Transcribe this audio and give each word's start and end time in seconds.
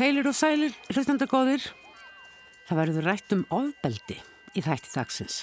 Heilir 0.00 0.24
og 0.30 0.32
sælir, 0.32 0.72
hlustandagóðir. 0.88 1.60
Það 2.64 2.78
verður 2.78 3.04
rætt 3.04 3.32
um 3.34 3.40
ofbeldi 3.52 4.14
í 4.56 4.62
þætti 4.64 4.92
dagsins. 4.94 5.34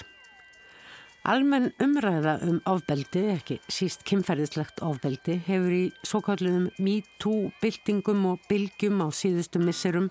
Almenn 1.30 1.68
umræða 1.78 2.32
um 2.42 2.56
ofbeldi, 2.66 3.20
ekki 3.36 3.60
síst 3.70 4.02
kynferðislegt 4.08 4.82
ofbeldi, 4.82 5.36
hefur 5.46 5.76
í 5.76 5.84
svo 6.02 6.18
kalluðum 6.26 6.72
MeToo-byltingum 6.82 8.24
og 8.32 8.42
bylgjum 8.50 8.98
á 8.98 9.14
síðustu 9.14 9.62
misserum 9.62 10.08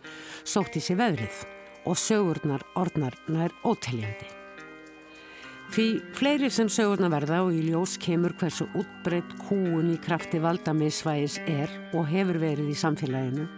sótt 0.47 0.79
í 0.79 0.83
sig 0.85 0.95
veðrið 1.01 1.41
og 1.83 1.99
sögurnar 1.99 2.63
orðnar 2.79 3.17
nær 3.27 3.51
óteljandi. 3.67 4.29
Því 5.75 5.89
fleiri 6.15 6.47
sem 6.47 6.71
sögurnar 6.71 7.11
verða 7.17 7.41
og 7.49 7.51
í 7.51 7.65
ljós 7.67 7.97
kemur 7.99 8.31
hversu 8.39 8.69
útbreytt 8.79 9.35
kúun 9.49 9.91
í 9.91 9.99
krafti 9.99 10.39
valdamisvægis 10.39 11.41
er 11.51 11.75
og 11.91 12.07
hefur 12.13 12.39
verið 12.45 12.71
í 12.71 12.79
samfélaginu 12.79 13.49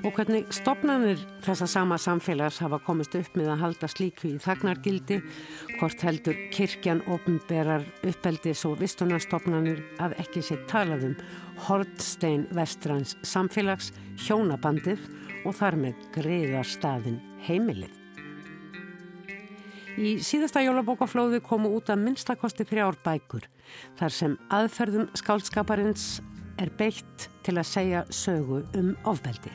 og 0.00 0.14
hvernig 0.16 0.46
stopnarnir 0.54 1.20
þessa 1.44 1.66
sama 1.68 1.98
samfélags 2.00 2.60
hafa 2.64 2.78
komist 2.86 3.14
upp 3.18 3.34
með 3.36 3.50
að 3.52 3.62
halda 3.64 3.88
slíku 3.90 4.30
í 4.30 4.38
þagnargildi, 4.40 5.20
hvort 5.76 6.04
heldur 6.06 6.38
kirkjan 6.54 7.02
ofnberar 7.10 7.84
uppeldis 8.08 8.64
og 8.68 8.78
vistunarstopnarnir 8.80 9.82
að 10.00 10.16
ekki 10.22 10.44
sé 10.46 10.56
talaðum 10.70 11.18
Hortstein 11.66 12.46
Vestrans 12.56 13.16
samfélags 13.26 13.92
hjónabandið 14.24 15.04
og 15.44 15.56
þar 15.60 15.76
með 15.84 16.04
greiðar 16.16 16.68
staðin 16.68 17.20
heimilið. 17.44 17.96
Í 20.00 20.16
síðasta 20.24 20.62
jólabókaflóðu 20.64 21.42
komu 21.44 21.74
út 21.76 21.90
að 21.92 22.06
minnstakosti 22.06 22.64
þrjár 22.64 22.96
bækur 23.04 23.48
þar 24.00 24.14
sem 24.16 24.36
aðferðum 24.48 25.10
skálskaparins 25.18 26.22
er 26.60 26.72
beitt 26.78 27.28
til 27.44 27.58
að 27.58 27.68
segja 27.68 28.06
sögu 28.14 28.62
um 28.78 28.94
ofbeldi. 29.08 29.52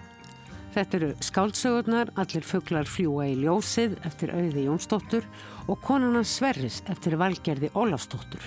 Þetta 0.76 0.98
eru 0.98 1.10
skáldsögurnar, 1.24 2.10
allir 2.20 2.44
fugglar 2.44 2.90
fljúa 2.90 3.30
í 3.32 3.36
ljósið 3.40 3.94
eftir 4.04 4.34
auði 4.36 4.66
Jónsdóttur 4.66 5.24
og 5.72 5.80
konuna 5.86 6.20
Sverris 6.28 6.82
eftir 6.92 7.16
valgerði 7.16 7.70
Ólafsdóttur 7.80 8.44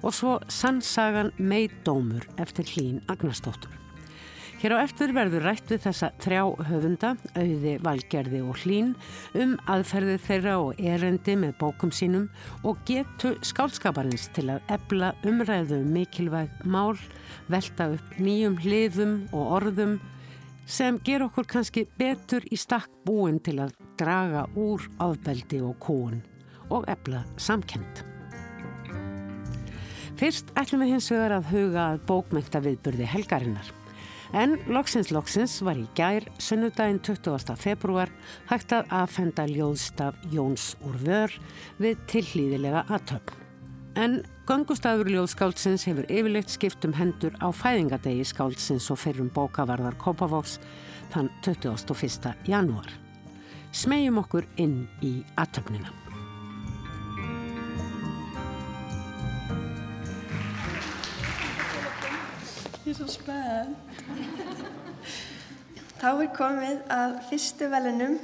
og 0.00 0.14
svo 0.16 0.38
Sannsagan 0.48 1.34
Meidómur 1.36 2.24
eftir 2.40 2.64
Hlín 2.72 3.02
Agnarsdóttur. 3.12 3.68
Hér 4.56 4.72
á 4.72 4.88
eftir 4.88 5.12
verður 5.12 5.44
rætt 5.44 5.68
við 5.68 5.84
þessa 5.84 6.08
þrjá 6.24 6.40
höfunda, 6.70 7.12
auði, 7.36 7.76
valgerði 7.84 8.40
og 8.40 8.64
hlín, 8.64 8.94
um 9.36 9.52
aðferði 9.68 10.16
þeirra 10.30 10.56
og 10.64 10.80
erendi 10.80 11.36
með 11.36 11.58
bókum 11.60 11.92
sínum 11.92 12.30
og 12.64 12.80
getu 12.88 13.34
skálskaparins 13.44 14.30
til 14.32 14.48
að 14.56 14.64
ebla 14.80 15.12
umræðu 15.28 15.82
um 15.84 15.92
mikilvæg 15.92 16.56
mál, 16.64 16.96
velta 17.52 17.92
upp 17.98 18.16
nýjum 18.16 18.56
hliðum 18.64 19.18
og 19.36 19.58
orðum, 19.60 19.98
sem 20.66 20.98
ger 21.06 21.22
okkur 21.26 21.46
kannski 21.48 21.86
betur 21.98 22.44
í 22.50 22.58
stakk 22.58 22.90
búin 23.06 23.38
til 23.38 23.60
að 23.62 23.76
draga 23.98 24.44
úr 24.58 24.82
áðbeldi 24.98 25.62
og 25.62 25.78
kóun 25.82 26.20
og 26.74 26.84
ebla 26.90 27.22
samkend. 27.38 28.02
Fyrst 30.16 30.50
ætlum 30.56 30.82
við 30.82 30.94
hins 30.96 31.10
vegar 31.12 31.36
að 31.36 31.50
huga 31.52 31.82
að 31.92 32.04
bókmengta 32.08 32.62
viðburði 32.64 33.08
helgarinnar. 33.12 33.72
En 34.34 34.56
loksins 34.72 35.12
loksins 35.14 35.60
var 35.62 35.78
í 35.78 35.84
gær, 35.94 36.24
sunnudaginn 36.42 36.98
20. 37.04 37.54
februar, 37.60 38.10
hægt 38.50 38.72
að 38.74 38.88
aðfenda 38.96 39.44
ljóðstaf 39.46 40.18
Jóns 40.32 40.72
úr 40.82 40.96
vör 41.04 41.36
við 41.78 42.00
tillýðilega 42.10 42.82
aðtöfn. 42.90 43.44
En 43.96 44.18
Göngustafur 44.46 45.08
ljóðskáldsins 45.10 45.82
hefur 45.88 46.06
yfirleitt 46.06 46.52
skipt 46.54 46.84
um 46.86 46.92
hendur 46.94 47.34
á 47.42 47.50
fæðingadegi 47.50 48.22
skáldsins 48.30 48.84
og 48.94 49.00
fyrrum 49.02 49.26
bókavarðar 49.34 49.96
Kópavóks 49.98 50.60
þann 51.10 51.32
21. 51.42 52.30
janúar. 52.46 52.86
Smegjum 53.74 54.20
okkur 54.22 54.46
inn 54.62 54.84
í 55.02 55.10
aðtöfnina. 55.34 55.90
Ég 62.86 62.94
er 62.94 62.98
svo 63.00 63.10
spenn. 63.10 63.74
Þá 65.98 66.08
er 66.12 66.32
komið 66.38 66.86
að 67.00 67.18
fyrstu 67.32 67.74
velunum 67.74 68.20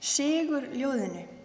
Sigur 0.00 0.64
ljóðinu. 0.72 1.41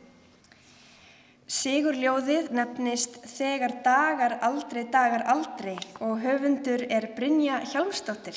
Sigurljóðið 1.48 2.50
nefnist 2.52 3.14
Þegar 3.24 3.78
dagar 3.80 4.34
aldrei 4.44 4.82
dagar 4.92 5.22
aldrei 5.32 5.78
og 6.04 6.20
höfundur 6.20 6.84
er 6.92 7.08
Brynja 7.16 7.62
Hjálmsdóttir. 7.72 8.36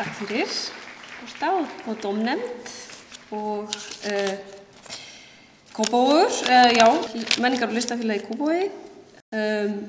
Takk 0.00 0.16
fyrir. 0.22 0.58
Stáð 1.36 1.68
og 1.92 2.00
domnemnd 2.00 2.76
og 3.36 3.68
uh, 3.68 4.36
Kópavóður, 5.76 6.40
uh, 6.48 6.70
já, 6.72 6.88
menningar 7.36 7.68
og 7.68 7.76
listafélagi 7.76 8.30
Kópavói. 8.32 8.70
Um, 9.28 9.82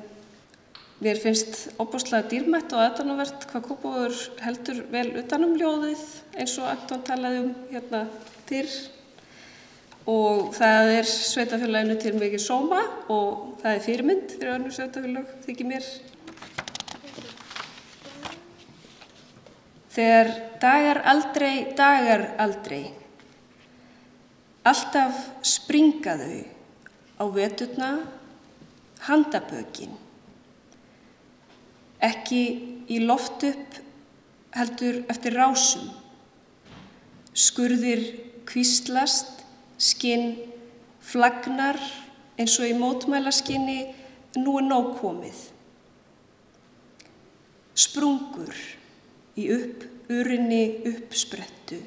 Mér 1.03 1.17
finnst 1.19 1.73
óbúslega 1.81 2.29
dýrmætt 2.31 2.71
og 2.71 2.79
aðdánuvert 2.79 3.43
hvað 3.49 3.63
Kópavur 3.65 4.13
heldur 4.39 4.77
vel 4.87 5.09
utanum 5.19 5.57
ljóðið 5.59 6.03
eins 6.39 6.53
og 6.61 6.69
Anton 6.69 7.01
talaði 7.03 7.41
um 7.41 7.49
hérna 7.73 8.03
til 8.47 8.69
og 10.07 10.53
það 10.55 10.91
er 10.93 11.09
sveitafélaginu 11.09 11.97
til 11.99 12.13
mikið 12.15 12.43
sóma 12.45 12.79
og 13.11 13.57
það 13.59 13.73
er 13.73 13.83
fyrirmynd 13.83 14.31
fyrir 14.37 14.53
önnur 14.53 14.75
sveitafélag, 14.77 15.33
þykir 15.43 15.69
mér. 15.73 15.89
Þegar 19.97 20.31
dagar 20.63 21.01
aldrei, 21.11 21.57
dagar 21.81 22.25
aldrei, 22.45 22.85
alltaf 24.71 25.19
springaðu 25.51 26.45
á 27.19 27.23
veturna 27.27 27.91
handabökin 29.09 29.99
ekki 32.03 32.43
í 32.91 32.99
loft 33.07 33.45
upp 33.47 33.79
heldur 34.53 35.01
eftir 35.11 35.37
rásum. 35.37 35.87
Skurðir 37.33 38.03
kvíslast, 38.45 39.41
skinn 39.81 40.35
flagnar 41.03 41.79
eins 42.37 42.59
og 42.59 42.69
í 42.69 42.75
mótmælaskinni 42.77 43.79
nú 44.41 44.57
er 44.59 44.67
nóg 44.67 44.93
komið. 44.99 45.39
Sprungur 47.73 48.53
í 49.39 49.47
upp, 49.55 49.87
urinni 50.13 50.83
uppsprettu. 50.91 51.79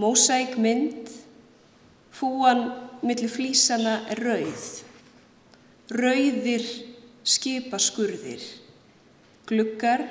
Mósæk 0.00 0.56
mynd, 0.60 1.08
fúan 2.12 2.66
millir 3.06 3.30
flísana 3.30 4.00
er 4.10 4.20
rauð. 4.26 4.66
Rauðir 5.94 6.66
skipaskurðir 7.26 8.42
gluggar 9.46 10.04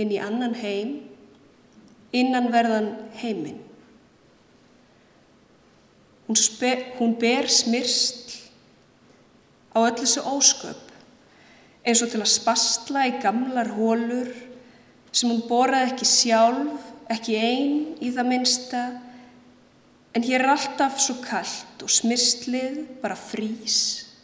inn 0.00 0.12
í 0.12 0.20
annan 0.22 0.54
heim, 0.56 0.94
innanverðan 2.12 2.90
heiminn. 3.20 3.60
Hún, 6.28 6.38
hún 6.98 7.16
ber 7.20 7.48
smyrst 7.50 8.38
á 9.72 9.82
öll 9.82 9.98
þessu 9.98 10.24
ósköp 10.28 10.88
eins 11.82 12.02
og 12.04 12.12
til 12.12 12.22
að 12.22 12.30
spastla 12.30 13.06
í 13.10 13.16
gamlar 13.22 13.72
hólur 13.74 14.30
sem 15.12 15.28
hún 15.28 15.42
boraði 15.48 15.90
ekki 15.90 16.08
sjálf, 16.08 16.86
ekki 17.12 17.36
einn 17.36 17.74
í 18.00 18.12
það 18.14 18.30
minsta, 18.30 18.84
en 20.12 20.24
hér 20.24 20.44
er 20.44 20.54
alltaf 20.54 21.00
svo 21.02 21.18
kallt 21.24 21.82
og 21.84 21.92
smyrstlið 21.92 22.78
bara 23.02 23.18
frís 23.18 23.76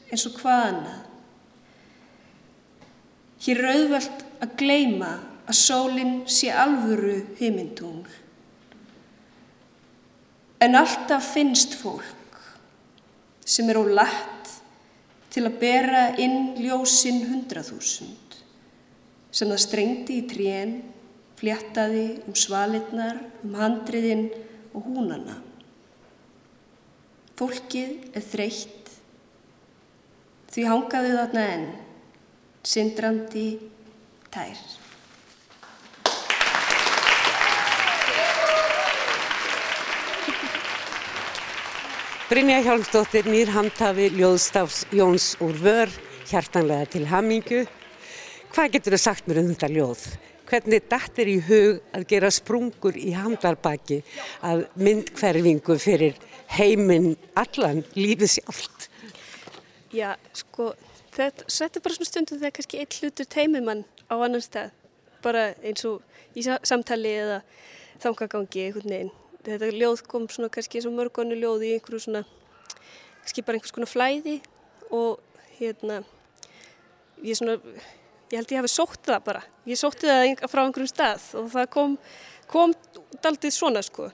eins 0.08 0.25
og 0.29 0.38
hvað 0.38 0.64
annað. 0.70 1.05
Hér 3.44 3.61
er 3.62 3.70
auðvelt 3.75 4.25
að 4.43 4.55
gleima 4.61 5.12
að 5.49 5.56
sólinn 5.56 6.14
sé 6.29 6.50
alvöru 6.52 7.20
heimindungl. 7.38 8.11
En 10.61 10.75
alltaf 10.75 11.32
finnst 11.35 11.76
fólk 11.79 12.40
sem 13.49 13.69
er 13.70 13.79
á 13.81 13.85
lett 14.02 14.52
til 15.32 15.46
að 15.46 15.58
bera 15.61 16.02
inn 16.20 16.56
ljósinn 16.58 17.25
hundraþúsund 17.31 18.38
sem 19.31 19.50
það 19.52 19.62
strengti 19.62 20.19
í 20.19 20.26
trén, 20.26 20.79
fléttaði 21.38 22.06
um 22.26 22.35
svalitnar, 22.35 23.20
um 23.44 23.55
handriðinn 23.55 24.26
og 24.75 24.88
húnana. 24.88 25.37
fólkið 27.38 28.17
er 28.19 28.25
þreytt, 28.26 28.88
því 30.50 30.62
hangaðu 30.67 31.12
þarna 31.14 31.43
enn, 31.55 31.67
syndrandi 32.67 33.44
tær. 34.34 34.58
Brynja 42.28 42.58
Hjálmsdóttir, 42.60 43.25
nýr 43.25 43.48
handhafi 43.54 44.10
Ljóðstafs 44.12 44.82
Jóns 44.92 45.30
úr 45.40 45.56
vör, 45.64 45.92
hjartanlega 46.28 46.90
til 46.92 47.06
hamingu. 47.08 47.62
Hvað 48.52 48.75
getur 48.75 48.96
þau 48.96 49.00
sagt 49.00 49.30
mér 49.30 49.40
um 49.40 49.48
þetta 49.48 49.70
ljóð? 49.72 50.02
Hvernig 50.48 50.90
dættir 50.92 51.30
í 51.32 51.38
hug 51.46 51.80
að 51.96 52.04
gera 52.12 52.28
sprungur 52.32 53.00
í 53.00 53.14
handarbaki 53.16 54.02
að 54.44 54.66
myndkverfingu 54.76 55.78
fyrir 55.80 56.20
heiminn 56.52 57.14
allan, 57.32 57.80
lífið 57.96 58.34
sjálft? 58.34 58.90
Já, 59.96 60.12
sko, 60.36 60.75
þetta, 61.16 61.48
þetta 61.48 61.80
er 61.80 61.86
bara 61.88 61.96
svona 61.96 62.10
stundum 62.12 62.42
þegar 62.42 62.56
kannski 62.60 62.82
eitt 62.84 63.00
hlutur 63.00 63.32
teimir 63.32 63.64
mann 63.64 63.86
á 64.08 64.14
annan 64.16 64.44
stað. 64.44 64.75
Bara 65.22 65.52
eins 65.62 65.84
og 65.88 66.02
í 66.38 66.44
samtali 66.44 67.14
eða 67.22 67.43
þangagangi 68.02 68.66
einhvern 68.66 68.94
veginn. 68.94 69.14
Þetta 69.49 69.70
ljóð 69.75 70.02
kom 70.10 70.26
svona 70.32 70.52
kannski 70.52 70.78
eins 70.78 70.88
og 70.88 70.96
mörgónu 70.96 71.38
ljóð 71.38 71.64
í 71.69 71.75
einhverju 71.76 72.02
svona, 72.05 72.25
kannski 73.22 73.44
bara 73.46 73.58
einhvers 73.58 73.75
konar 73.75 73.90
flæði 73.90 74.40
og 74.94 75.22
hérna, 75.58 76.02
ég 77.22 77.38
svona 77.38 77.58
ég 78.28 78.37
held 78.37 78.52
ég 78.52 78.60
hafi 78.60 78.72
sótt 78.72 79.06
það 79.08 79.22
bara 79.25 79.40
ég 79.69 79.78
sótti 79.81 80.08
það 80.08 80.44
frá 80.52 80.62
einhverjum 80.64 80.90
stað 80.90 81.25
og 81.40 81.49
það 81.54 81.70
kom, 81.72 81.96
kom 82.50 82.75
daldið 83.25 83.54
svona 83.56 83.82
sko 83.84 84.11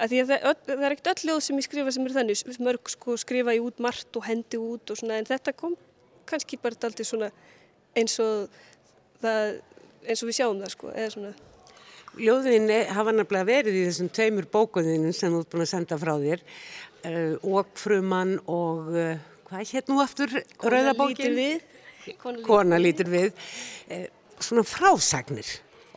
að 0.00 0.14
að 0.22 0.30
það, 0.30 0.62
það 0.68 0.84
er 0.86 0.94
ekkert 0.94 1.10
öll 1.12 1.28
ljóð 1.28 1.42
sem 1.44 1.60
ég 1.60 1.66
skrifa 1.66 1.94
sem 1.94 2.06
er 2.08 2.16
þannig 2.16 2.60
mörg 2.64 2.92
sko 2.94 3.16
skrifa 3.20 3.56
ég 3.56 3.66
út 3.66 3.82
margt 3.84 4.16
og 4.16 4.24
hendi 4.24 4.60
út 4.60 4.92
og 4.92 5.00
svona 5.00 5.20
en 5.20 5.28
þetta 5.28 5.52
kom 5.56 5.76
kannski 6.30 6.60
bara 6.62 6.78
daldið 6.86 7.10
svona 7.10 7.30
eins 7.98 8.16
og 8.22 8.48
það 9.22 9.54
eins 10.06 10.22
og 10.22 10.30
við 10.30 10.38
sjáum 10.40 10.60
það 10.60 10.74
sko 10.74 10.92
eða 10.94 11.14
svona. 11.14 11.32
Ljóðinni 12.20 12.78
hafa 12.90 13.14
nefnilega 13.14 13.48
verið 13.48 13.80
í 13.80 13.82
þessum 13.86 14.12
tveimur 14.14 14.48
bókuðinum 14.50 15.14
sem 15.14 15.32
þú 15.32 15.42
ert 15.44 15.52
búin 15.52 15.64
að 15.64 15.72
senda 15.72 15.98
frá 16.00 16.14
þér. 16.20 16.46
Uh, 17.00 17.34
og 17.48 17.70
frumann 17.80 18.34
og 18.50 18.90
uh, 18.92 19.14
hvað 19.48 19.70
hérna 19.72 19.94
nú 19.94 20.02
aftur 20.02 20.34
rauðabókin? 20.60 21.38
kona, 22.46 22.78
lítur 22.80 23.10
við. 23.10 23.32
Eh, 23.88 24.06
svona 24.40 24.64
frásagnir 24.66 25.48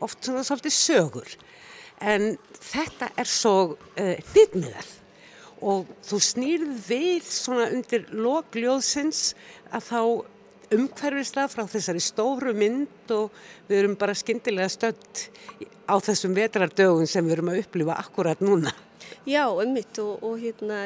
oft 0.04 0.26
svona 0.26 0.44
svolítið 0.44 0.76
sögur. 0.76 1.32
En 2.04 2.36
þetta 2.60 3.12
er 3.20 3.30
svo 3.30 3.56
eh, 3.96 4.20
hnitmiðað. 4.34 4.92
Og 5.64 5.88
þú 6.04 6.20
snýrð 6.20 6.72
við 6.90 7.28
svona 7.32 7.70
undir 7.72 8.10
lokljóðsins 8.12 9.30
að 9.72 9.86
þá 9.88 10.02
umhverfislega 10.78 11.52
frá 11.52 11.66
þessari 11.70 12.02
stóru 12.04 12.54
mynd 12.58 13.14
og 13.16 13.34
við 13.70 13.82
erum 13.82 13.98
bara 14.00 14.16
skindilega 14.18 14.72
stönd 14.72 15.26
á 15.88 15.96
þessum 16.00 16.36
vetrardögun 16.38 17.10
sem 17.10 17.26
við 17.26 17.38
erum 17.38 17.52
að 17.54 17.64
upplifa 17.64 17.98
akkurat 18.00 18.44
núna. 18.44 18.74
Já, 19.28 19.46
ummitt 19.52 20.00
og, 20.02 20.24
og 20.24 20.40
hérna 20.42 20.86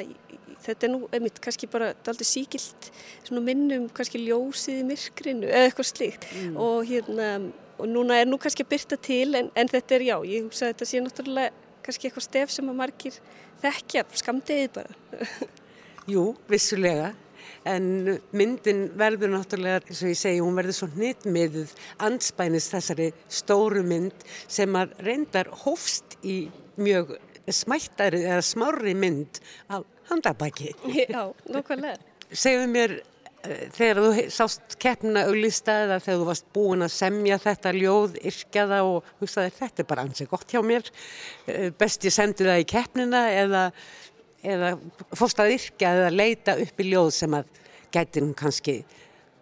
þetta 0.63 0.87
er 0.87 0.93
nú 0.93 1.03
einmitt 1.13 1.39
kannski 1.43 1.69
bara 1.71 1.91
aldrei 2.07 2.27
síkilt 2.27 2.89
minnum 3.31 3.87
kannski 3.93 4.21
ljósið 4.23 4.81
í 4.81 4.87
myrkrinu 4.87 5.49
eða 5.49 5.69
eitthvað 5.69 5.89
slíkt 5.91 6.27
mm. 6.31 6.57
og 6.57 6.87
hérna 6.89 7.29
og 7.77 7.89
núna 7.91 8.17
er 8.21 8.29
nú 8.29 8.39
kannski 8.41 8.65
að 8.65 8.71
byrta 8.73 8.97
til 9.05 9.37
en, 9.37 9.51
en 9.53 9.69
þetta 9.69 9.97
er 9.97 10.07
já, 10.07 10.15
ég 10.25 10.47
hugsa 10.47 10.65
að 10.65 10.73
þetta 10.73 10.89
sé 10.89 11.03
náttúrulega 11.03 11.53
kannski 11.85 12.09
eitthvað 12.09 12.25
stef 12.25 12.53
sem 12.53 12.71
að 12.71 12.79
margir 12.81 13.19
þekkja, 13.61 14.03
skamdegið 14.23 14.73
bara 14.79 15.21
Jú, 16.13 16.23
vissulega 16.49 17.11
en 17.67 17.89
myndin 18.37 18.85
verður 18.99 19.33
náttúrulega, 19.35 19.83
eins 19.87 20.03
og 20.03 20.13
ég 20.13 20.19
segi, 20.19 20.43
hún 20.43 20.57
verður 20.57 20.79
svo 20.79 20.89
hnittmiðuð 20.95 21.73
anspænis 22.07 22.69
þessari 22.73 23.11
stóru 23.31 23.83
mynd 23.87 24.25
sem 24.47 24.79
að 24.79 24.95
reyndar 25.07 25.51
hófst 25.65 26.17
í 26.23 26.45
mjög 26.77 27.17
smættari 27.47 28.23
eða 28.25 28.41
smári 28.45 28.95
mynd 28.97 29.39
af 29.71 29.85
handabæki. 30.09 30.73
Já, 31.07 31.29
nokkulega. 31.51 31.99
Segðu 32.31 32.67
mér, 32.71 32.95
uh, 33.47 33.61
þegar 33.75 34.01
þú 34.03 34.25
sást 34.35 34.75
keppna 34.81 35.25
auglista 35.29 35.77
eða 35.85 36.01
þegar 36.03 36.19
þú 36.21 36.27
varst 36.31 36.49
búin 36.55 36.85
að 36.85 36.93
semja 36.97 37.39
þetta 37.43 37.73
ljóð, 37.77 38.19
yrkjaða 38.31 38.81
og 38.87 39.07
hugsaði 39.21 39.55
þetta 39.61 39.83
er 39.83 39.89
bara 39.93 40.05
ansið 40.07 40.31
gott 40.33 40.51
hjá 40.51 40.61
mér, 40.65 40.91
uh, 41.47 41.69
best 41.79 42.07
ég 42.07 42.15
sendi 42.15 42.47
það 42.47 42.63
í 42.63 42.69
keppnina 42.73 43.23
eða, 43.35 43.63
eða 44.47 44.73
fórst 45.17 45.41
að 45.43 45.55
yrkja 45.57 45.93
eða 45.97 46.13
leita 46.13 46.57
upp 46.63 46.81
í 46.81 46.87
ljóð 46.91 47.11
sem 47.15 47.37
að 47.37 47.51
gæti 47.93 48.23
nú 48.23 48.33
kannski 48.37 48.79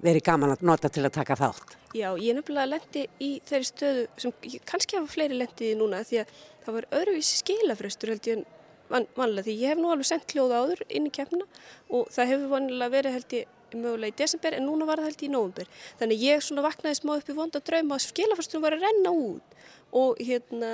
verið 0.06 0.26
gaman 0.28 0.54
að 0.54 0.66
nota 0.68 0.92
til 0.92 1.06
að 1.06 1.16
taka 1.18 1.38
þátt. 1.40 1.78
Já, 1.96 2.10
ég 2.20 2.36
nefnilega 2.36 2.72
lendi 2.74 3.06
í 3.24 3.30
þeirri 3.48 3.70
stöðu 3.70 4.06
sem 4.20 4.34
kannski 4.68 5.00
hafa 5.00 5.14
fleiri 5.14 5.40
lendið 5.40 5.72
í 5.72 5.78
núna 5.80 6.04
því 6.06 6.22
að 6.24 6.34
það 6.66 6.78
var 6.78 6.88
öðruvísi 7.00 7.42
skilafrestur 7.42 8.12
held 8.12 8.30
ég 8.30 8.44
van, 8.92 9.08
vanlega 9.18 9.48
því 9.48 9.56
ég 9.62 9.74
hef 9.74 9.82
nú 9.82 9.92
alveg 9.94 10.10
sendt 10.10 10.36
hljóða 10.36 10.62
áður 10.62 10.84
inn 10.90 11.08
í 11.10 11.14
kemna 11.16 11.48
og 11.90 12.10
það 12.14 12.32
hefur 12.34 12.52
vanlega 12.52 12.94
verið 12.98 13.18
held 13.18 13.38
ég 13.38 13.54
mögulega 13.76 14.14
í 14.14 14.20
desember 14.22 14.56
en 14.58 14.68
núna 14.68 14.88
var 14.88 15.02
það 15.02 15.10
held 15.10 15.24
ég 15.24 15.30
í 15.30 15.34
nógumber 15.34 15.72
þannig 16.02 16.26
ég 16.26 16.44
svona 16.46 16.66
vaknaði 16.66 17.00
smá 17.00 17.16
upp 17.16 17.32
í 17.32 17.38
vonda 17.40 17.64
drauma 17.66 17.98
að 17.98 18.06
skilafrestunum 18.06 18.66
var 18.66 18.78
að 18.78 18.86
renna 18.86 19.16
út 19.16 19.58
og 19.96 20.22
hérna 20.22 20.72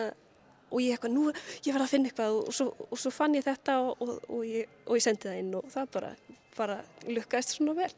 og 0.72 0.84
ég 0.84 0.96
eitthvað, 0.96 1.16
nú, 1.16 1.32
ég 1.66 1.76
var 1.76 1.86
að 1.86 1.94
finna 1.94 2.12
eitthvað 2.12 2.38
og 2.42 2.54
svo, 2.56 2.68
og 2.88 3.00
svo 3.00 3.12
fann 3.14 3.36
ég 3.38 3.46
þetta 3.46 3.80
og, 3.84 4.04
og, 4.04 4.14
og, 4.30 4.44
ég, 4.48 4.70
og 4.88 5.00
ég 5.00 5.06
sendi 5.06 5.28
það 5.28 5.40
inn 5.42 5.56
og 5.60 5.72
það 5.74 5.90
bara, 5.96 6.12
bara 6.58 6.78
lukkaðist 7.08 7.56
svona 7.58 7.76
vel. 7.78 7.90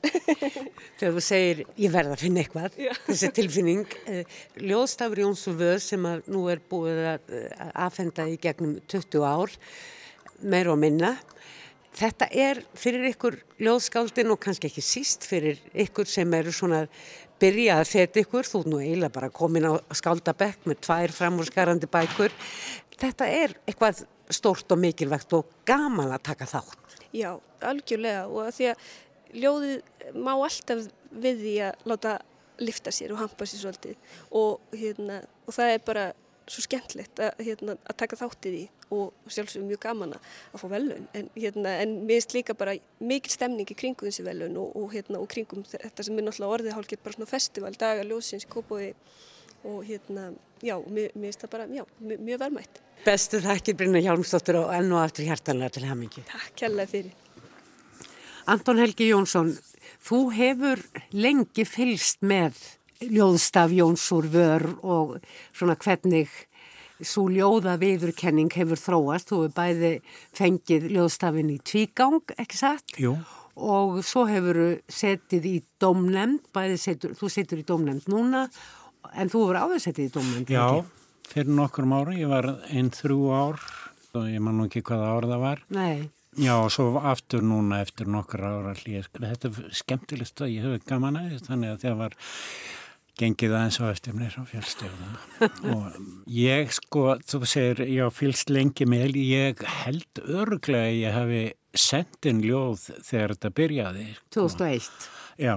Þegar 0.99 1.17
þú 1.17 1.25
segir, 1.27 1.63
ég 1.85 1.93
verða 1.93 2.17
að 2.17 2.23
finna 2.25 2.43
eitthvað, 2.43 2.79
Já. 2.81 2.93
þessi 3.07 3.31
tilfinning, 3.39 3.97
eh, 4.11 4.39
Ljóðstafur 4.61 5.23
Jónsson 5.25 5.59
Vöð 5.59 5.77
sem 5.85 6.09
að 6.09 6.31
nú 6.33 6.47
er 6.53 6.63
búið 6.71 7.03
að 7.13 7.35
aðfenda 7.71 8.27
í 8.31 8.39
gegnum 8.41 8.79
20 8.91 9.27
ár, 9.27 9.57
meir 10.43 10.71
og 10.73 10.81
minna. 10.81 11.15
Þetta 11.93 12.25
er 12.33 12.63
fyrir 12.73 13.11
ykkur 13.11 13.35
ljóðskáldin 13.61 14.31
og 14.33 14.39
kannski 14.41 14.65
ekki 14.71 14.81
síst 14.81 15.27
fyrir 15.29 15.59
ykkur 15.77 16.09
sem 16.09 16.31
eru 16.33 16.49
svona 16.55 16.87
byrja 17.43 17.77
að 17.81 17.89
setja 17.91 18.23
ykkur, 18.23 18.47
þú 18.47 18.63
nú 18.71 18.81
eiginlega 18.81 19.13
bara 19.17 19.31
komin 19.33 19.67
á 19.67 19.73
skáldabekk 19.95 20.67
með 20.69 20.81
tvær 20.87 21.13
framúrskarandi 21.15 21.89
bækur. 21.91 22.35
Þetta 22.99 23.27
er 23.27 23.55
eitthvað 23.67 24.05
stórt 24.33 24.71
og 24.71 24.79
mikilvægt 24.79 25.35
og 25.35 25.49
gaman 25.67 26.13
að 26.15 26.23
taka 26.29 26.47
þátt. 26.49 26.99
Já, 27.13 27.35
algjörlega 27.61 28.25
og 28.31 28.53
því 28.55 28.69
að 28.71 28.87
ljóðið 29.43 30.13
má 30.23 30.33
alltaf 30.35 30.87
við 31.11 31.41
því 31.43 31.55
að 31.67 31.87
láta 31.91 32.17
lifta 32.63 32.93
sér 32.93 33.13
og 33.13 33.21
hampa 33.23 33.47
sér 33.49 33.63
svolítið 33.63 34.17
og, 34.37 34.59
hérna, 34.77 35.23
og 35.47 35.55
það 35.55 35.73
er 35.73 35.85
bara 35.87 36.05
svo 36.49 36.63
skemmtlegt 36.65 37.21
að, 37.23 37.43
hérna, 37.43 37.77
að 37.87 37.99
taka 38.03 38.19
þáttið 38.19 38.57
í 38.59 38.63
og 38.93 39.33
sjálfsögum 39.33 39.67
mjög 39.71 39.81
gaman 39.83 40.15
að 40.15 40.61
fá 40.61 40.65
velun 40.71 41.07
en, 41.17 41.29
hérna, 41.35 41.75
en 41.83 41.97
finnst 42.09 42.35
líka 42.37 42.55
bara 42.57 42.75
mikil 43.03 43.33
stemning 43.33 43.69
í 43.69 43.77
kringum 43.77 44.09
þessi 44.09 44.25
velun 44.25 44.57
og, 44.61 44.75
og, 44.79 44.87
hérna, 44.93 45.19
og 45.19 45.29
kringum 45.31 45.65
þetta 45.67 46.05
sem 46.05 46.17
er 46.17 46.27
náttúrulega 46.27 46.57
orðið 46.57 46.77
hálfgeitt 46.77 47.03
bara 47.03 47.17
svona 47.17 47.31
festival, 47.31 47.73
dagar 47.79 48.09
ljósins, 48.09 48.47
kópói 48.49 48.93
og 49.63 49.83
hérna, 49.87 50.31
já, 50.63 50.75
finnst 50.83 51.45
það 51.45 51.51
bara, 51.55 51.67
já, 51.71 51.85
mjög, 52.03 52.23
mjög 52.29 52.39
velmætt. 52.41 52.81
Bestu 53.03 53.39
þakkir 53.43 53.77
Brynna 53.79 54.01
Hjálmsdóttir 54.03 54.59
og 54.59 54.71
enn 54.75 54.91
og 54.91 55.01
aftur 55.03 55.27
hjartanlega 55.27 55.75
til 55.75 55.87
hamingi. 55.87 56.23
Takk 56.29 56.55
kærlega 56.63 56.91
fyrir. 56.91 57.19
Anton 58.51 58.79
Helgi 58.79 59.07
Jónsson, 59.07 59.53
þú 60.03 60.19
hefur 60.35 60.81
lengi 61.15 61.63
fylst 61.67 62.19
með 62.27 62.59
ljóðstaf 63.11 63.71
Jóns 63.75 64.05
úr 64.15 64.27
vör 64.31 64.65
og 64.83 65.15
svona 65.55 65.75
hvernig 65.79 66.31
svo 67.07 67.27
ljóða 67.31 67.75
viðurkenning 67.81 68.53
hefur 68.53 68.79
þróast. 68.79 69.29
Þú 69.29 69.41
hefur 69.43 69.55
bæði 69.57 69.93
fengið 70.35 70.89
ljóðstafin 70.95 71.53
í 71.53 71.59
tvígang, 71.63 72.35
ekki 72.39 72.59
satt? 72.59 72.95
Jú. 73.01 73.15
Og 73.53 73.99
svo 74.05 74.25
hefur 74.29 74.57
þú 74.57 74.69
setið 74.89 75.49
í 75.49 75.55
domnemnd, 75.81 76.41
bæði 76.55 76.79
setur, 76.81 77.13
þú 77.19 77.29
setur 77.35 77.61
í 77.61 77.67
domnemnd 77.69 78.09
núna, 78.09 78.47
en 79.13 79.29
þú 79.29 79.45
hefur 79.45 79.61
áður 79.61 79.85
setið 79.85 80.09
í 80.09 80.13
domnemnd, 80.17 80.49
ekki? 80.49 80.57
Já, 80.57 81.29
fyrir 81.29 81.55
nokkur 81.59 81.89
ára, 81.93 82.17
ég 82.17 82.33
var 82.33 82.49
einn 82.71 82.91
þrjú 82.93 83.21
ár 83.29 83.63
og 84.13 84.27
ég 84.29 84.41
man 84.45 84.59
nú 84.59 84.67
ekki 84.69 84.83
hvaða 84.85 85.13
ár 85.13 85.29
það 85.29 85.43
var. 85.47 85.63
Nei. 85.73 86.09
Já, 86.33 86.55
og 86.57 86.71
svo 86.73 86.97
aftur 86.97 87.43
núna 87.45 87.83
eftir 87.83 88.09
nokkur 88.09 88.41
ára 88.41 88.73
hlýð. 88.77 89.11
Þetta 89.13 89.49
er 89.51 89.75
skemmtilegt 89.77 90.41
að 90.41 90.53
ég 90.55 90.65
hef 90.65 90.87
gaman 90.89 91.19
aðeins, 91.19 91.45
þannig 91.45 91.75
að 91.75 91.83
það 91.83 91.99
var 91.99 92.15
gengið 93.19 93.53
aðeins 93.57 93.79
á 93.81 93.85
eftir 93.91 94.15
mér 94.17 94.37
á 94.39 94.43
fjölstöðuna 94.49 95.49
og 95.73 96.31
ég 96.33 96.73
sko, 96.73 97.05
þú 97.29 97.43
segir, 97.45 97.83
ég 97.85 98.09
á 98.09 98.11
fylst 98.13 98.49
lengi 98.53 98.87
með, 98.89 99.19
ég 99.21 99.61
held 99.83 100.23
örglega 100.23 100.89
að 100.89 100.99
ég 101.01 101.17
hafi 101.19 101.43
sendin 101.73 102.41
ljóð 102.45 102.89
þegar 103.05 103.35
þetta 103.35 103.53
byrjaði. 103.59 104.09
Sko. 104.17 104.33
2001? 104.39 104.91
Já, 105.41 105.55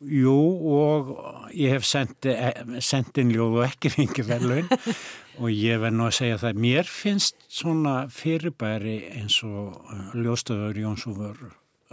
Jú 0.00 0.32
og 0.72 1.10
ég 1.52 1.74
hef 1.74 1.84
sendin 1.84 3.32
ljóð 3.34 3.58
og 3.58 3.64
ekki 3.66 3.90
fengið 3.92 4.30
verðlaun 4.30 4.70
og 5.42 5.50
ég 5.52 5.82
verð 5.82 5.98
nú 5.98 6.06
að 6.06 6.14
segja 6.16 6.38
það 6.40 6.60
mér 6.64 6.88
finnst 6.88 7.36
svona 7.52 7.94
fyrirbæri 8.08 8.96
eins 9.18 9.36
og 9.44 9.76
uh, 9.76 10.14
ljóstöður 10.16 10.80
Jónsúfur 10.86 11.42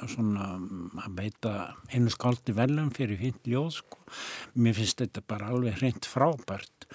svona 0.05 0.51
að 1.03 1.15
beita 1.17 1.53
einu 1.89 2.11
skáldi 2.13 2.53
verðlaun 2.55 2.93
fyrir 2.93 3.17
fint 3.21 3.49
ljóð 3.49 3.71
sko. 3.79 4.03
mér 4.53 4.77
finnst 4.77 5.01
þetta 5.01 5.23
bara 5.27 5.49
alveg 5.53 5.79
hreint 5.79 6.05
frábært. 6.05 6.87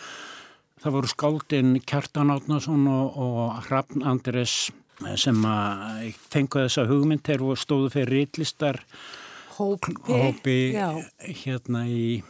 Það 0.82 0.94
voru 0.96 1.10
skáldin 1.10 1.74
Kjartan 1.86 2.30
Átnason 2.34 2.86
og, 2.90 3.18
og 3.18 3.58
Hrafn 3.66 4.06
Andres 4.06 4.70
sem 5.18 5.44
að 5.46 6.14
fengu 6.30 6.62
þessa 6.62 6.86
hugmynd. 6.90 7.24
Þegar 7.26 7.58
stóðu 7.58 7.90
fyrir 7.94 8.12
rítlistar 8.16 8.82
hópi, 9.56 9.94
hópi 10.06 10.56
hérna 11.42 11.86
í 11.90 12.22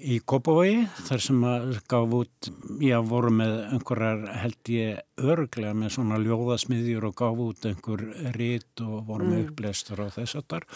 í 0.00 0.18
Kópavogi 0.24 0.86
þar 1.04 1.20
sem 1.20 1.42
að 1.44 1.74
gaf 1.90 2.14
út, 2.16 2.48
já 2.80 2.96
voru 3.04 3.28
með 3.36 3.52
einhverjar 3.74 4.22
held 4.40 4.70
ég 4.72 5.26
örglega 5.32 5.74
með 5.76 5.92
svona 5.96 6.20
ljóðasmiðjur 6.22 7.06
og 7.10 7.16
gaf 7.18 7.42
út 7.44 7.66
einhver 7.68 8.04
rít 8.36 8.82
og 8.84 9.02
voru 9.10 9.28
með 9.28 9.36
mm. 9.36 9.50
uppleistur 9.50 10.00
á 10.00 10.08
þess 10.14 10.38
að 10.40 10.46
þar 10.54 10.66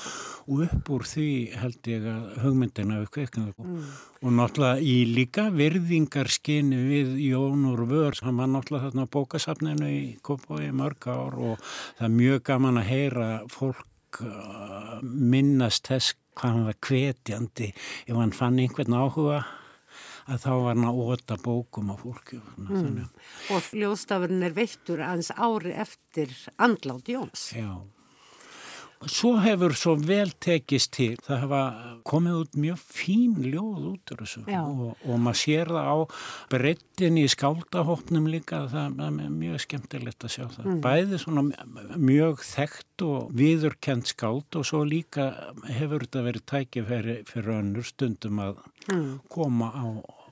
og 0.45 0.63
upp 0.67 0.93
úr 0.97 1.07
því 1.09 1.31
held 1.63 1.91
ég 1.93 2.11
að 2.13 2.29
hugmyndina 2.45 3.01
við 3.01 3.09
kveiknaðu 3.17 3.65
mm. 3.65 3.89
og 4.21 4.37
náttúrulega 4.37 4.85
í 4.85 4.97
líka 5.17 5.49
virðingarskinni 5.57 6.83
við 6.93 7.17
Jónur 7.31 7.87
Vör 7.89 8.21
hann 8.21 8.43
var 8.43 8.53
náttúrulega 8.53 8.91
þarna 8.91 9.09
bókasafninu 9.17 9.91
í 9.97 10.05
Kópavogi 10.21 10.71
mörg 10.77 11.09
ár 11.09 11.41
og 11.41 11.65
það 11.65 12.07
er 12.11 12.15
mjög 12.21 12.47
gaman 12.53 12.85
að 12.85 12.89
heyra 12.93 13.33
fólk 13.49 14.21
uh, 14.21 15.01
minnast 15.03 15.89
þess 15.89 16.21
hvað 16.37 16.53
hann 16.53 16.67
var 16.69 16.81
kvetjandi 16.85 17.71
ef 17.73 18.15
hann 18.15 18.35
fann 18.37 18.61
einhvern 18.61 18.97
áhuga 18.97 19.41
að 20.27 20.43
þá 20.43 20.51
var 20.53 20.73
hann 20.73 20.89
að 20.89 21.03
óta 21.07 21.37
bókum 21.41 21.93
á 21.93 21.97
fólki. 22.01 22.41
Mm. 22.59 23.05
Og 23.55 23.69
ljóðstafurinn 23.79 24.47
er 24.47 24.57
veittur 24.57 25.03
aðeins 25.07 25.31
ári 25.33 25.75
eftir 25.77 26.33
andlátt 26.59 27.11
Jóns. 27.13 27.51
Já. 27.55 27.71
Svo 29.05 29.35
hefur 29.45 29.75
svo 29.77 29.93
vel 30.01 30.31
tekist 30.41 30.95
til, 30.97 31.19
það 31.27 31.43
hefa 31.43 31.61
komið 32.09 32.39
út 32.41 32.55
mjög 32.57 32.79
fín 32.81 33.35
ljóð 33.45 33.91
út 33.91 34.13
úr 34.15 34.23
þessu 34.23 34.43
og, 34.57 34.95
og 35.05 35.21
maður 35.21 35.41
sér 35.43 35.73
það 35.77 35.91
á 35.93 35.97
breyttin 36.55 37.19
í 37.21 37.27
skáldahopnum 37.29 38.31
líka, 38.33 38.63
það 38.73 39.03
er 39.05 39.35
mjög 39.35 39.61
skemmtilegt 39.67 40.25
að 40.25 40.33
sjá 40.33 40.45
það. 40.55 40.71
Mm. 40.71 40.81
Bæði 40.87 41.21
svona 41.23 41.45
mjög 42.01 42.45
þekkt 42.49 43.07
og 43.07 43.37
viðurkend 43.37 44.09
skáld 44.11 44.59
og 44.59 44.69
svo 44.71 44.83
líka 44.89 45.29
hefur 45.69 46.07
þetta 46.07 46.25
verið 46.31 46.47
tækið 46.55 46.89
fyrir, 46.91 47.21
fyrir 47.29 47.59
önnur 47.59 47.91
stundum 47.91 48.41
að 48.49 48.65
mm. 48.89 49.13
koma 49.37 49.71
á 49.77 49.87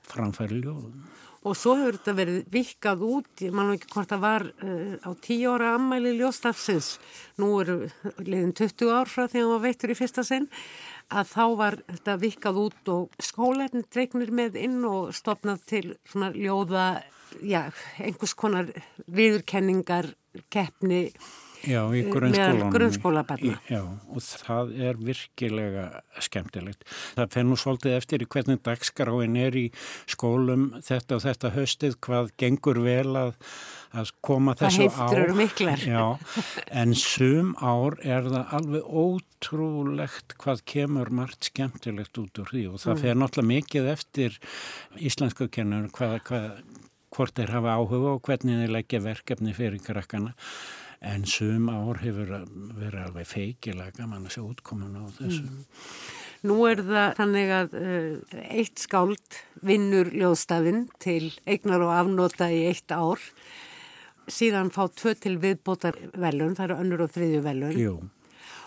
framfæri 0.09 0.63
ljóðum. 0.63 1.05
Og 1.45 1.53
svo 1.53 1.75
hefur 1.77 1.99
þetta 1.99 2.13
verið 2.17 2.37
vikað 2.49 3.01
út, 3.05 3.27
ég 3.45 3.53
man 3.53 3.69
ekki 3.75 3.91
hvort 3.93 4.09
það 4.09 4.23
var 4.23 4.45
uh, 4.49 4.95
á 5.05 5.09
tíu 5.21 5.51
ára 5.53 5.75
ammæli 5.77 6.15
Ljóstafsins, 6.17 6.95
nú 7.37 7.51
eru 7.61 7.75
liðin 8.17 8.55
20 8.57 8.89
ár 8.89 9.11
frá 9.11 9.27
því 9.27 9.43
að 9.43 9.45
það 9.45 9.51
var 9.53 9.63
veittur 9.67 9.93
í 9.93 9.97
fyrsta 9.99 10.25
sinn, 10.25 10.47
að 11.13 11.29
þá 11.35 11.45
var 11.59 11.77
þetta 11.91 12.17
vikað 12.23 12.61
út 12.63 12.91
og 12.95 13.21
skólarnir 13.21 13.85
dreiknir 13.93 14.33
með 14.33 14.57
inn 14.63 14.79
og 14.89 15.13
stopnað 15.13 15.61
til 15.69 15.85
svona 16.09 16.31
ljóða, 16.33 16.87
já, 17.45 17.61
einhvers 18.01 18.33
konar 18.33 18.73
viðurkenningar, 19.05 20.15
keppni, 20.49 21.11
Já, 21.65 21.81
í 21.95 22.03
grunnskólanum. 22.09 22.71
Grunnskólabarna. 22.73 23.55
Já, 23.69 23.81
og 23.85 24.21
það 24.23 24.73
er 24.87 24.99
virkilega 25.01 25.85
skemmtilegt. 26.23 26.85
Það 27.17 27.31
fennur 27.35 27.61
svolítið 27.61 27.95
eftir 27.97 28.25
í 28.25 28.27
hvernig 28.35 28.61
dagskráin 28.65 29.39
er 29.39 29.57
í 29.57 29.65
skólum 30.11 30.67
þetta 30.85 31.17
og 31.17 31.25
þetta 31.25 31.51
höstið, 31.55 31.97
hvað 32.05 32.31
gengur 32.41 32.81
vel 32.85 33.17
að, 33.19 33.33
að 33.95 34.13
koma 34.25 34.55
þessu 34.59 34.85
á. 34.85 34.93
Það 34.93 35.09
heiftur 35.09 35.23
eru 35.23 35.37
miklar. 35.39 35.85
Já, 35.89 36.05
en 36.83 36.95
sum 37.01 37.51
ár 37.61 37.99
er 38.05 38.29
það 38.29 38.55
alveg 38.59 38.95
ótrúlegt 39.03 40.37
hvað 40.41 40.63
kemur 40.69 41.13
margt 41.15 41.49
skemmtilegt 41.51 42.21
út 42.21 42.43
úr 42.43 42.53
því 42.53 42.65
og 42.71 42.81
það 42.83 42.95
mm. 42.95 43.03
fer 43.03 43.21
náttúrulega 43.21 43.51
mikið 43.53 43.91
eftir 43.95 44.39
íslensku 45.01 45.49
kennur 45.53 45.89
hvað, 45.95 46.17
hvað, 46.29 46.49
hvort 47.15 47.37
þeir 47.37 47.53
hafa 47.57 47.77
áhuga 47.79 48.15
og 48.15 48.25
hvernig 48.25 48.63
þeir 48.63 48.75
leggja 48.75 49.03
verkefni 49.05 49.55
fyrir 49.55 49.83
krakkana 49.83 50.35
en 51.05 51.25
sum 51.29 51.69
ár 51.69 52.01
hefur 52.01 52.31
verið 52.79 53.01
alveg 53.03 53.29
feikilega 53.29 53.99
gaman 53.99 54.25
að 54.27 54.37
sjá 54.37 54.43
útkomun 54.45 54.97
á 54.97 55.03
þessu. 55.19 55.45
Mm. 55.45 55.61
Nú 56.45 56.57
er 56.69 56.81
það 56.85 57.13
þannig 57.19 57.53
að 57.59 57.77
uh, 57.79 58.41
eitt 58.53 58.81
skáld 58.81 59.39
vinnur 59.65 60.11
ljóðstafinn 60.13 60.85
til 61.01 61.31
eignar 61.45 61.85
og 61.85 61.93
afnota 61.95 62.51
í 62.53 62.65
eitt 62.69 62.91
ár 62.93 63.21
síðan 64.25 64.71
fá 64.73 64.85
tvö 64.89 65.13
til 65.21 65.37
viðbótar 65.41 65.97
velun, 66.17 66.57
það 66.57 66.67
eru 66.69 66.77
önnur 66.83 67.05
og 67.05 67.13
þriðju 67.13 67.41
velun. 67.45 67.79
Jú 67.79 67.95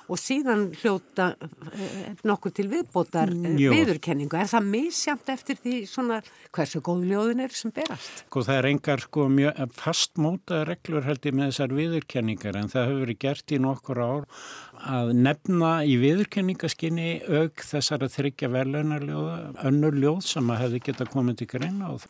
og 0.09 0.21
síðan 0.21 0.69
hljóta 0.81 1.29
eh, 1.39 2.15
nokkuð 2.27 2.55
til 2.57 2.67
viðbótar 2.73 3.33
eh, 3.33 3.59
viðurkenningu. 3.61 4.39
Er 4.41 4.49
það 4.51 4.71
misjamt 4.73 5.33
eftir 5.33 5.61
því 5.61 5.75
svona 5.91 6.21
hversu 6.55 6.81
góð 6.85 7.05
ljóðin 7.11 7.45
er 7.45 7.55
sem 7.57 7.73
berast? 7.75 8.25
Sko 8.27 8.45
það 8.47 8.61
er 8.61 8.71
engar 8.73 9.05
sko 9.05 9.29
mjög 9.33 9.77
fastmóta 9.79 10.63
reglur 10.69 11.07
held 11.09 11.29
ég 11.29 11.37
með 11.37 11.53
þessar 11.53 11.77
viðurkenningar 11.79 12.61
en 12.61 12.73
það 12.73 12.89
hefur 12.89 13.05
verið 13.05 13.23
gert 13.27 13.55
í 13.55 13.63
nokkur 13.63 14.03
ár 14.03 14.29
að 14.89 15.15
nefna 15.19 15.73
í 15.85 15.97
viðurkenningaskinni 16.01 17.09
auk 17.29 17.65
þessara 17.69 18.09
þryggja 18.13 18.53
verðlunarljóða, 18.55 19.39
önnur 19.69 19.99
ljóð 19.99 20.23
sem 20.29 20.55
að 20.55 20.63
hefði 20.65 20.85
geta 20.89 21.09
komið 21.11 21.43
til 21.43 21.51
greina 21.57 21.93
og 21.97 22.07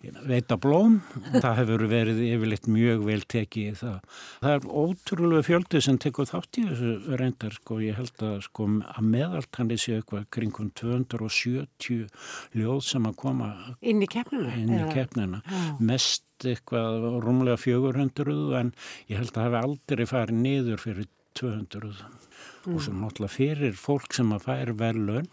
veita 0.00 0.56
blóm, 0.60 1.00
það 1.34 1.58
hefur 1.58 1.84
verið 1.90 2.20
yfirleitt 2.24 2.68
mjög 2.72 3.02
vel 3.04 3.20
tekið 3.28 3.66
í 3.66 3.74
það. 3.80 3.98
Það 4.40 4.54
er 4.54 4.68
ótrúlega 4.82 5.46
fjöldið 5.48 5.84
sem 5.86 5.98
tekur 6.00 6.30
þátt 6.30 6.60
í 6.60 6.64
þessu 6.70 7.18
reyndar 7.20 7.56
sko, 7.58 7.78
ég 7.84 8.00
held 8.00 8.24
að 8.24 8.38
sko 8.46 8.68
að 8.94 9.10
meðaltanni 9.12 9.78
séu 9.80 9.98
eitthvað 9.98 10.26
kringum 10.32 10.72
270 10.80 12.08
ljóð 12.56 12.82
sem 12.88 13.08
að 13.10 13.18
koma 13.20 13.52
inn 13.80 14.00
í 14.00 14.10
keppnina, 14.10 14.56
inn 14.56 14.74
í 14.78 14.82
keppnina. 14.94 15.42
mest 15.78 16.24
eitthvað 16.48 17.08
rúmlega 17.20 17.60
400 17.60 18.60
en 18.60 18.74
ég 19.10 19.20
held 19.20 19.34
að 19.34 19.36
það 19.36 19.48
hefur 19.48 19.64
aldrei 19.64 20.06
farið 20.08 20.44
niður 20.46 20.84
fyrir 20.86 21.10
200 21.38 21.90
mm. 21.90 22.74
og 22.74 22.80
svo 22.80 22.94
náttúrulega 22.96 23.34
fyrir 23.36 23.76
fólk 23.78 24.16
sem 24.16 24.32
að 24.34 24.46
færi 24.48 24.76
verðlun 24.80 25.28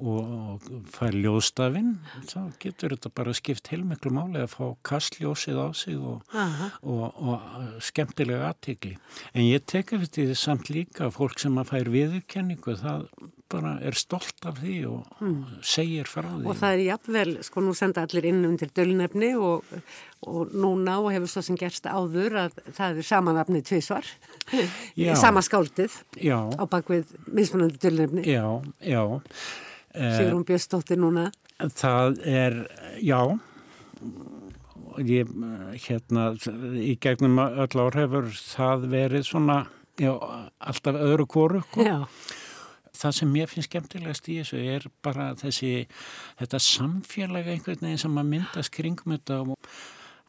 og 0.00 0.68
fær 0.94 1.16
ljóðstafinn 1.16 1.96
þá 2.28 2.38
getur 2.62 2.94
þetta 2.94 3.12
bara 3.20 3.34
skipt 3.36 3.70
heilmiklu 3.72 4.12
máli 4.16 4.42
að 4.42 4.54
fá 4.54 4.64
kastljósið 4.86 5.60
á 5.60 5.68
sig 5.76 5.98
og, 5.98 6.24
og, 6.82 7.04
og 7.20 7.82
skemmtilega 7.84 8.50
aðtikli. 8.50 8.96
En 9.34 9.44
ég 9.46 9.66
tekar 9.68 10.02
þetta 10.06 10.38
samt 10.38 10.72
líka 10.72 11.10
fólk 11.14 11.38
sem 11.42 11.58
að 11.60 11.70
fær 11.74 11.92
viðurkenningu 11.92 12.78
það 12.80 13.06
bara 13.50 13.76
er 13.84 13.96
stolt 13.98 14.46
af 14.46 14.60
því 14.60 14.76
og 14.90 15.22
mm. 15.22 15.38
segir 15.66 16.08
frá 16.08 16.26
því. 16.28 16.44
Og 16.46 16.58
það 16.58 16.74
er 16.74 16.82
jafnvel, 16.86 17.32
sko 17.46 17.64
nú 17.64 17.74
senda 17.76 18.04
allir 18.06 18.28
inn 18.30 18.44
um 18.46 18.56
til 18.60 18.70
dölnefni 18.76 19.32
og, 19.38 19.72
og 20.26 20.54
núna 20.54 20.98
og 21.02 21.10
hefur 21.14 21.32
svo 21.32 21.42
sem 21.44 21.58
gerst 21.60 21.88
áður 21.90 22.38
að 22.44 22.60
það 22.76 23.00
er 23.02 23.08
samanafni 23.10 23.64
tvísvar, 23.66 24.06
sama 25.18 25.42
skáldið 25.46 25.98
já. 26.22 26.38
á 26.46 26.64
bakvið 26.70 27.10
mismunandi 27.26 27.82
dölnefni. 27.82 28.26
Já, 28.28 28.46
já. 28.84 29.02
Sigrun 29.94 30.44
Björnstóttir 30.48 31.00
núna? 31.00 31.28
Það 31.76 32.20
er, 32.30 32.56
já, 33.04 33.20
ég, 35.04 35.32
hérna, 35.86 36.30
í 36.80 36.94
gegnum 37.02 37.40
öll 37.42 37.82
ár 37.82 37.98
hefur 37.98 38.30
það 38.32 38.86
verið 38.94 39.26
svona, 39.28 39.58
já, 40.00 40.12
alltaf 40.58 41.00
öðru 41.00 41.26
kóru. 41.30 41.64
Sko. 41.68 42.00
Það 43.00 43.16
sem 43.16 43.30
mér 43.32 43.48
finnst 43.48 43.70
skemmtilegast 43.70 44.26
í 44.28 44.40
þessu 44.40 44.58
er 44.74 44.84
bara 45.04 45.30
þessi, 45.40 45.86
þetta 46.40 46.60
samfélaga 46.60 47.54
einhvern 47.54 47.86
veginn 47.86 48.02
sem 48.02 48.20
að 48.20 48.30
myndast 48.34 48.74
kringum 48.74 49.16
þetta 49.16 49.40
og 49.44 49.56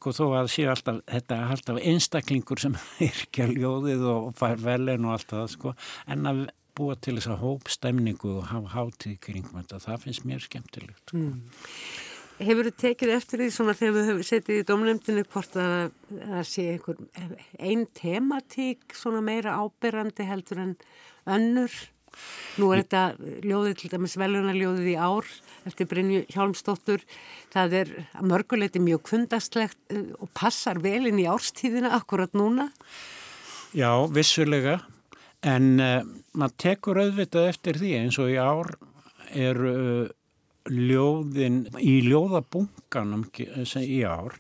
og 0.01 0.15
þó 0.17 0.23
að 0.33 0.47
sé 0.49 0.63
alltaf, 0.69 1.01
þetta 1.05 1.35
er 1.37 1.51
alltaf 1.53 1.79
einstaklingur 1.91 2.61
sem 2.61 2.77
er 3.05 3.11
ekki 3.11 3.45
að 3.45 3.57
ljóðið 3.61 4.07
og 4.09 4.31
fær 4.39 4.61
velin 4.63 5.05
og 5.05 5.13
allt 5.13 5.29
það 5.29 5.51
sko, 5.53 5.73
en 6.09 6.29
að 6.31 6.41
búa 6.81 6.97
til 6.97 7.17
þess 7.19 7.29
að 7.31 7.43
hópstemningu 7.45 8.37
og 8.39 8.47
hafa 8.49 8.73
hátíð 8.75 9.19
kring 9.21 9.45
þetta, 9.51 9.81
það 9.83 10.01
finnst 10.05 10.25
mér 10.27 10.41
skemmtilegt. 10.41 11.13
Mm. 11.13 11.37
Hefur 12.41 12.65
þið 12.71 12.77
tekið 12.81 13.13
eftir 13.13 13.41
því 13.43 13.47
svona 13.53 13.73
þegar 13.77 13.95
við 14.17 14.21
setið 14.25 14.59
í 14.59 14.65
domnefndinu 14.65 15.23
hvort 15.29 15.57
að 15.61 15.73
það 16.09 16.45
sé 16.49 16.67
einhver 16.71 17.01
einn 17.61 17.83
tematík 17.97 18.95
svona 18.97 19.21
meira 19.25 19.59
ábyrrandi 19.61 20.25
heldur 20.25 20.63
en 20.63 20.71
önnur? 21.29 21.75
Nú 22.59 22.71
er 22.73 22.81
þetta 22.81 23.03
ljóðið 23.45 23.75
til 23.79 23.91
dæmis 23.93 24.17
velunarljóðið 24.19 24.89
í 24.91 24.95
ár 24.99 25.29
eftir 25.69 25.87
Brynju 25.87 26.25
Hjálmstóttur. 26.33 27.05
Það 27.53 27.75
er 27.77 27.93
mörguleiti 28.25 28.81
mjög 28.83 29.05
kundastlegt 29.11 29.79
og 30.17 30.27
passar 30.35 30.81
vel 30.83 31.05
inn 31.11 31.21
í 31.21 31.29
árstíðina 31.29 31.93
akkurat 31.95 32.33
núna. 32.35 32.71
Já, 33.71 33.93
vissulega 34.11 34.81
En 35.41 35.67
uh, 35.81 35.99
maður 36.37 36.57
tekur 36.61 37.01
auðvitað 37.01 37.49
eftir 37.49 37.81
því 37.81 37.93
eins 38.03 38.19
og 38.21 38.29
í 38.29 38.37
ár 38.37 38.75
er 39.31 39.61
uh, 39.65 40.09
ljóðin, 40.69 41.63
í 41.81 42.01
ljóðabunkanum 42.05 43.25
í 43.81 44.01
ár 44.05 44.37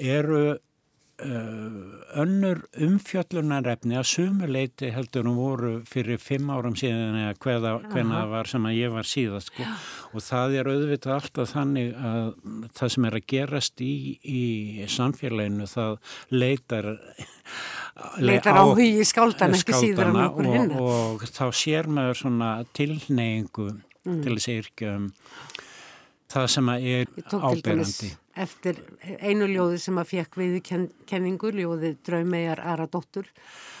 eru 0.00 0.44
uh, 0.54 1.76
önnur 2.22 2.62
umfjöllunarefni 2.86 3.98
að 4.00 4.08
sumuleiti 4.14 4.90
heldur 4.94 5.28
um 5.28 5.36
voru 5.38 5.74
fyrir 5.88 6.18
fimm 6.22 6.50
árum 6.50 6.76
síðan 6.78 7.20
eða 7.20 7.36
hveða, 7.44 7.74
hvenna 7.92 8.22
það 8.22 8.34
var 8.34 8.52
sem 8.54 8.68
að 8.70 8.78
ég 8.78 8.96
var 8.96 9.10
síðast 9.10 9.52
sko. 9.52 9.68
og 10.12 10.24
það 10.24 10.58
er 10.60 10.72
auðvitað 10.72 11.16
alltaf 11.18 11.52
þannig 11.52 11.94
að 12.10 12.32
það 12.80 12.94
sem 12.96 13.08
er 13.10 13.18
að 13.20 13.30
gerast 13.34 13.84
í, 13.84 13.94
í 14.24 14.44
samfélaginu 14.96 15.68
það 15.70 15.98
leitar 16.32 16.94
leitar 18.18 18.58
á 18.58 18.64
hugi 18.66 19.06
skáldan 19.06 19.56
ekki 19.56 19.76
síður 19.78 20.10
en 20.10 20.20
okkur 20.26 20.50
hinn 20.50 20.76
og, 20.78 21.22
og 21.22 21.26
þá 21.28 21.46
sér 21.54 21.90
maður 21.90 22.20
svona 22.24 22.50
tilneyingu 22.76 23.70
mm. 23.70 24.20
til 24.24 24.36
þess 24.36 24.50
að 24.50 24.60
yrkja 24.62 24.94
um 24.98 25.08
það 26.34 26.46
sem 26.56 26.70
er 26.74 27.10
áberandi 27.30 28.14
eftir 28.34 28.80
einu 29.22 29.46
ljóði 29.46 29.78
sem 29.78 29.98
að 30.00 30.10
fekk 30.10 30.38
við 30.40 30.56
kenningu, 31.06 31.52
ljóði 31.54 31.94
Draumegar 32.06 32.62
Aradóttur, 32.72 33.28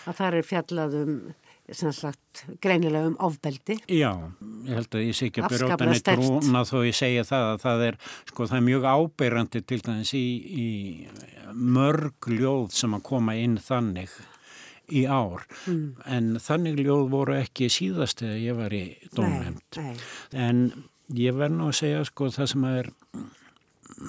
að 0.06 0.20
það 0.20 0.38
er 0.38 0.46
fjallað 0.46 0.94
um 1.00 1.16
Sagt, 1.72 2.42
greinilega 2.60 3.08
um 3.08 3.14
ofbeldi. 3.24 3.78
Já, 3.88 4.10
ég 4.66 4.74
held 4.76 4.96
að 4.98 5.04
ég 5.06 5.16
sé 5.16 5.30
ekki 5.30 5.40
að 5.40 5.54
byrja 5.54 5.68
út 5.70 5.84
en 5.84 5.92
eitt 5.94 6.10
brúna 6.10 6.60
þó 6.68 6.74
ég 6.84 6.96
segja 6.98 7.24
það 7.24 7.44
að 7.48 7.62
það 7.62 7.84
er, 7.86 7.96
sko, 8.28 8.48
það 8.50 8.58
er 8.58 8.66
mjög 8.66 8.84
ábeirandi 8.90 9.62
til 9.64 9.78
dæmis 9.86 10.12
í, 10.18 10.26
í 10.44 10.68
mörg 11.54 12.28
ljóð 12.28 12.68
sem 12.76 12.96
að 12.98 13.06
koma 13.08 13.36
inn 13.40 13.56
þannig 13.56 14.12
í 14.92 15.06
ár. 15.08 15.46
Mm. 15.64 15.86
en 16.04 16.26
þannig 16.44 16.82
ljóð 16.84 17.06
voru 17.14 17.38
ekki 17.38 17.70
síðast 17.72 18.20
þegar 18.20 18.42
ég 18.42 18.58
var 18.58 18.76
í 18.76 18.84
dómhemd 19.16 19.80
en 20.36 20.60
ég 21.16 21.38
verð 21.38 21.56
nú 21.56 21.70
að 21.70 21.78
segja 21.80 22.04
sko 22.04 22.28
það 22.34 22.50
sem 22.52 22.68
að 22.68 22.78
er 22.82 22.92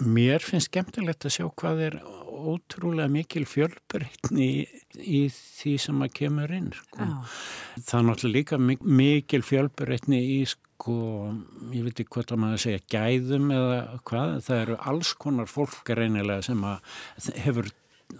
mér 0.04 0.44
finnst 0.44 0.72
skemmtilegt 0.72 1.28
að 1.28 1.36
sjá 1.38 1.48
hvað 1.48 1.82
er 1.88 1.98
ótrúlega 2.36 3.12
mikil 3.12 3.46
fjölbreytni 3.50 4.46
í, 4.46 4.66
í 5.00 5.22
því 5.34 5.76
sem 5.86 6.04
að 6.06 6.14
kemur 6.20 6.54
inn 6.56 6.72
sko. 6.76 7.08
það 7.78 7.98
er 8.00 8.08
náttúrulega 8.10 8.36
líka 8.36 8.60
mikil 8.60 9.42
fjölbreytni 9.46 10.22
í 10.36 10.40
sko, 10.50 10.98
ég 11.76 11.88
veit 11.88 12.04
ekki 12.04 12.12
hvað 12.18 12.30
það 12.34 12.44
maður 12.44 12.64
segja 12.66 12.84
gæðum 12.96 13.56
eða 13.56 13.80
hvað 14.10 14.36
það 14.50 14.62
eru 14.66 14.80
alls 14.94 15.16
konar 15.26 15.52
fólk 15.52 15.96
reynilega 15.96 16.46
sem 16.50 16.68
að 16.68 17.00
hefur 17.46 17.72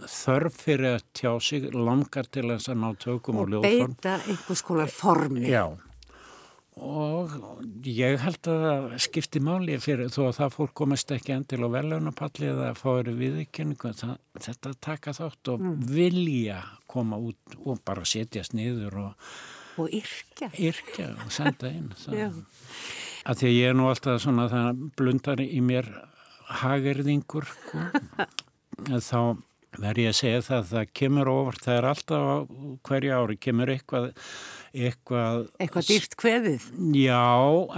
þörf 0.10 0.56
fyrir 0.66 0.96
að 0.96 1.04
tjá 1.16 1.34
sig 1.46 1.68
langar 1.74 2.28
til 2.34 2.48
þess 2.50 2.72
að 2.74 2.80
ná 2.82 2.88
tökum 3.00 3.42
og, 3.42 3.46
og 3.46 3.52
ljóðform. 3.54 3.84
og 3.84 4.00
beita 4.00 4.16
einhvers 4.26 4.64
konar 4.66 4.92
formi. 4.92 5.46
Já 5.46 5.68
og 6.76 7.32
ég 7.88 8.20
held 8.20 8.50
að 8.52 8.64
það 8.66 8.96
skipti 9.06 9.42
máli 9.44 9.78
fyrir 9.80 10.10
þó 10.12 10.26
að 10.26 10.38
það 10.40 10.56
fólk 10.58 10.74
komast 10.82 11.12
ekki 11.16 11.36
endil 11.36 11.62
á 11.64 11.70
velunapalli 11.72 12.50
eða 12.52 12.72
eru 13.00 13.14
viðkynningu 13.20 13.92
þetta 13.96 14.74
taka 14.84 15.14
þátt 15.16 15.54
og 15.54 15.64
mm. 15.64 15.78
vilja 15.96 16.60
koma 16.92 17.20
út 17.22 17.56
og 17.64 17.80
bara 17.88 18.04
setjast 18.04 18.58
niður 18.58 19.00
og, 19.06 19.30
og 19.80 19.96
yrkja. 19.96 20.52
yrkja 20.52 21.14
og 21.24 21.32
senda 21.32 21.72
inn 21.72 21.94
að 23.26 23.40
því 23.40 23.48
að 23.48 23.56
ég 23.56 23.72
er 23.72 23.80
nú 23.80 23.88
alltaf 23.90 24.22
svona 24.26 24.50
það 24.52 24.84
blundar 25.00 25.42
í 25.42 25.62
mér 25.64 25.88
hagerðingur 26.62 27.48
sko. 27.50 27.86
þá 29.10 29.20
verð 29.82 30.04
ég 30.04 30.12
að 30.12 30.20
segja 30.20 30.44
það 30.50 30.70
það 30.74 30.94
kemur 31.02 31.32
ofar, 31.32 31.58
það 31.66 31.80
er 31.80 31.90
alltaf 31.92 32.54
hverja 32.90 33.20
ári 33.22 33.40
kemur 33.42 33.74
eitthvað 33.74 34.12
eitthvað... 34.76 35.44
Eitthvað 35.62 35.90
dýrt 35.90 36.16
kveðið? 36.20 36.70
Já, 37.00 37.26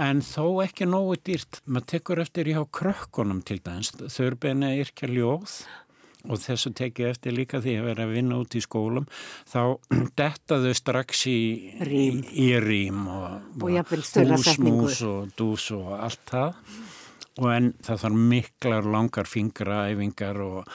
en 0.08 0.22
þó 0.26 0.44
ekki 0.64 0.88
nógu 0.88 1.18
dýrt. 1.28 1.60
Maður 1.66 1.90
tekur 1.94 2.22
eftir 2.24 2.50
hjá 2.52 2.62
krökkunum 2.78 3.42
til 3.46 3.60
dæns. 3.64 3.92
Þau 3.98 4.24
eru 4.26 4.40
beina 4.42 4.72
yrkja 4.78 5.10
ljóð 5.10 5.60
og 6.28 6.40
þessu 6.42 6.72
tekið 6.76 7.12
eftir 7.12 7.34
líka 7.36 7.60
því 7.62 7.76
að 7.78 7.88
vera 7.92 8.04
að 8.04 8.14
vinna 8.16 8.40
út 8.42 8.58
í 8.58 8.62
skólum. 8.64 9.06
Þá 9.48 9.60
dettaðu 10.20 10.74
strax 10.76 11.24
í 11.30 11.40
rým, 11.86 12.22
í 12.34 12.50
rým 12.64 13.06
og, 13.06 13.48
og, 13.62 13.70
og 13.70 14.34
húsmús 14.34 15.02
og 15.06 15.34
dús 15.38 15.70
og 15.76 15.94
allt 15.98 16.24
það. 16.32 16.62
Og 17.38 17.48
en 17.52 17.70
það 17.86 18.02
þarf 18.02 18.20
miklar 18.32 18.88
langar 18.90 19.30
fingraæfingar 19.30 20.40
og, 20.42 20.72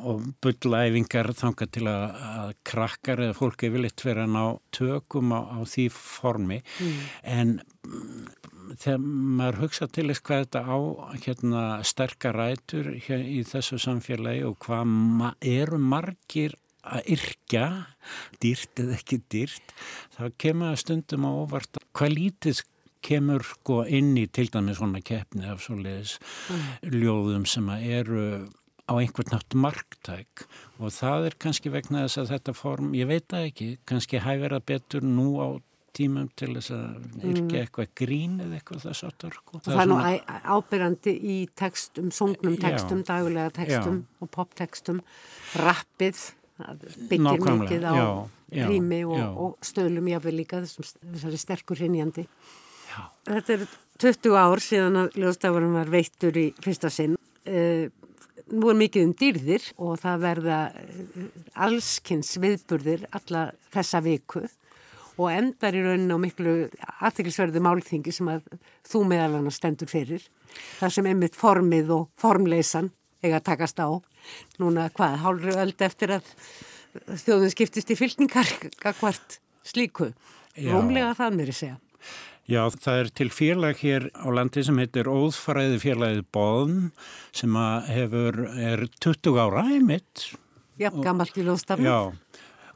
og 0.00 0.26
bullæfingar 0.44 1.32
þanga 1.36 1.68
til 1.76 1.84
að, 1.92 2.04
að 2.40 2.52
krakkar 2.72 3.24
eða 3.26 3.36
fólki 3.36 3.72
viljit 3.74 4.04
vera 4.06 4.24
að 4.24 4.34
ná 4.34 4.44
tökum 4.76 5.34
á, 5.36 5.40
á 5.56 5.60
því 5.68 5.88
formi 5.92 6.62
mm. 6.64 7.00
en 7.36 7.56
þegar 8.74 9.02
maður 9.38 9.60
hugsa 9.64 9.88
til 9.92 10.06
þess 10.10 10.24
hvað 10.26 10.44
þetta 10.44 10.62
á 10.66 10.78
hérna, 11.24 11.64
sterkar 11.86 12.38
rætur 12.40 12.92
hér, 13.06 13.22
í 13.22 13.42
þessu 13.46 13.78
samfélagi 13.82 14.46
og 14.48 14.56
hvað 14.64 14.86
ma 14.90 15.32
eru 15.40 15.78
margir 15.80 16.56
að 16.86 17.10
yrkja, 17.16 17.66
dýrt 18.42 18.82
eða 18.82 18.94
ekki 18.94 19.18
dýrt, 19.32 19.74
þá 20.14 20.22
kemur 20.38 20.70
það 20.70 20.82
stundum 20.84 21.26
á 21.26 21.30
óvart 21.34 21.80
hvað 21.96 22.14
lítið 22.14 22.62
kemur 23.06 23.46
sko 23.46 23.82
inn 23.86 24.14
í 24.18 24.26
til 24.26 24.48
dæmi 24.52 24.74
svona 24.76 25.02
keppni 25.04 25.46
af 25.50 25.62
svoleiðis 25.64 26.16
mm. 26.50 26.94
ljóðum 26.96 27.46
sem 27.48 27.70
eru 27.76 28.26
á 28.86 28.92
einhvern 28.94 29.32
nátt 29.34 29.54
marktæk 29.58 30.46
og 30.78 30.92
það 30.94 31.30
er 31.30 31.38
kannski 31.42 31.72
vegna 31.74 32.04
þess 32.04 32.22
að 32.22 32.34
þetta 32.34 32.54
form, 32.54 32.92
ég 32.94 33.08
veit 33.10 33.26
það 33.32 33.48
ekki, 33.48 33.70
kannski 33.88 34.22
hæfera 34.22 34.60
betur 34.62 35.06
nú 35.06 35.30
á 35.42 35.48
tímum 35.96 36.28
til 36.36 36.52
þess 36.56 36.72
að 36.76 37.06
yrkja 37.22 37.44
mm. 37.46 37.60
eitthvað 37.62 37.92
grín 37.98 38.36
eða 38.44 38.58
eitthvað 38.58 38.82
þess 38.84 39.06
aftur. 39.08 39.36
Sko. 39.38 39.60
Það, 39.60 39.70
það 39.70 39.82
er 39.82 39.88
nú 39.90 39.96
svona... 39.96 40.40
ábyrjandi 40.56 41.14
í 41.16 41.36
textum, 41.56 42.10
sungnum 42.14 42.58
textum, 42.60 43.00
já, 43.00 43.08
dagulega 43.12 43.54
textum 43.56 44.02
já. 44.02 44.18
og 44.20 44.32
poptextum, 44.36 45.00
rappið, 45.62 46.22
byggir 47.10 47.48
mikið 47.62 47.88
á 47.88 47.94
já, 47.96 48.68
rými 48.68 49.02
og, 49.08 49.40
og 49.46 49.66
stöðlum 49.66 50.12
jáfnveg 50.12 50.38
líka 50.42 50.62
þessari 50.66 51.40
sterkur 51.40 51.80
hinnjandi. 51.80 52.26
Þetta 53.26 53.56
er 53.56 53.66
20 54.02 54.36
ár 54.38 54.62
síðan 54.62 55.00
að 55.02 55.20
ljóðstafurum 55.22 55.78
var 55.78 55.92
veittur 55.92 56.36
í 56.36 56.48
fyrsta 56.62 56.90
sinn. 56.92 57.16
Uh, 57.46 57.88
nú 58.52 58.70
er 58.70 58.78
mikið 58.78 59.08
um 59.08 59.14
dýrðir 59.18 59.64
og 59.82 59.96
það 60.02 60.22
verða 60.22 60.58
eh, 60.78 61.24
allskynns 61.66 62.36
viðburðir 62.42 63.06
alla 63.16 63.48
þessa 63.74 64.02
viku 64.04 64.44
og 65.16 65.30
endar 65.32 65.74
í 65.74 65.82
rauninu 65.82 66.18
á 66.20 66.20
miklu 66.20 66.54
aðtækilsverðu 67.00 67.62
málþingi 67.64 68.12
sem 68.14 68.28
að 68.30 68.44
þú 68.86 69.02
meðal 69.10 69.38
hann 69.38 69.54
stendur 69.54 69.90
fyrir. 69.90 70.22
Það 70.78 70.94
sem 70.98 71.08
einmitt 71.10 71.38
formið 71.38 71.92
og 71.96 72.06
formleysan 72.20 72.92
eiga 73.24 73.40
að 73.40 73.46
takast 73.48 73.80
á. 73.80 73.88
Núna 74.60 74.90
hvað, 74.94 75.18
hálfru 75.24 75.56
öld 75.64 75.82
eftir 75.86 76.14
að 76.18 76.30
þjóðun 77.24 77.52
skiptist 77.54 77.90
í 77.92 77.98
fylgningar 77.98 78.52
hvart 79.00 79.40
slíku. 79.72 80.12
Rómlega 80.56 81.16
það 81.16 81.40
mér 81.40 81.52
að 81.52 81.60
segja. 81.62 81.80
Já, 82.46 82.60
það 82.70 83.00
er 83.00 83.08
til 83.18 83.30
félag 83.34 83.80
hér 83.82 84.04
á 84.14 84.26
landi 84.30 84.62
sem 84.62 84.76
heitir 84.78 85.08
Óðfræði 85.10 85.80
félagið 85.82 86.26
Bóðn 86.34 86.90
sem 87.34 87.56
hefur, 87.90 88.44
er 88.54 88.84
20 89.02 89.40
ára 89.42 89.64
einmitt. 89.66 90.28
Já, 90.78 90.90
gammalt 90.92 91.34
í 91.40 91.42
lóðstafn. 91.42 91.82
Já, 91.82 92.12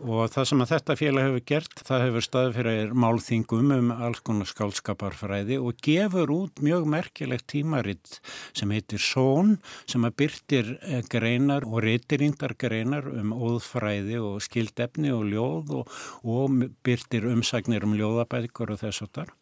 og 0.01 0.31
það 0.33 0.47
sem 0.49 0.63
að 0.65 0.71
þetta 0.71 0.97
félag 0.97 1.27
hefur 1.27 1.43
gert, 1.51 1.83
það 1.87 2.05
hefur 2.07 2.25
staðið 2.25 2.57
fyrir 2.57 2.93
málþingum 3.05 3.73
um 3.75 3.91
alls 3.93 4.23
konar 4.25 4.49
skálskaparfræði 4.49 5.59
og 5.61 5.81
gefur 5.85 6.33
út 6.35 6.63
mjög 6.65 6.87
merkilegt 6.95 7.47
tímaritt 7.53 8.21
sem 8.57 8.73
heitir 8.73 9.03
Són 9.05 9.59
sem 9.91 10.07
að 10.09 10.17
byrtir 10.23 10.71
eh, 10.81 11.03
greinar 11.11 11.67
og 11.69 11.85
reytirindar 11.85 12.57
greinar 12.61 13.11
um 13.13 13.35
óðfræði 13.37 14.21
og 14.25 14.41
skildefni 14.45 15.13
og 15.13 15.27
ljóð 15.29 15.75
og, 15.81 15.99
og 16.25 16.65
byrtir 16.87 17.29
umsagnir 17.31 17.85
um 17.85 17.97
ljóðabækur 17.99 18.73
og 18.75 18.81
þess 18.85 19.05
og 19.05 19.13
þar. 19.19 19.35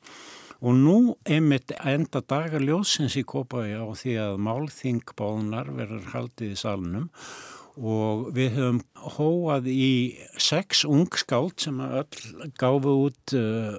Og 0.58 0.74
nú 0.74 0.96
einmitt 1.22 1.70
enda 1.86 2.18
dagar 2.26 2.64
ljóðsins 2.64 3.14
í 3.20 3.22
Kópaví 3.22 3.76
á 3.78 3.86
því 3.94 4.16
að 4.24 4.40
málþingbáðunar 4.42 5.70
verður 5.76 6.10
haldið 6.16 6.56
í 6.56 6.58
salnum 6.58 7.06
og 7.78 8.28
við 8.36 8.58
höfum 8.58 8.78
hóað 9.16 9.68
í 9.70 9.90
sex 10.40 10.84
ungskáld 10.88 11.58
sem 11.62 11.80
öll 11.80 12.50
gáfu 12.58 12.94
út 13.06 13.34
uh, 13.38 13.78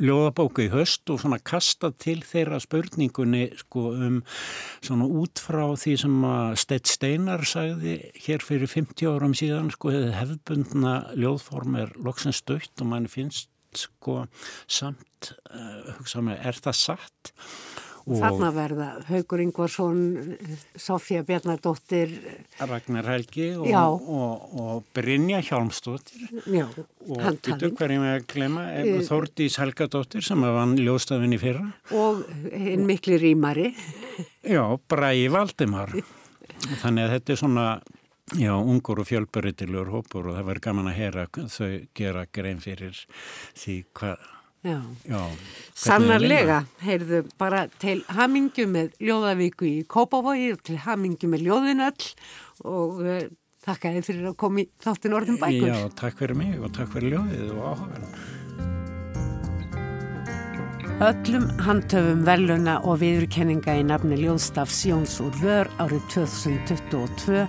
ljóðabóku 0.00 0.64
í 0.64 0.70
höst 0.72 1.10
og 1.12 1.20
svona 1.20 1.38
kastað 1.44 1.96
til 2.00 2.18
þeirra 2.24 2.60
spurningunni 2.62 3.50
sko 3.60 3.90
um 3.92 4.20
svona 4.80 5.08
út 5.08 5.42
frá 5.42 5.66
því 5.76 5.96
sem 6.00 6.16
að 6.28 6.56
Stett 6.62 6.88
Steinar 6.88 7.44
sagði 7.48 7.98
hér 8.24 8.44
fyrir 8.44 8.70
50 8.72 9.12
árum 9.12 9.36
síðan 9.36 9.72
sko 9.74 9.92
hefðbundna 9.92 10.94
ljóðform 11.12 11.76
er 11.82 11.92
loksins 12.00 12.40
stöitt 12.40 12.72
og 12.80 12.88
mann 12.94 13.10
finnst 13.12 13.50
sko 13.76 14.22
samt 14.68 15.32
uh, 15.52 15.92
hugsa 15.98 16.24
með 16.24 16.48
er 16.48 16.60
það 16.64 16.78
satt 16.80 17.32
þarna 18.06 18.50
verða 18.54 18.88
Haugur 19.08 19.42
Ingvarsson, 19.44 20.00
Sofía 20.78 21.22
Bjarnardóttir. 21.26 22.14
Ragnar 22.60 23.08
Helgi 23.10 23.48
og, 23.56 23.68
og, 23.72 24.46
og 24.62 24.90
Brynja 24.96 25.42
Hjálmstóttir. 25.44 26.26
Já, 26.50 26.66
og 27.06 27.22
býtu 27.44 27.72
hverjum 27.78 28.06
að 28.08 28.26
glema, 28.32 28.66
Þórdís 29.08 29.58
Helgadóttir 29.62 30.26
sem 30.26 30.42
var 30.42 30.56
vann 30.58 30.76
ljóstafinn 30.80 31.36
í 31.36 31.40
fyrra. 31.42 31.70
Og 31.94 32.24
einn 32.52 32.86
mikli 32.88 33.20
rýmari. 33.22 33.70
Já, 34.42 34.64
Bræi 34.90 35.28
Valdimar. 35.32 35.94
Þannig 36.82 37.06
að 37.06 37.16
þetta 37.16 37.34
er 37.34 37.40
svona, 37.40 37.66
já, 38.38 38.52
ungur 38.58 39.02
og 39.02 39.08
fjölbörytilur 39.08 39.90
hópur 39.94 40.30
og 40.30 40.38
það 40.38 40.46
verður 40.50 40.66
gaman 40.68 40.92
að 40.92 41.00
heyra 41.00 41.26
þau 41.50 41.72
gera 41.98 42.28
grein 42.30 42.62
fyrir 42.62 43.02
því 43.58 43.82
hvað 43.98 44.30
Já, 44.62 44.78
Já 45.10 45.18
sannarlega, 45.74 46.62
heyrðu 46.84 47.22
bara 47.40 47.66
til 47.82 48.00
hamingju 48.12 48.66
með 48.70 48.92
Ljóðavíku 49.02 49.68
í 49.68 49.78
Kópavogi 49.88 50.52
og 50.56 50.60
til 50.66 50.78
hamingju 50.84 51.30
með 51.32 51.46
Ljóðinöll 51.48 52.10
og 52.68 53.00
uh, 53.02 53.24
þakka 53.64 53.96
þið 53.96 54.06
fyrir 54.10 54.30
að 54.32 54.38
koma 54.42 54.62
í 54.62 54.68
þáttin 54.82 55.16
orðin 55.16 55.40
bækur. 55.40 55.72
Já, 55.72 55.90
takk 55.98 56.22
fyrir 56.22 56.38
mig 56.38 56.54
og 56.60 56.72
takk 56.76 56.94
fyrir 56.94 57.16
Ljóðið 57.16 57.52
og 57.56 57.66
áhugaverðin. 57.72 58.40
Öllum 61.02 61.48
handhöfum 61.66 62.20
veluna 62.22 62.76
og 62.86 63.00
viðurkenninga 63.00 63.74
í 63.80 63.82
nafni 63.88 64.20
Ljóðstafs 64.20 64.84
Jóns 64.86 65.16
úr 65.24 65.34
vör 65.42 65.70
árið 65.82 66.04
2022 66.14 67.46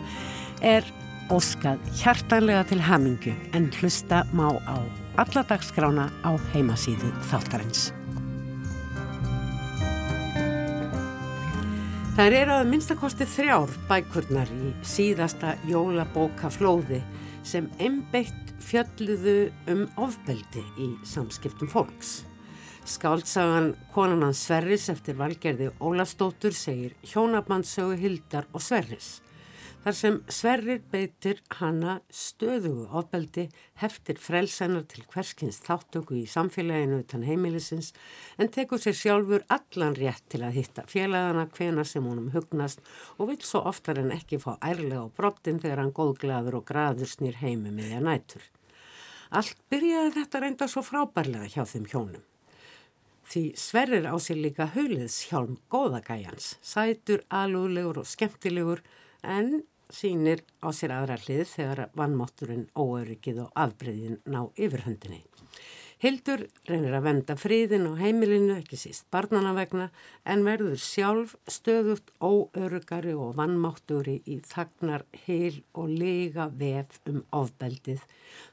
er 0.65 0.87
óskað 1.29 1.81
hjartanlega 2.01 2.65
til 2.71 2.81
hamingju 2.81 3.35
en 3.53 3.69
hlusta 3.77 4.23
má 4.33 4.47
á 4.65 4.81
alla 5.21 5.43
dagskrána 5.45 6.09
á 6.25 6.33
heimasíðu 6.53 7.13
þáttarins. 7.29 7.91
Það 12.13 12.35
eru 12.37 12.51
að 12.53 12.67
minnstakosti 12.69 13.25
þrjár 13.25 13.71
bækurnar 13.89 14.49
í 14.53 14.67
síðasta 14.85 15.55
jólabókaflóði 15.65 16.99
sem 17.41 17.65
einbeitt 17.81 18.51
fjölluðu 18.61 19.47
um 19.73 19.81
ofbeldi 19.97 20.61
í 20.77 20.91
samskiptum 21.09 21.71
fólks. 21.73 22.19
Skáltsagan 22.85 23.71
Konanans 23.95 24.43
Sverris 24.45 24.85
eftir 24.93 25.17
valgerði 25.17 25.71
Ólastóttur 25.81 26.53
segir 26.53 26.93
hjónabandsögu 27.01 27.97
Hildar 27.97 28.45
og 28.53 28.61
Sverris. 28.61 29.22
Þar 29.83 29.95
sem 29.99 30.17
Sverrir 30.31 30.77
beitir 30.93 31.41
hana 31.57 31.97
stöðugu 32.07 32.85
ofbeldi 32.95 33.49
heftir 33.81 34.15
frelsennar 34.15 34.85
til 34.87 35.01
hverskins 35.11 35.57
þáttöku 35.65 36.15
í 36.21 36.23
samfélaginu 36.31 37.01
utan 37.01 37.25
heimilisins 37.27 37.89
en 38.39 38.47
tekur 38.47 38.79
sér 38.79 38.95
sjálfur 38.95 39.43
allan 39.51 39.97
rétt 39.97 40.23
til 40.31 40.39
að 40.47 40.55
hitta 40.55 40.85
félagana 40.87 41.49
hvena 41.57 41.83
sem 41.83 42.07
honum 42.07 42.29
hugnast 42.31 42.79
og 43.17 43.33
vil 43.33 43.43
svo 43.43 43.65
oftar 43.73 43.99
en 43.99 44.13
ekki 44.15 44.39
fá 44.39 44.53
ærlega 44.63 45.03
á 45.03 45.15
brottin 45.19 45.59
þegar 45.59 45.83
hann 45.83 45.91
góðglaður 45.99 46.61
og 46.61 46.65
graður 46.71 47.11
snýr 47.17 47.41
heimi 47.43 47.75
með 47.75 47.91
því 47.91 47.99
að 47.99 48.07
nætur. 48.07 48.47
Allt 49.35 49.59
byrjaði 49.67 50.15
þetta 50.15 50.43
reynda 50.45 50.69
svo 50.71 50.85
frábærlega 50.87 51.51
hjá 51.57 51.67
þeim 51.67 51.91
hjónum. 51.91 52.23
Því 53.27 53.43
Sverrir 53.59 54.07
á 54.07 54.15
sér 54.15 54.39
líka 54.39 54.71
hauliðs 54.77 55.25
hjálm 55.27 55.59
góðagæjans, 55.67 56.53
sætur, 56.63 57.27
alúlegur 57.27 57.99
og 57.99 58.07
skemmtilegur 58.07 58.79
en 59.23 59.63
sínir 59.91 60.43
á 60.63 60.71
sér 60.75 60.93
aðra 60.95 61.19
hlið 61.25 61.45
þegar 61.51 61.87
vannmátturinn, 61.97 62.67
óöryggið 62.77 63.45
og 63.45 63.51
afbreyðin 63.65 64.19
ná 64.25 64.45
yfirhundinni. 64.55 65.23
Hildur 66.03 66.41
reynir 66.67 66.97
að 66.97 67.05
venda 67.05 67.35
fríðin 67.39 67.85
á 67.87 67.95
heimilinu, 67.95 68.57
ekki 68.59 68.75
síst 68.75 69.05
barnana 69.13 69.53
vegna, 69.55 69.85
en 70.27 70.43
verður 70.43 70.75
sjálf 70.83 71.37
stöðugt 71.47 72.11
óörugari 72.19 73.13
og 73.15 73.37
vannmátturi 73.37 74.17
í 74.27 74.41
þagnar 74.43 75.05
heil 75.23 75.61
og 75.71 75.93
lega 75.93 76.49
vef 76.51 76.99
um 77.07 77.21
ofbeldið. 77.31 78.03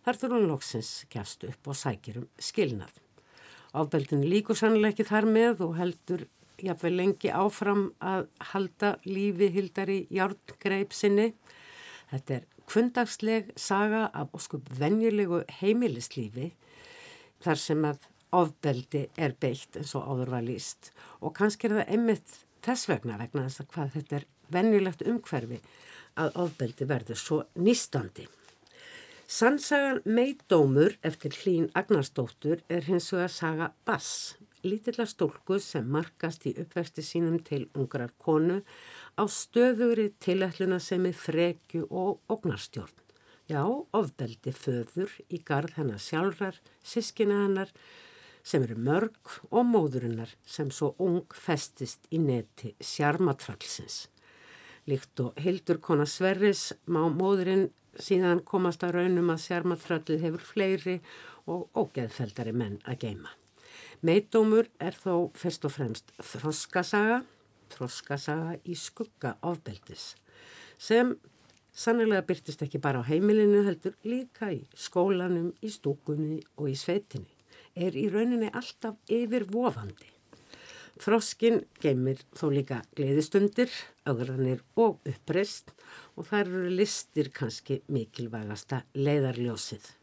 Þar 0.07 0.21
þurfum 0.23 0.47
loksins 0.53 0.93
gefst 1.11 1.49
upp 1.51 1.73
og 1.73 1.81
sækir 1.81 2.21
um 2.23 2.29
skilnað. 2.39 2.93
Ofbeldin 3.75 4.23
líkur 4.31 4.59
sannlega 4.59 4.95
ekki 4.95 5.11
þar 5.11 5.27
með 5.35 5.67
og 5.67 5.75
heldur 5.79 6.29
jáfnveg 6.65 6.97
lengi 6.97 7.33
áfram 7.33 7.91
að 8.01 8.29
halda 8.53 8.95
lífi 9.07 9.51
hildar 9.55 9.91
í 9.93 10.01
járngreip 10.15 10.95
sinni. 10.97 11.33
Þetta 12.11 12.37
er 12.39 12.47
kvöndagsleg 12.71 13.53
saga 13.59 14.07
af 14.15 14.35
óskup 14.37 14.69
venjulegu 14.79 15.43
heimilislífi 15.61 16.51
þar 17.43 17.59
sem 17.59 17.87
að 17.89 18.09
ofbeldi 18.37 19.07
er 19.19 19.35
beitt 19.43 19.79
eins 19.79 19.95
og 19.99 20.07
áður 20.07 20.35
var 20.37 20.45
líst 20.47 20.93
og 21.19 21.35
kannski 21.39 21.67
er 21.67 21.81
það 21.81 21.95
einmitt 21.97 22.35
þess 22.65 22.91
vegna 22.91 23.19
vegna 23.19 23.47
þess 23.47 23.65
að 23.65 23.71
hvað 23.75 23.95
þetta 23.97 24.21
er 24.21 24.29
venjulegt 24.55 25.07
umhverfi 25.07 25.59
að 26.21 26.37
ofbeldi 26.45 26.87
verður 26.91 27.19
svo 27.19 27.41
nýstandi. 27.59 28.27
Sannsagan 29.31 30.01
Meidómur 30.05 30.97
eftir 31.07 31.35
Hlín 31.39 31.69
Agnarsdóttur 31.79 32.65
er 32.69 32.87
hins 32.87 33.13
vegar 33.15 33.31
saga 33.31 33.69
Bass 33.87 34.35
lítilla 34.65 35.07
stólku 35.09 35.59
sem 35.63 35.87
markast 35.89 36.47
í 36.49 36.55
uppvexti 36.61 37.05
sínum 37.05 37.39
til 37.45 37.67
ungrar 37.75 38.13
konu 38.19 38.61
á 39.17 39.23
stöðuri 39.25 40.11
tilætluna 40.21 40.81
sem 40.81 41.07
er 41.07 41.17
frekju 41.17 41.87
og 41.91 42.21
ógnarstjórn. 42.31 42.97
Já, 43.51 43.65
ofbeldi 43.67 44.53
föður 44.55 45.11
í 45.29 45.41
garð 45.43 45.75
hennar 45.81 45.99
sjálfrar, 45.99 46.55
sískina 46.87 47.41
hennar 47.45 47.73
sem 48.47 48.63
eru 48.63 48.77
mörg 48.79 49.35
og 49.51 49.67
móðurinnar 49.67 50.31
sem 50.47 50.71
svo 50.71 50.93
ung 51.03 51.27
festist 51.35 52.07
í 52.15 52.21
neti 52.23 52.77
sjarmatrallsins. 52.79 54.07
Líkt 54.89 55.21
og 55.25 55.37
Hildur 55.43 55.81
kona 55.83 56.07
Sverris 56.07 56.71
má 56.87 57.03
móðurinn 57.11 57.69
síðan 57.99 58.45
komast 58.47 58.85
að 58.87 59.01
raunum 59.01 59.35
að 59.35 59.45
sjarmatrallið 59.45 60.25
hefur 60.25 60.47
fleiri 60.53 60.97
og 61.51 61.69
ógeðfeldari 61.75 62.55
menn 62.55 62.79
að 62.87 63.05
geima. 63.05 63.35
Meidómur 64.01 64.65
er 64.81 64.95
þó 64.97 65.29
fyrst 65.37 65.67
og 65.69 65.75
fremst 65.75 66.15
þroskasaga, 66.25 67.19
þroskasaga 67.75 68.55
í 68.65 68.77
skugga 68.81 69.35
ofbeldis 69.45 70.15
sem 70.81 71.11
sannilega 71.77 72.25
byrtist 72.31 72.65
ekki 72.65 72.81
bara 72.81 73.03
á 73.05 73.09
heimilinu 73.11 73.61
heldur 73.67 73.99
líka 74.09 74.49
í 74.57 74.63
skólanum, 74.73 75.53
í 75.61 75.69
stúkunni 75.69 76.41
og 76.57 76.73
í 76.73 76.79
sveitinni. 76.81 77.29
Er 77.77 77.93
í 77.93 78.07
rauninni 78.09 78.49
alltaf 78.49 78.97
yfir 79.13 79.45
vofandi. 79.53 80.09
Þroskin 81.01 81.61
geymir 81.85 82.25
þó 82.33 82.49
líka 82.57 82.81
gleðistundir, 82.97 83.69
augranir 84.09 84.65
og 84.81 85.05
uppreist 85.05 85.77
og 86.17 86.33
þar 86.33 86.49
eru 86.49 86.73
listir 86.73 87.29
kannski 87.37 87.83
mikilvægasta 87.93 88.87
leiðarljósið 88.97 90.00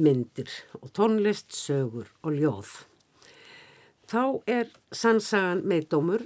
myndir 0.00 0.50
og 0.80 0.90
tónlist, 0.96 1.52
sögur 1.54 2.10
og 2.24 2.36
ljóð. 2.36 2.70
Þá 4.10 4.22
er 4.50 4.70
sannsagan 4.90 5.62
með 5.70 5.88
dómur 5.92 6.24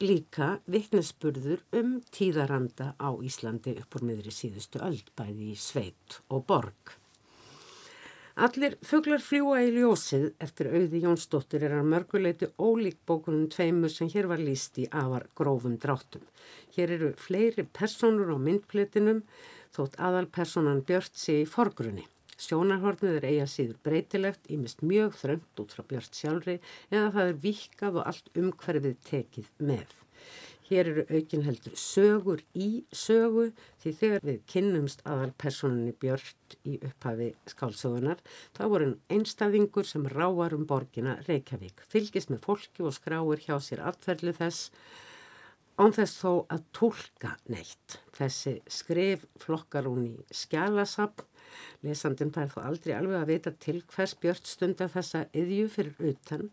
líka 0.00 0.56
vittnesburður 0.70 1.60
um 1.76 1.98
tíðaranda 2.10 2.94
á 2.96 3.10
Íslandi 3.20 3.76
uppur 3.82 4.06
miðri 4.08 4.32
síðustu 4.34 4.80
öll 4.82 5.02
bæði 5.14 5.52
í 5.52 5.58
sveit 5.60 6.20
og 6.32 6.46
borg. 6.48 6.96
Allir 8.40 8.78
fugglar 8.86 9.20
fljúa 9.20 9.58
í 9.66 9.72
ljósið 9.74 10.30
eftir 10.40 10.70
auði 10.72 11.02
Jónsdóttir 11.02 11.66
er 11.66 11.74
að 11.76 11.90
mörguleiti 11.92 12.48
ólík 12.56 12.96
bókunum 13.04 13.50
tveimur 13.52 13.92
sem 13.92 14.08
hér 14.08 14.30
var 14.30 14.40
líst 14.40 14.78
í 14.80 14.86
afar 14.88 15.26
grófum 15.36 15.74
dráttum. 15.82 16.22
Hér 16.72 16.94
eru 16.96 17.10
fleiri 17.20 17.66
personur 17.68 18.32
á 18.32 18.38
myndpletinum 18.40 19.20
þótt 19.76 19.98
aðalpersonan 20.00 20.80
Björn 20.88 21.12
sé 21.12 21.42
í 21.42 21.50
forgrunni. 21.50 22.06
Sjónarhornið 22.40 23.18
er 23.18 23.26
eiga 23.28 23.48
síður 23.50 23.80
breytilegt, 23.84 24.46
ímist 24.48 24.84
mjög 24.86 25.16
þröngt 25.20 25.60
út 25.62 25.74
frá 25.76 25.84
björnt 25.90 26.16
sjálfri 26.16 26.60
eða 26.88 27.10
það 27.16 27.32
er 27.32 27.42
vikað 27.46 27.98
og 28.00 28.06
allt 28.12 28.30
umhverfið 28.40 29.02
tekið 29.10 29.50
með. 29.70 29.98
Hér 30.70 30.86
eru 30.86 31.02
aukin 31.10 31.42
heldur 31.42 31.74
sögur 31.82 32.44
í 32.54 32.68
sögu 32.94 33.48
því 33.82 33.92
þegar 33.98 34.26
við 34.28 34.36
kynnumst 34.52 35.00
aðal 35.02 35.32
personinni 35.42 35.94
björnt 36.04 36.56
í 36.62 36.76
upphafi 36.86 37.32
skálsögunar 37.50 38.22
þá 38.54 38.62
voru 38.70 38.90
einstæðingur 39.10 39.88
sem 39.90 40.06
ráar 40.14 40.54
um 40.54 40.68
borgina 40.70 41.16
Reykjavík, 41.26 41.82
fylgist 41.90 42.30
með 42.30 42.44
fólki 42.46 42.86
og 42.86 42.94
skráir 42.94 43.42
hjá 43.42 43.56
sér 43.58 43.82
atverðlu 43.90 44.36
þess 44.38 44.70
án 45.80 45.96
þess 45.96 46.22
þó 46.22 46.32
að 46.54 46.64
tólka 46.76 47.34
neitt. 47.50 47.98
Þessi 48.14 48.60
skrif 48.70 49.26
flokkar 49.42 49.90
hún 49.90 50.06
í 50.06 50.14
skjálasapn 50.30 51.26
Lesandin 51.86 52.32
fær 52.34 52.52
þó 52.52 52.60
aldrei 52.66 52.94
alveg 52.96 53.20
að 53.20 53.32
vita 53.32 53.54
til 53.64 53.80
hvers 53.94 54.14
björnt 54.22 54.50
stundar 54.50 54.92
þessa 54.92 55.24
yðju 55.36 55.66
fyrir 55.74 56.12
utan 56.12 56.48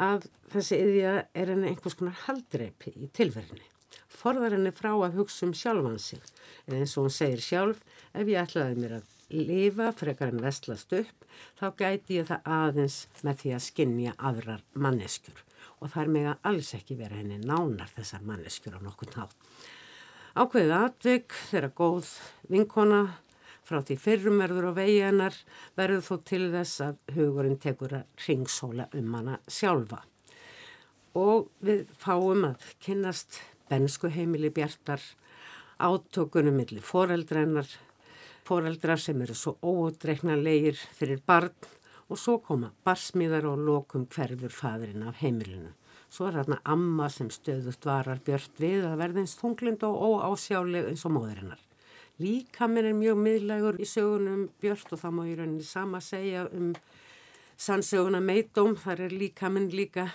að 0.00 0.28
þessi 0.52 0.80
yðja 0.80 1.14
er 1.34 1.52
henni 1.52 1.70
einhvers 1.70 1.98
konar 1.98 2.18
haldreipi 2.26 2.94
í 2.96 3.10
tilverðinni. 3.12 3.68
Forðar 4.12 4.56
henni 4.56 4.72
frá 4.74 4.92
að 4.94 5.18
hugsa 5.20 5.46
um 5.46 5.54
sjálfan 5.56 5.98
sig 6.00 6.22
en 6.66 6.78
eins 6.78 6.96
og 6.96 7.08
hún 7.08 7.16
segir 7.16 7.42
sjálf 7.44 7.82
ef 8.12 8.28
ég 8.28 8.40
ætlaði 8.40 8.78
mér 8.80 8.96
að 9.00 9.10
lifa 9.32 9.92
frekar 9.96 10.32
en 10.32 10.42
vestlast 10.44 10.92
upp 10.96 11.26
þá 11.60 11.66
gæti 11.78 12.18
ég 12.20 12.28
það 12.28 12.50
aðeins 12.56 12.98
með 13.24 13.40
því 13.42 13.54
að 13.56 13.64
skinja 13.66 14.14
aðrar 14.30 14.64
manneskjur 14.74 15.44
og 15.82 15.92
þær 15.92 16.12
mega 16.14 16.34
alls 16.48 16.72
ekki 16.76 16.96
vera 16.98 17.18
henni 17.18 17.40
nánar 17.42 17.90
þessar 17.96 18.24
manneskjur 18.26 18.78
á 18.78 18.80
nokkur 18.84 19.12
nátt. 19.16 19.34
Ákveðið 20.32 20.74
atvik 20.78 21.34
þegar 21.50 21.72
góð 21.76 22.12
vinkona 22.52 23.00
frá 23.66 23.80
því 23.82 23.96
fyrrum 24.02 24.40
verður 24.42 24.70
á 24.70 24.72
vegi 24.76 25.00
hennar 25.04 25.36
verður 25.78 26.04
þó 26.06 26.14
til 26.30 26.44
þess 26.54 26.82
að 26.86 27.16
hugurinn 27.16 27.60
tekur 27.62 27.96
að 28.00 28.26
ringsóla 28.26 28.88
um 28.98 29.14
hana 29.16 29.38
sjálfa. 29.46 30.02
Og 31.18 31.50
við 31.60 31.86
fáum 32.00 32.46
að 32.48 32.68
kynnast 32.82 33.40
bensku 33.70 34.10
heimili 34.12 34.50
bjartar 34.52 35.02
átökunum 35.82 36.56
millir 36.60 36.84
foreldrennar, 36.84 37.68
foreldrar 38.46 39.00
sem 39.00 39.20
eru 39.22 39.36
svo 39.36 39.56
óutreiknarlegir 39.62 40.78
fyrir 40.96 41.22
barn 41.26 41.54
og 42.08 42.20
svo 42.20 42.38
koma 42.44 42.72
barsmíðar 42.84 43.46
og 43.48 43.62
lokum 43.66 44.06
hverfur 44.06 44.52
fadrin 44.52 45.06
af 45.08 45.22
heimilinu. 45.22 45.72
Svo 46.12 46.28
er 46.28 46.36
þarna 46.42 46.58
amma 46.68 47.08
sem 47.08 47.30
stöðust 47.32 47.86
varar 47.88 48.20
björnt 48.24 48.58
við 48.60 48.84
að 48.84 48.98
verðins 49.00 49.36
þunglind 49.40 49.84
og 49.88 50.02
óásjáleg 50.10 50.90
eins 50.90 51.06
og 51.08 51.14
móðurinnar. 51.16 51.60
Líka 52.22 52.68
minn 52.70 52.86
er 52.86 52.94
mjög 52.94 53.18
miðlægur 53.18 53.78
í 53.82 53.86
sögunum 53.88 54.42
björnt 54.62 54.92
og 54.94 55.00
það 55.00 55.14
má 55.16 55.22
ég 55.26 55.38
rauninni 55.40 55.64
sama 55.66 56.00
segja 56.04 56.44
um 56.54 56.68
sannsöguna 57.58 58.20
meitóm. 58.22 58.76
Þar 58.78 59.08
er 59.08 59.14
líka 59.16 59.50
minn 59.50 59.72
líka 59.72 60.06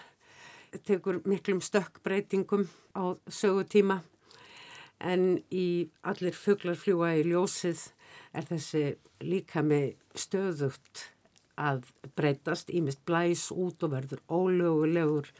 tekur 0.87 1.19
miklum 1.27 1.59
stökkbreytingum 1.63 2.67
á 2.95 3.03
sögutíma 3.27 4.01
en 4.99 5.41
í 5.51 5.89
allir 6.07 6.35
fugglar 6.35 6.79
fljúa 6.79 7.11
í 7.19 7.25
ljósið 7.27 7.83
er 8.37 8.47
þessi 8.49 8.83
líka 9.21 9.63
með 9.65 9.93
stöðugt 10.17 11.03
að 11.57 11.89
breytast, 12.17 12.69
ímest 12.69 13.03
blæs 13.09 13.49
út 13.51 13.83
og 13.83 13.93
verður 13.95 14.23
ólögulegur 14.29 15.31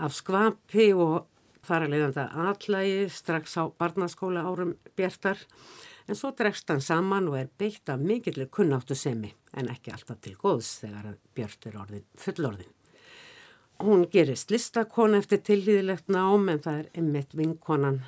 af 0.00 0.16
skvapi 0.16 0.90
og 0.96 1.28
þar 1.66 1.86
að 1.86 1.94
leiðanda 1.94 2.28
allægi 2.44 3.08
strax 3.12 3.56
á 3.60 3.64
barnaskóla 3.78 4.44
árum 4.46 4.74
bjertar 4.96 5.40
en 6.08 6.18
svo 6.18 6.32
dregst 6.36 6.68
hann 6.70 6.82
saman 6.84 7.28
og 7.30 7.38
er 7.40 7.50
beitt 7.58 7.88
af 7.92 8.00
mikillir 8.00 8.50
kunnáttu 8.52 8.96
semi 8.98 9.32
en 9.56 9.70
ekki 9.72 9.92
alltaf 9.94 10.20
til 10.24 10.34
góðs 10.40 10.74
þegar 10.82 11.14
björt 11.36 11.68
er 11.70 11.78
orðin 11.80 12.08
fullorðin. 12.20 12.72
Hún 13.84 14.04
gerist 14.10 14.52
listakona 14.54 15.18
eftir 15.18 15.42
tilhýðilegt 15.42 16.12
nám 16.12 16.48
en 16.52 16.60
það 16.62 16.82
er 16.82 16.90
einmitt 17.00 17.34
vinkonan 17.34 18.04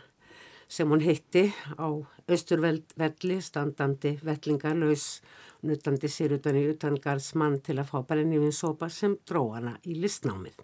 sem 0.69 0.91
hún 0.91 1.03
hitti 1.03 1.49
á 1.79 1.87
austurvelli 2.27 3.41
standandi 3.43 4.17
vellingarlaus 4.23 5.21
nutandi 5.67 6.11
sér 6.11 6.37
utan 6.37 6.59
í 6.59 6.67
utangarðsmann 6.71 7.61
til 7.67 7.79
að 7.81 7.91
fá 7.91 7.99
brenniðin 8.07 8.55
sopa 8.55 8.89
sem 8.93 9.17
dró 9.27 9.49
hana 9.55 9.77
í 9.87 9.97
listnámið. 9.99 10.59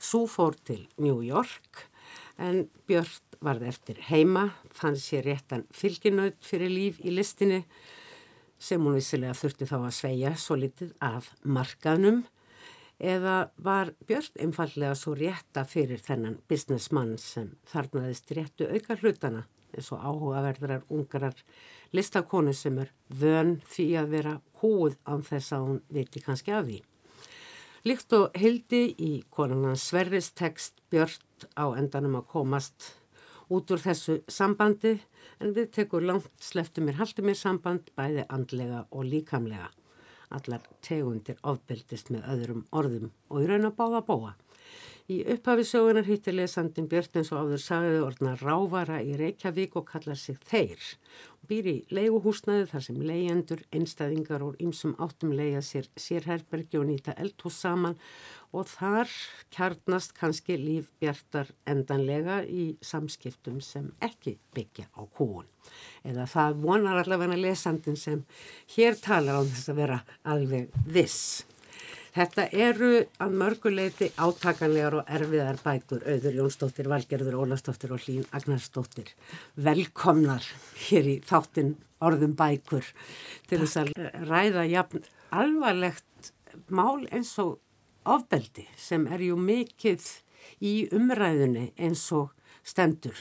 Sú 0.00 0.24
fór 0.30 0.56
til 0.64 0.86
New 0.98 1.20
York 1.26 1.89
en 2.40 2.64
Björn 2.88 3.38
varð 3.44 3.68
eftir 3.68 4.00
heima, 4.08 4.50
fann 4.72 4.96
sér 4.96 5.26
réttan 5.28 5.66
fylginaut 5.76 6.38
fyrir 6.44 6.72
líf 6.72 7.00
í 7.04 7.12
listinni 7.12 7.62
sem 8.60 8.82
hún 8.84 8.98
vissilega 8.98 9.36
þurfti 9.36 9.68
þá 9.68 9.78
að 9.78 9.96
sveia 9.96 10.34
svo 10.36 10.58
litið 10.60 10.92
af 11.04 11.30
markaðnum 11.44 12.24
eða 13.00 13.36
var 13.56 13.94
Björn 14.08 14.42
einfallega 14.44 14.96
svo 14.98 15.14
rétta 15.16 15.64
fyrir 15.68 16.02
þennan 16.04 16.40
businessmann 16.48 17.16
sem 17.20 17.54
þarnaðist 17.72 18.32
réttu 18.36 18.68
auka 18.68 18.98
hlutana 19.00 19.46
eins 19.70 19.88
og 19.94 20.02
áhugaverðrar 20.02 20.84
ungarar 20.90 21.36
listakonu 21.96 22.52
sem 22.56 22.78
er 22.82 22.92
vön 23.08 23.58
því 23.70 23.88
að 24.00 24.14
vera 24.16 24.36
húð 24.60 24.96
án 25.06 25.24
þess 25.26 25.54
að 25.56 25.66
hún 25.66 25.82
viti 25.88 26.22
kannski 26.24 26.54
af 26.54 26.66
því. 26.66 26.80
Líkt 27.88 28.12
og 28.12 28.36
hildi 28.36 28.82
í 29.00 29.12
konunans 29.32 29.86
sverristekst 29.88 30.82
Björn 30.92 31.22
á 31.56 31.64
endanum 31.78 32.18
að 32.20 32.28
komast 32.34 32.92
út 33.50 33.70
úr 33.74 33.82
þessu 33.82 34.20
sambandi 34.30 34.96
en 35.40 35.54
við 35.56 35.70
tekum 35.76 36.06
langt 36.06 36.30
sleftu 36.42 36.84
mér 36.84 37.00
haldi 37.00 37.24
mér 37.26 37.38
samband 37.38 37.90
bæði 37.98 38.26
andlega 38.28 38.84
og 38.90 39.06
líkamlega 39.08 39.70
allar 40.30 40.62
tegundir 40.86 41.40
ofbeldist 41.42 42.10
með 42.14 42.28
öðrum 42.34 42.62
orðum 42.76 43.10
og 43.30 43.42
í 43.42 43.48
raun 43.50 43.66
að 43.66 43.76
báða 43.80 44.02
bóa. 44.06 44.34
Í 45.10 45.24
upphafi 45.26 45.64
sögunar 45.66 46.06
hýttir 46.06 46.36
lesandin 46.38 46.86
Björn 46.86 47.16
eins 47.18 47.32
og 47.34 47.40
áður 47.42 47.62
sagði 47.64 48.02
orðna 48.04 48.36
rávara 48.38 49.00
í 49.02 49.16
Reykjavík 49.18 49.74
og 49.80 49.88
kallar 49.88 50.18
sig 50.20 50.36
þeir. 50.46 50.84
Hún 51.40 51.50
býr 51.50 51.66
í 51.66 51.74
leiguhúsnaði 51.90 52.68
þar 52.70 52.84
sem 52.84 53.00
leyendur, 53.08 53.64
einstæðingar 53.74 54.44
og 54.46 54.62
ýmsum 54.62 54.94
áttum 55.02 55.34
leia 55.34 55.64
sér 55.66 55.90
sérherbergi 55.98 56.78
og 56.78 56.86
nýta 56.92 57.16
eldhús 57.18 57.58
saman 57.58 57.98
og 58.54 58.70
þar 58.70 59.10
kjarnast 59.50 60.14
kannski 60.14 60.60
líf 60.62 60.92
Bjartar 61.02 61.50
endanlega 61.66 62.44
í 62.46 62.76
samskiptum 62.78 63.58
sem 63.66 63.90
ekki 64.06 64.38
byggja 64.54 64.92
á 64.94 65.02
kúun. 65.10 65.50
Eða 66.06 66.30
það 66.30 66.66
vonar 66.68 67.02
allavega 67.02 67.34
lesandin 67.34 67.98
sem 67.98 68.22
hér 68.76 68.94
talar 69.02 69.42
á 69.42 69.48
þess 69.48 69.74
að 69.74 69.82
vera 69.82 70.04
alveg 70.22 70.70
viss. 70.86 71.42
Þetta 72.10 72.48
eru 72.50 72.90
að 73.22 73.34
mörguleiti 73.38 74.08
átakanlegar 74.18 74.96
og 74.98 75.12
erfiðar 75.14 75.60
bækur 75.62 76.02
auður 76.10 76.38
Jónsdóttir, 76.40 76.88
Valgerður 76.90 77.36
Ólastóttir 77.38 77.94
og 77.94 78.02
Hlín 78.02 78.24
Agnarsdóttir. 78.34 79.12
Velkomnar 79.54 80.46
hér 80.88 81.06
í 81.06 81.16
þáttin 81.26 81.76
orðum 82.02 82.34
bækur 82.34 82.88
til 83.46 83.60
þess 83.62 83.78
að 83.84 83.92
ræða 84.26 84.66
jafn 84.72 85.06
alvarlegt 85.30 86.32
mál 86.66 87.06
eins 87.14 87.36
og 87.38 87.60
ofbeldi 88.10 88.66
sem 88.80 89.06
er 89.06 89.22
ju 89.22 89.38
mikið 89.38 90.10
í 90.66 90.74
umræðunni 90.96 91.70
eins 91.78 92.08
og 92.16 92.32
stendur 92.66 93.14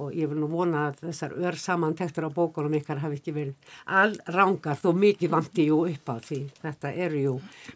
og 0.00 0.14
ég 0.16 0.30
vil 0.30 0.40
nú 0.42 0.48
vona 0.50 0.88
að 0.88 1.00
þessar 1.06 1.34
ör 1.46 1.58
samantektur 1.60 2.26
á 2.26 2.30
bókunum 2.34 2.74
ykkar 2.80 3.02
hafi 3.02 3.20
ekki 3.20 3.34
verið 3.36 3.74
allrángar 4.00 4.80
þó 4.80 4.90
mikið 4.98 5.32
vanti 5.34 5.66
jú 5.68 5.80
upp 5.88 6.10
á 6.10 6.16
því. 6.18 6.40
Þetta 6.62 6.92
eru 7.06 7.20
jú 7.22 7.34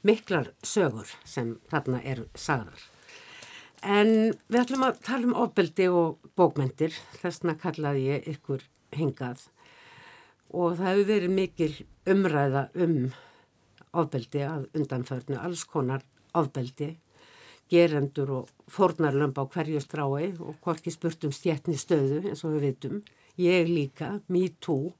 miklar 0.08 0.52
sögur 0.62 1.12
sem 1.24 1.54
þarna 1.70 2.02
eru 2.02 2.26
sagðar. 2.34 2.82
En 3.82 4.34
við 4.50 4.60
ætlum 4.64 4.88
að 4.88 4.98
tala 5.06 5.28
um 5.28 5.36
ofbeldi 5.38 5.86
og 5.94 6.30
bókmentir, 6.34 6.96
þessna 7.22 7.54
kallaði 7.60 8.08
ég 8.08 8.28
ykkur 8.34 8.64
hingað. 8.98 9.44
Og 10.50 10.78
það 10.78 10.88
hefur 10.90 11.10
verið 11.12 11.34
mikil 11.36 11.72
umræða 12.08 12.68
um 12.74 12.96
ofbeldi 13.92 14.42
að 14.42 14.66
undanförnu, 14.74 15.38
alls 15.38 15.62
konar 15.68 16.02
ofbeldi 16.34 16.96
gerendur 17.70 18.32
og 18.40 18.52
fornarlömb 18.72 19.38
á 19.38 19.44
hverju 19.44 19.80
strái 19.84 20.32
og 20.40 20.56
hvorki 20.64 20.92
spurt 20.94 21.24
um 21.28 21.34
stjætni 21.34 21.76
stöðu 21.78 22.22
eins 22.24 22.44
og 22.44 22.56
við 22.56 22.66
veitum, 22.68 23.02
ég 23.38 23.68
líka, 23.68 24.18
me 24.28 24.48
too, 24.60 24.92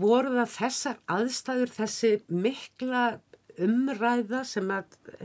voru 0.00 0.34
það 0.38 0.54
þessar 0.56 1.00
aðstæður, 1.16 1.74
þessi 1.76 2.12
mikla 2.28 3.04
umræða 3.66 4.42
sem 4.48 4.68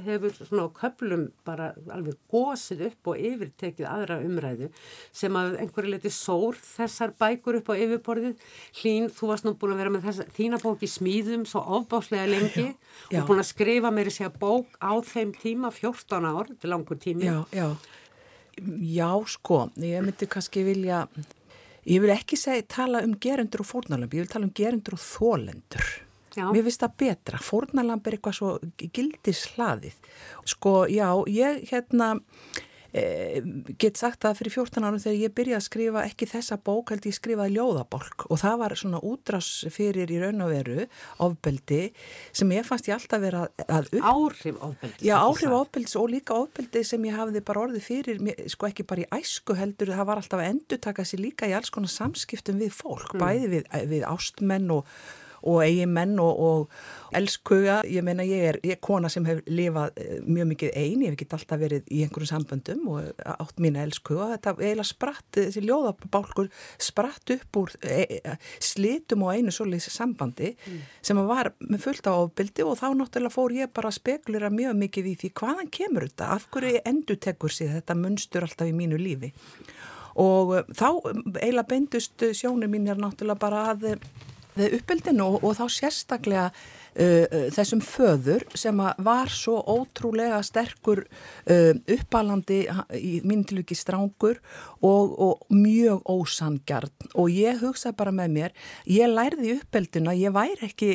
hefur 0.05 0.33
svona 0.37 0.67
á 0.67 0.75
köplum 0.75 1.25
bara 1.47 1.71
alveg 1.93 2.17
gósið 2.31 2.85
upp 2.89 3.11
og 3.11 3.21
yfirtekið 3.29 3.87
aðra 3.89 4.19
umræðu 4.25 4.69
sem 5.15 5.35
að 5.39 5.57
einhverju 5.63 5.93
leti 5.93 6.11
sór 6.13 6.57
þessar 6.59 7.15
bækur 7.19 7.59
upp 7.61 7.71
á 7.71 7.75
yfirborðið. 7.75 8.45
Hlín, 8.81 9.09
þú 9.13 9.31
varst 9.31 9.47
nú 9.47 9.55
búin 9.59 9.75
að 9.75 9.83
vera 9.83 9.93
með 9.95 10.07
þessa, 10.09 10.27
þína 10.37 10.61
bók 10.63 10.85
í 10.85 10.91
smíðum 10.91 11.45
svo 11.49 11.63
ofbáslega 11.79 12.29
lengi 12.29 12.67
já, 12.69 12.75
já. 13.11 13.19
og 13.21 13.29
búin 13.29 13.43
að 13.43 13.51
skrifa 13.51 13.93
meiri 13.95 14.13
segja 14.13 14.31
bók 14.31 14.79
á 14.79 14.93
þeim 15.05 15.35
tíma 15.39 15.71
14 15.75 16.29
ár, 16.31 16.51
þetta 16.51 16.67
er 16.67 16.73
langur 16.75 17.01
tími. 17.01 17.29
Já, 17.29 17.39
já. 17.55 17.69
Já, 18.79 19.11
sko, 19.27 19.65
ég 19.83 20.03
myndi 20.05 20.27
kannski 20.31 20.63
vilja, 20.63 21.01
ég 21.83 21.99
vil 21.99 22.13
ekki 22.13 22.39
segja 22.39 22.63
tala 22.77 23.03
um 23.03 23.17
gerendur 23.19 23.65
og 23.65 23.67
fórnalömp, 23.67 24.15
ég 24.15 24.23
vil 24.23 24.31
tala 24.31 24.47
um 24.47 24.55
gerendur 24.55 24.95
og 24.95 25.03
þólendur. 25.03 26.04
Já. 26.35 26.49
Mér 26.51 26.67
finnst 26.67 26.83
það 26.83 26.95
betra, 27.01 27.41
fórnalamb 27.43 28.07
er 28.07 28.17
eitthvað 28.17 28.39
svo 28.39 28.53
gildislaðið. 28.75 29.99
Sko, 30.51 30.77
já, 30.91 31.07
ég 31.31 31.61
hérna 31.71 32.15
e, 32.95 33.41
get 33.79 33.99
sagt 33.99 34.23
það 34.23 34.39
fyrir 34.39 34.53
14 34.55 34.87
árum 34.87 35.01
þegar 35.01 35.17
ég 35.19 35.33
byrjaði 35.35 35.57
að 35.57 35.65
skrifa 35.65 36.03
ekki 36.07 36.27
þessa 36.31 36.57
bók, 36.65 36.91
held 36.93 37.07
ég 37.07 37.15
skrifaði 37.17 37.55
ljóðabolk 37.57 38.27
og 38.29 38.41
það 38.41 38.57
var 38.61 38.75
svona 38.79 39.01
útrás 39.05 39.49
fyrir 39.73 40.11
í 40.11 40.19
raun 40.21 40.45
og 40.45 40.53
veru, 40.53 40.85
ofbeldi, 41.25 41.81
sem 42.35 42.53
ég 42.55 42.67
fannst 42.67 42.89
ég 42.89 42.97
alltaf 42.97 43.23
vera 43.23 43.45
að 43.65 43.91
upp. 43.91 44.07
Áhrif 44.11 44.61
ofbeldi. 44.69 45.09
Já, 45.09 45.15
áhrif 45.19 45.57
ofbeldi 45.59 45.99
og 46.01 46.09
líka 46.13 46.39
ofbeldi 46.39 46.85
sem 46.87 47.09
ég 47.09 47.19
hafði 47.19 47.43
bara 47.47 47.65
orðið 47.65 47.89
fyrir, 47.89 48.23
sko 48.51 48.71
ekki 48.71 48.87
bara 48.87 49.05
í 49.05 49.11
æsku 49.19 49.57
heldur, 49.59 49.95
það 49.95 50.09
var 50.11 50.23
alltaf 50.23 50.41
að 50.41 50.49
endur 50.53 50.83
taka 50.87 51.07
sér 51.07 51.23
líka 51.25 51.51
í 51.51 51.55
alls 51.57 51.73
konar 51.73 51.91
samskiptum 51.91 52.59
við 52.63 52.73
fólk, 52.75 53.13
mm. 53.15 53.23
bæði 53.23 53.53
við, 53.57 53.69
við 53.91 54.09
ástmenn 54.09 54.71
og 54.79 54.97
og 55.45 55.61
eigi 55.63 55.85
menn 55.89 56.17
og, 56.21 56.39
og 56.39 57.15
elskuga, 57.15 57.79
ég 57.87 58.03
meina 58.05 58.25
ég 58.27 58.43
er, 58.49 58.57
ég 58.65 58.75
er 58.75 58.81
kona 58.83 59.09
sem 59.11 59.25
hef 59.27 59.41
lifað 59.47 59.99
eh, 60.01 60.17
mjög 60.25 60.49
mikið 60.51 60.73
einn, 60.81 61.03
ég 61.03 61.13
hef 61.13 61.17
ekki 61.17 61.27
alltaf 61.37 61.61
verið 61.61 61.87
í 61.93 62.01
einhverjum 62.05 62.31
samböndum 62.31 62.89
og 62.91 63.23
átt 63.35 63.61
mín 63.63 63.79
elskuga, 63.79 64.31
þetta 64.33 64.55
eiginlega 64.57 64.87
spratt, 64.89 65.29
þessi 65.37 65.63
ljóðabálkur 65.65 66.51
spratt 66.81 67.35
upp 67.35 67.61
úr 67.61 67.73
e, 67.85 68.01
e, 68.19 68.35
slitum 68.63 69.25
og 69.27 69.35
einu 69.35 69.53
svolítið 69.55 69.95
sambandi 69.95 70.51
mm. 70.55 70.83
sem 71.05 71.23
var 71.29 71.53
með 71.63 71.85
fullt 71.87 72.11
á 72.11 72.13
ofbildi 72.15 72.65
og 72.65 72.79
þá 72.81 72.87
náttúrulega 72.99 73.35
fór 73.37 73.55
ég 73.55 73.73
bara 73.75 73.91
að 73.91 73.99
spekulera 73.99 74.53
mjög 74.53 74.77
mikið 74.83 75.11
í 75.11 75.17
því 75.23 75.33
hvaðan 75.39 75.73
kemur 75.79 76.07
þetta, 76.09 76.31
af 76.35 76.47
hverju 76.53 76.85
endur 76.85 77.21
tekur 77.21 77.53
sér 77.53 77.77
þetta 77.79 77.99
munstur 77.99 78.47
alltaf 78.47 78.71
í 78.71 78.75
mínu 78.75 78.99
lífi? 79.01 79.31
Og 80.21 80.53
þá 80.71 80.87
eh, 80.89 81.17
eiginlega 81.41 81.69
beindust 81.69 82.29
sjónu 82.39 82.69
mín 82.71 82.87
er 82.91 82.99
náttúrulega 82.99 83.41
bara 83.41 83.67
að 83.73 83.91
uppbyldinu 84.55 85.25
og, 85.25 85.43
og 85.43 85.57
þá 85.57 85.65
sérstaklega 85.75 86.45
uh, 86.51 87.49
þessum 87.55 87.81
föður 87.85 88.45
sem 88.57 88.79
var 88.79 89.31
svo 89.33 89.57
ótrúlega 89.61 90.41
sterkur 90.45 91.03
uh, 91.05 91.73
uppalandi 91.97 92.63
í 92.99 93.19
mín 93.27 93.43
tilviki 93.47 93.77
strángur 93.77 94.39
og, 94.81 95.15
og 95.19 95.45
mjög 95.53 96.05
ósangjarn 96.11 97.11
og 97.13 97.29
ég 97.33 97.61
hugsa 97.63 97.93
bara 97.97 98.15
með 98.15 98.33
mér, 98.39 98.57
ég 98.89 99.11
lærði 99.11 99.59
uppbyldinu 99.59 100.13
að 100.13 100.25
ég 100.25 100.35
væri 100.35 100.71
ekki 100.71 100.91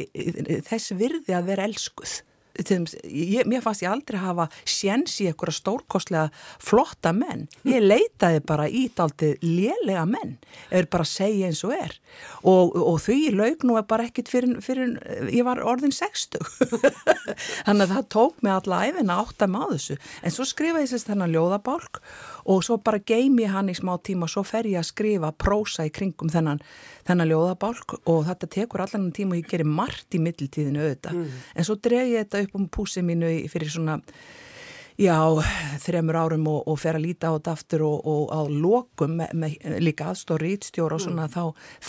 þess 0.68 0.96
virði 0.96 1.36
að 1.36 1.52
vera 1.52 1.68
elskuð 1.68 2.20
ég, 2.60 3.46
mér 3.48 3.62
fannst 3.64 3.84
ég 3.84 3.90
aldrei 3.90 4.20
hafa 4.20 4.48
sjens 4.68 5.16
í 5.22 5.28
einhverja 5.30 5.58
stórkostlega 5.58 6.28
flotta 6.62 7.12
menn. 7.16 7.46
Ég 7.68 7.84
leitaði 7.84 8.42
bara 8.46 8.68
í 8.68 8.86
daldi 8.96 9.32
lélega 9.44 10.04
menn, 10.08 10.36
er 10.70 10.88
bara 10.90 11.06
að 11.06 11.12
segja 11.14 11.50
eins 11.50 11.62
og 11.66 11.74
er. 11.76 11.96
Og, 12.42 12.74
og 12.74 12.98
því 13.04 13.18
laug 13.36 13.64
nú 13.66 13.76
er 13.78 13.86
bara 13.88 14.06
ekkit 14.08 14.30
fyrir, 14.32 14.58
fyrir 14.64 14.96
ég 15.32 15.46
var 15.46 15.62
orðin 15.62 15.94
60 15.94 16.40
þannig 17.66 17.84
að 17.84 17.94
það 17.94 18.08
tók 18.12 18.42
mig 18.44 18.54
alla 18.54 18.80
æfina 18.88 19.18
átt 19.22 19.44
að 19.44 19.52
maður 19.54 19.76
þessu, 19.76 19.98
en 20.24 20.34
svo 20.34 20.46
skrifa 20.48 20.82
ég 20.82 20.90
sérst 20.90 21.10
þennan 21.10 21.34
ljóðabálk 21.34 22.00
og 22.44 22.64
svo 22.64 22.78
bara 22.84 23.00
geimi 23.02 23.48
hann 23.50 23.70
í 23.72 23.76
smá 23.76 23.94
tíma 24.04 24.28
og 24.28 24.32
svo 24.32 24.44
fer 24.46 24.68
ég 24.70 24.80
að 24.80 24.90
skrifa 24.90 25.32
prósa 25.32 25.86
í 25.88 25.94
kringum 25.94 26.32
þennan, 26.32 26.60
þennan 27.08 27.30
ljóðabálk 27.30 27.96
og 28.04 28.26
þetta 28.28 28.50
tekur 28.56 28.84
allan 28.84 29.10
tíma 29.16 29.36
og 29.36 29.42
ég 29.42 29.50
gerir 29.50 29.68
margt 29.68 30.14
í 30.14 30.22
middeltíðinu 30.22 30.84
auðvitað 30.84 31.18
mm. 31.18 31.40
en 31.54 31.68
svo 31.68 31.78
dreg 31.80 32.14
ég 32.14 32.26
þetta 32.26 32.44
upp 32.46 32.60
um 32.60 32.68
púsið 32.68 33.08
mínu 33.10 33.32
fyrir 33.52 33.72
svona 33.72 33.98
já, 35.00 35.16
þremur 35.84 36.18
árum 36.20 36.46
og, 36.50 36.60
og 36.68 36.78
fer 36.80 36.98
að 36.98 37.06
líta 37.08 37.32
á 37.32 37.36
þetta 37.38 37.56
aftur 37.56 37.86
og, 37.88 38.04
og 38.04 38.34
á 38.34 38.40
lokum 38.50 39.16
með, 39.20 39.34
með 39.34 39.80
líka 39.84 40.10
aðstóri 40.12 40.54
ítstjóra 40.56 40.98
og 40.98 41.04
svona 41.06 41.26
mm. 41.28 41.34
þá 41.34 41.42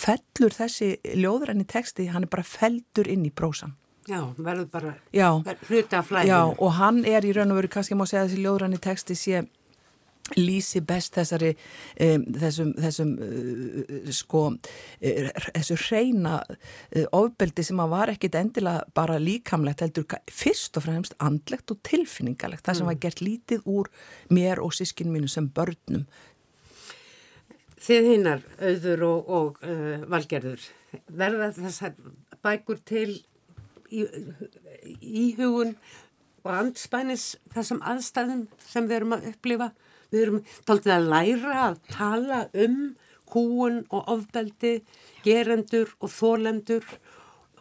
fellur 0.03 0.57
þessi 0.57 0.95
ljóðræni 1.19 1.67
teksti, 1.67 2.09
hann 2.13 2.27
er 2.27 2.31
bara 2.31 2.47
feldur 2.47 3.11
inn 3.11 3.27
í 3.27 3.33
prósan 3.33 3.77
Já, 4.09 4.21
verður 4.33 4.65
bara 4.71 4.91
hluti 5.67 5.95
af 5.95 6.07
flæðinu. 6.09 6.29
Já, 6.31 6.39
og 6.57 6.71
hann 6.79 7.03
er 7.05 7.25
í 7.25 7.33
raun 7.37 7.53
og 7.53 7.59
veru, 7.59 7.69
kannski 7.69 7.97
má 7.97 8.07
segja 8.09 8.25
þessi 8.25 8.41
ljóðræni 8.41 8.79
teksti 8.81 9.17
sé 9.17 9.43
lýsi 10.37 10.81
best 10.85 11.15
þessari 11.17 11.51
um, 11.53 12.25
þessum, 12.39 12.71
þessum 12.79 13.11
uh, 13.25 14.09
sko 14.15 14.43
uh, 14.53 15.29
þessu 15.51 15.77
hreina 15.87 16.37
uh, 16.45 17.05
ofbeldi 17.17 17.65
sem 17.67 17.81
að 17.83 17.93
var 17.95 18.13
ekkit 18.13 18.37
endilega 18.39 18.85
bara 18.97 19.19
líkamlegt 19.21 19.83
heldur 19.85 20.07
fyrst 20.31 20.79
og 20.79 20.87
fremst 20.87 21.17
andlegt 21.19 21.73
og 21.73 21.81
tilfinningalegt. 21.87 22.65
Það 22.65 22.79
sem 22.79 22.87
mm. 22.87 22.91
var 22.93 23.01
gert 23.05 23.23
lítið 23.25 23.65
úr 23.69 23.91
mér 24.31 24.63
og 24.63 24.75
sískinu 24.77 25.15
mínu 25.15 25.31
sem 25.31 25.49
börnum. 25.51 26.05
Þið 27.81 28.11
hinnar 28.11 28.45
auður 28.61 29.07
og, 29.07 29.29
og 29.33 29.63
valgerður 30.11 30.67
verða 31.09 31.47
þessar 31.55 31.95
bækur 32.45 32.77
til 32.85 33.07
í, 33.89 34.05
í 35.01 35.31
hugun 35.39 35.73
og 36.45 36.51
andspænis 36.53 37.35
þessum 37.53 37.81
aðstæðum 37.85 38.45
sem 38.65 38.85
við 38.89 38.99
erum 38.99 39.15
að 39.17 39.31
upplifa 39.31 39.71
við 40.11 40.25
erum 40.25 40.41
taldið 40.67 40.95
að 40.95 41.09
læra 41.13 41.55
að 41.67 41.79
tala 41.91 42.41
um 42.65 42.77
húun 43.31 43.81
og 43.89 44.09
ofbeldi, 44.11 44.81
gerendur 45.23 45.93
og 46.03 46.11
þólendur, 46.11 46.85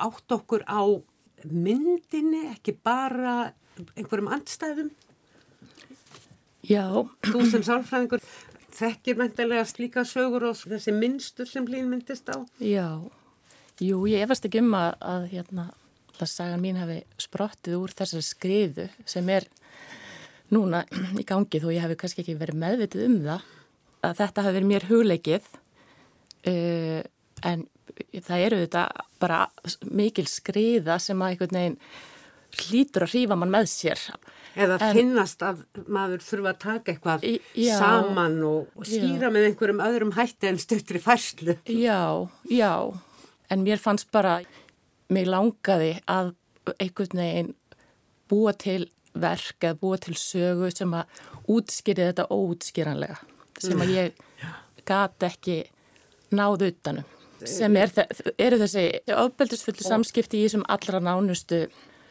átt 0.01 0.35
okkur 0.35 0.67
á 0.67 0.83
myndinni, 1.47 2.49
ekki 2.51 2.75
bara 2.85 3.53
einhverjum 3.95 4.33
andstæðum. 4.35 4.91
Já. 6.67 6.85
Þú 7.25 7.45
sem 7.49 7.65
sálfræðingur 7.65 8.23
þekkir 8.77 9.19
mæntilega 9.19 9.65
slíka 9.69 10.05
sögur 10.09 10.51
og 10.51 10.59
þessi 10.61 10.93
minnstur 10.95 11.49
sem 11.49 11.67
hlýn 11.69 11.89
myndist 11.91 12.29
á. 12.33 12.39
Já, 12.63 13.01
jú, 13.81 14.03
ég 14.11 14.25
efast 14.25 14.47
ekki 14.49 14.63
um 14.63 14.75
að, 14.79 14.93
að 15.01 15.27
hérna, 15.35 15.67
að 16.19 16.31
sagan 16.33 16.63
mín 16.63 16.81
hafi 16.81 17.01
sprottið 17.21 17.79
úr 17.81 17.97
þessari 17.97 18.27
skriðu 18.27 18.87
sem 19.09 19.33
er 19.33 19.49
núna 20.55 20.85
í 21.21 21.25
gangi 21.27 21.63
þó 21.63 21.71
ég 21.75 21.85
hef 21.85 21.97
kannski 22.01 22.25
ekki 22.25 22.39
verið 22.41 22.61
meðvitið 22.65 23.07
um 23.07 23.19
það 23.27 23.49
að 24.01 24.21
þetta 24.23 24.45
hafi 24.45 24.57
verið 24.57 24.71
mér 24.71 24.89
hugleikið 24.89 25.51
uh, 26.51 27.01
en 27.51 27.67
það 28.25 28.47
eru 28.47 28.63
þetta 28.65 28.85
bara 29.21 29.41
mikil 29.91 30.27
skriða 30.31 30.99
sem 31.03 31.21
að 31.21 31.35
einhvern 31.35 31.59
veginn 31.59 31.79
hlýtur 32.61 33.07
að 33.07 33.13
hrífa 33.15 33.37
mann 33.39 33.53
með 33.53 33.69
sér. 33.71 34.01
Eða 34.59 34.79
en, 34.83 34.97
finnast 34.97 35.43
að 35.47 35.61
maður 35.87 36.25
þurfa 36.27 36.51
að 36.51 36.59
taka 36.65 36.93
eitthvað 36.93 37.27
já, 37.55 37.77
saman 37.79 38.41
og, 38.47 38.73
og 38.75 38.89
skýra 38.89 39.29
já. 39.29 39.35
með 39.37 39.47
einhverjum 39.51 39.83
öðrum 39.87 40.15
hætti 40.17 40.51
en 40.51 40.59
stöttri 40.59 41.03
færslu. 41.03 41.55
Já, 41.71 42.27
já. 42.51 42.73
En 43.51 43.63
mér 43.67 43.83
fannst 43.83 44.11
bara 44.15 44.41
mig 45.11 45.29
langaði 45.31 45.95
að 46.11 46.35
einhvern 46.79 47.23
veginn 47.23 47.55
búa 48.31 48.55
til 48.59 48.89
verk 49.15 49.67
eða 49.67 49.79
búa 49.81 49.99
til 50.01 50.17
sögu 50.19 50.71
sem 50.75 50.93
að 50.95 51.23
útskýri 51.51 52.11
þetta 52.11 52.29
óútskýranlega 52.31 53.19
sem 53.61 53.83
að 53.83 53.95
ég 53.97 54.21
gati 54.89 55.29
ekki 55.29 55.57
náðu 56.37 56.71
utanum 56.71 57.09
sem 57.49 57.77
er, 57.81 57.93
eru 58.39 58.59
þessi 58.61 58.85
ofbeldisfullu 59.17 59.87
samskipti 59.87 60.41
í 60.41 60.47
þessum 60.47 60.67
allra 60.69 61.01
nánustu 61.03 61.65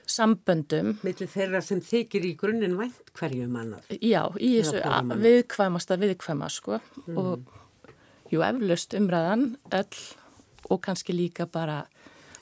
samböndum. 0.09 0.95
Millir 1.05 1.29
þeirra 1.29 1.61
sem 1.61 1.81
þykir 1.85 2.25
í 2.25 2.33
grunninn 2.39 2.77
vænt 2.79 3.11
hverju 3.17 3.45
mannar. 3.51 3.85
Já, 4.01 4.23
í 4.41 4.55
þessu 4.57 4.81
viðkvæmasta 5.21 5.99
viðkvæma 6.01 6.49
sko 6.49 6.79
mm. 6.79 7.19
og 7.19 8.33
jú 8.33 8.41
eflaust 8.45 8.95
umræðan 8.97 9.51
öll 9.69 10.01
og 10.69 10.81
kannski 10.85 11.13
líka 11.13 11.45
bara 11.49 11.83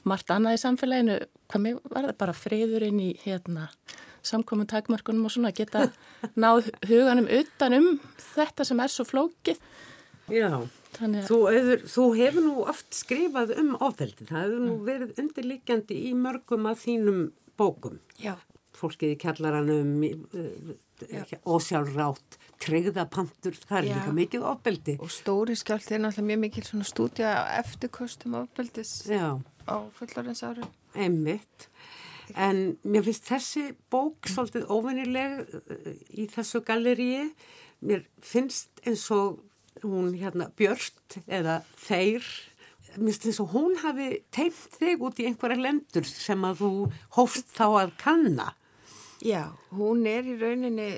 margt 0.07 0.31
annað 0.31 0.57
í 0.57 0.61
samfélaginu, 0.63 1.17
hvað 1.51 1.63
mér 1.63 1.79
var 1.91 2.09
það 2.09 2.19
bara 2.23 2.35
friðurinn 2.35 3.01
í 3.03 3.09
hérna 3.25 3.67
samkominn 4.27 4.69
takmörkunum 4.71 5.27
og 5.27 5.33
svona 5.33 5.53
geta 5.55 5.87
náð 6.43 6.71
huganum 6.89 7.29
utanum 7.39 7.93
þetta 8.33 8.67
sem 8.67 8.83
er 8.83 8.93
svo 8.93 9.07
flókið. 9.07 9.61
Já, 10.27 10.51
þú, 10.97 11.37
auður, 11.47 11.83
þú 11.87 12.05
hefur 12.17 12.43
nú 12.43 12.55
oft 12.67 12.89
skrifað 12.95 13.53
um 13.61 13.75
ofveldi, 13.79 14.27
það 14.27 14.43
hefur 14.43 14.63
nú 14.65 14.73
mm. 14.73 14.83
verið 14.89 15.21
undirlikjandi 15.23 15.99
í 16.09 16.11
mörgum 16.19 16.67
af 16.67 16.81
þínum 16.83 17.21
bókum. 17.59 18.01
Já. 18.19 18.35
Fólkið 18.77 19.15
í 19.15 19.19
kjallaranum, 19.21 19.93
uh, 20.35 20.73
ósjálfrátt, 21.47 22.37
treyðapantur, 22.61 23.55
það 23.63 23.77
er 23.79 23.87
Já. 23.87 23.93
líka 23.95 24.15
mikið 24.19 24.49
ofbeldi. 24.51 24.97
Og 25.01 25.13
stóri 25.13 25.55
skjált 25.57 25.87
er 25.91 26.03
náttúrulega 26.03 26.31
mjög 26.33 26.43
mikil 26.43 26.65
svona 26.67 26.89
stúdja 26.89 27.33
eftirkostum 27.61 28.37
ofbeldis 28.41 28.93
Já. 29.07 29.37
á 29.69 29.75
fullorins 29.97 30.43
árum. 30.43 30.69
Einmitt. 30.97 31.69
En 32.35 32.75
mér 32.83 33.05
finnst 33.05 33.29
þessi 33.29 33.69
bók 33.91 34.27
svolítið 34.27 34.67
óvinnileg 34.73 35.39
uh, 35.45 35.93
í 36.11 36.27
þessu 36.33 36.63
galleríi. 36.67 37.29
Mér 37.87 38.03
finnst 38.25 38.81
eins 38.83 39.05
og 39.13 39.39
hún 39.83 40.15
hérna 40.17 40.49
Björnt 40.57 41.19
eða 41.27 41.61
Þeir, 41.77 42.25
mér 42.97 43.13
finnst 43.13 43.27
eins 43.29 43.41
og 43.43 43.51
hún 43.53 43.77
hafi 43.83 44.09
teimt 44.33 44.77
þig 44.79 45.03
út 45.07 45.21
í 45.21 45.27
einhverja 45.29 45.61
lendur 45.61 46.07
sem 46.09 46.47
að 46.47 46.63
þú 46.63 46.71
hófst 47.19 47.53
þá 47.55 47.67
að 47.83 47.97
kanna. 48.01 48.51
Já, 49.23 49.49
hún 49.73 50.05
er 50.09 50.27
í 50.29 50.37
rauninni 50.37 50.91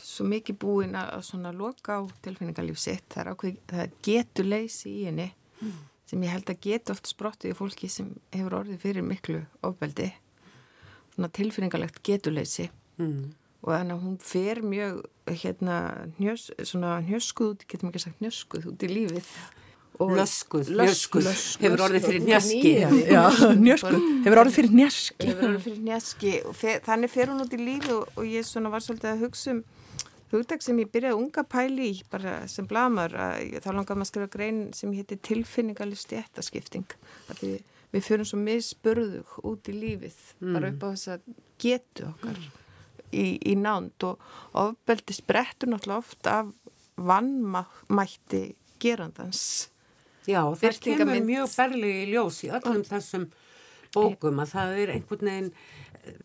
svo 0.00 0.24
mikið 0.28 0.58
búin 0.60 0.96
að 0.96 1.20
svona 1.26 1.52
loka 1.52 2.00
á 2.00 2.02
tilfinningarlíf 2.24 2.80
sitt. 2.80 3.06
Það 3.12 3.34
ákveð, 3.34 3.60
það 3.72 4.00
getur 4.06 4.48
leysi 4.48 4.92
í 4.92 5.04
henni 5.08 5.28
mm. 5.60 5.76
sem 6.08 6.24
ég 6.24 6.34
held 6.36 6.52
að 6.52 6.64
getur 6.66 6.96
oft 6.96 7.10
sprottið 7.10 7.54
í 7.54 7.58
fólki 7.58 7.90
sem 7.92 8.10
hefur 8.34 8.62
orðið 8.62 8.84
fyrir 8.84 9.06
miklu 9.06 9.44
ofbeldi 9.66 10.10
tilfinningalegt 11.28 12.02
getuleysi. 12.06 12.70
Mm. 13.00 13.32
og 13.60 13.72
þannig 13.74 13.94
að 13.94 14.04
hún 14.04 14.18
fer 14.24 14.58
mjög 14.64 15.00
hérna 15.28 15.76
njós, 16.16 16.46
svona 16.64 17.00
njöskuð, 17.04 17.66
getum 17.68 17.90
ekki 17.90 18.00
sagt 18.06 18.22
njöskuð 18.24 18.70
út 18.72 18.84
í 18.86 18.88
lífið. 18.88 19.32
Njöskuð, 20.00 20.70
njöskuð, 20.80 21.26
hefur 21.60 21.82
orðið 21.84 22.06
fyrir 22.06 22.22
njaski 22.24 22.70
Njöskuð, 23.60 24.06
hefur 24.24 24.40
orðið 24.40 24.54
fyrir 24.56 24.70
njaski 24.78 25.26
Hefur 25.28 25.48
orðið 25.50 25.66
fyrir 25.66 25.82
njaski 25.84 26.32
þannig 26.86 27.12
fer 27.12 27.28
hún 27.28 27.42
út 27.44 27.52
í 27.52 27.58
lífi 27.60 27.92
og, 27.92 28.06
og 28.16 28.24
ég 28.24 28.46
svona 28.48 28.72
var 28.72 28.80
svolítið 28.80 29.10
að 29.10 29.26
hugsa 29.26 29.52
um 29.52 29.60
hugdag 30.30 30.62
sem 30.62 30.78
ég 30.80 30.88
byrjaði 30.94 31.18
unga 31.18 31.44
pæli 31.44 31.90
í 31.90 32.00
bara 32.10 32.38
sem 32.48 32.64
blamar 32.70 33.12
að 33.12 33.58
þá 33.60 33.70
langar 33.74 33.98
maður 33.98 34.06
að 34.06 34.10
skrifa 34.12 34.32
grein 34.38 34.60
sem 34.78 34.94
hétti 34.94 35.18
tilfinningalist 35.26 36.06
stjættaskipting 36.06 36.96
því 37.34 37.52
við 37.94 38.06
fyrir 38.06 38.28
svo 38.28 38.38
misburðug 38.40 39.36
út 39.46 39.70
í 39.70 39.76
lífið 39.76 40.18
mm. 40.40 40.54
bara 40.54 40.70
upp 40.72 40.86
á 40.86 40.88
þess 40.92 41.12
að 41.16 41.28
getu 41.60 42.06
okkar 42.10 42.40
í, 43.10 43.26
í 43.50 43.56
nánd 43.58 44.06
og 44.06 44.22
ofbeldi 44.58 45.16
sprettur 45.16 45.72
náttúrulega 45.72 46.02
oft 46.04 46.30
af 46.30 46.54
vannmætti 47.00 48.44
gerandans 48.82 49.42
Já, 50.28 50.42
það 50.54 50.80
kemur 50.84 51.22
mjög 51.24 51.54
berlið 51.56 52.02
í 52.02 52.08
ljós 52.12 52.42
í 52.44 52.50
öllum 52.52 52.82
þessum 52.86 53.30
bókum 53.94 54.42
að 54.42 54.52
það 54.54 54.80
er 54.82 54.92
einhvern 54.94 55.30
veginn 55.30 55.52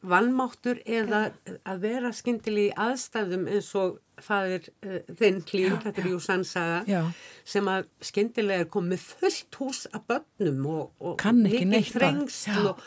vannmáttur 0.06 0.82
eða 0.86 1.30
að 1.68 1.86
vera 1.86 2.12
skindili 2.16 2.68
í 2.70 2.74
aðstæðum 2.86 3.48
eins 3.52 3.72
og 3.80 4.00
fadir 4.24 4.70
uh, 4.86 5.00
þinn 5.20 5.42
klín, 5.48 5.78
þetta 5.84 6.04
er 6.04 6.12
Júsansaga 6.14 7.02
sem 7.48 7.72
að 7.72 7.90
skindilega 8.04 8.66
er 8.66 8.70
komið 8.72 9.08
fullt 9.22 9.60
hús 9.60 9.86
af 9.92 10.06
börnum 10.10 10.68
og, 10.72 10.92
og 11.00 11.26
mikið 11.40 11.90
þrengsl 11.94 12.70
og, 12.72 12.84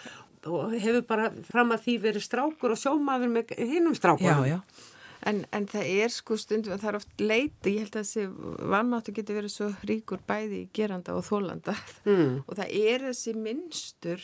og 0.48 0.76
hefur 0.78 1.02
bara 1.08 1.32
fram 1.48 1.74
að 1.76 1.84
því 1.86 1.98
verið 2.06 2.28
strákur 2.28 2.76
og 2.76 2.80
sjómaður 2.80 3.34
með 3.34 3.58
hinnum 3.58 3.98
strákur 3.98 4.30
já, 4.30 4.56
já. 4.56 4.60
En, 5.26 5.42
en 5.52 5.64
það 5.66 5.88
er 5.98 6.12
sko 6.14 6.36
stundum 6.38 6.78
það 6.78 6.88
er 6.92 6.96
oft 7.00 7.20
leiti, 7.20 7.72
ég 7.74 7.82
held 7.82 7.96
að 7.98 8.04
þessi 8.06 8.68
vannmáttu 8.70 9.14
getur 9.16 9.40
verið 9.40 9.52
svo 9.56 9.72
ríkur 9.88 10.22
bæði 10.28 10.62
í 10.62 10.68
geranda 10.78 11.16
og 11.18 11.26
þólanda 11.26 11.74
mm. 12.06 12.44
og 12.46 12.54
það 12.54 12.76
er 12.78 13.06
þessi 13.08 13.34
minnstur 13.34 14.22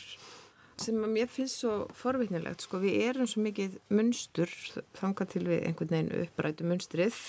sem 0.81 0.97
að 1.03 1.13
mér 1.15 1.29
finnst 1.31 1.61
svo 1.61 1.75
forvitnilegt 1.95 2.65
sko, 2.65 2.79
við 2.83 2.97
erum 3.09 3.29
svo 3.29 3.43
mikið 3.45 3.77
munstur 3.93 4.51
þanga 4.97 5.27
til 5.31 5.45
við 5.47 5.61
einhvern 5.69 5.93
veginn 5.93 6.25
upprætu 6.25 6.67
munstrið. 6.67 7.21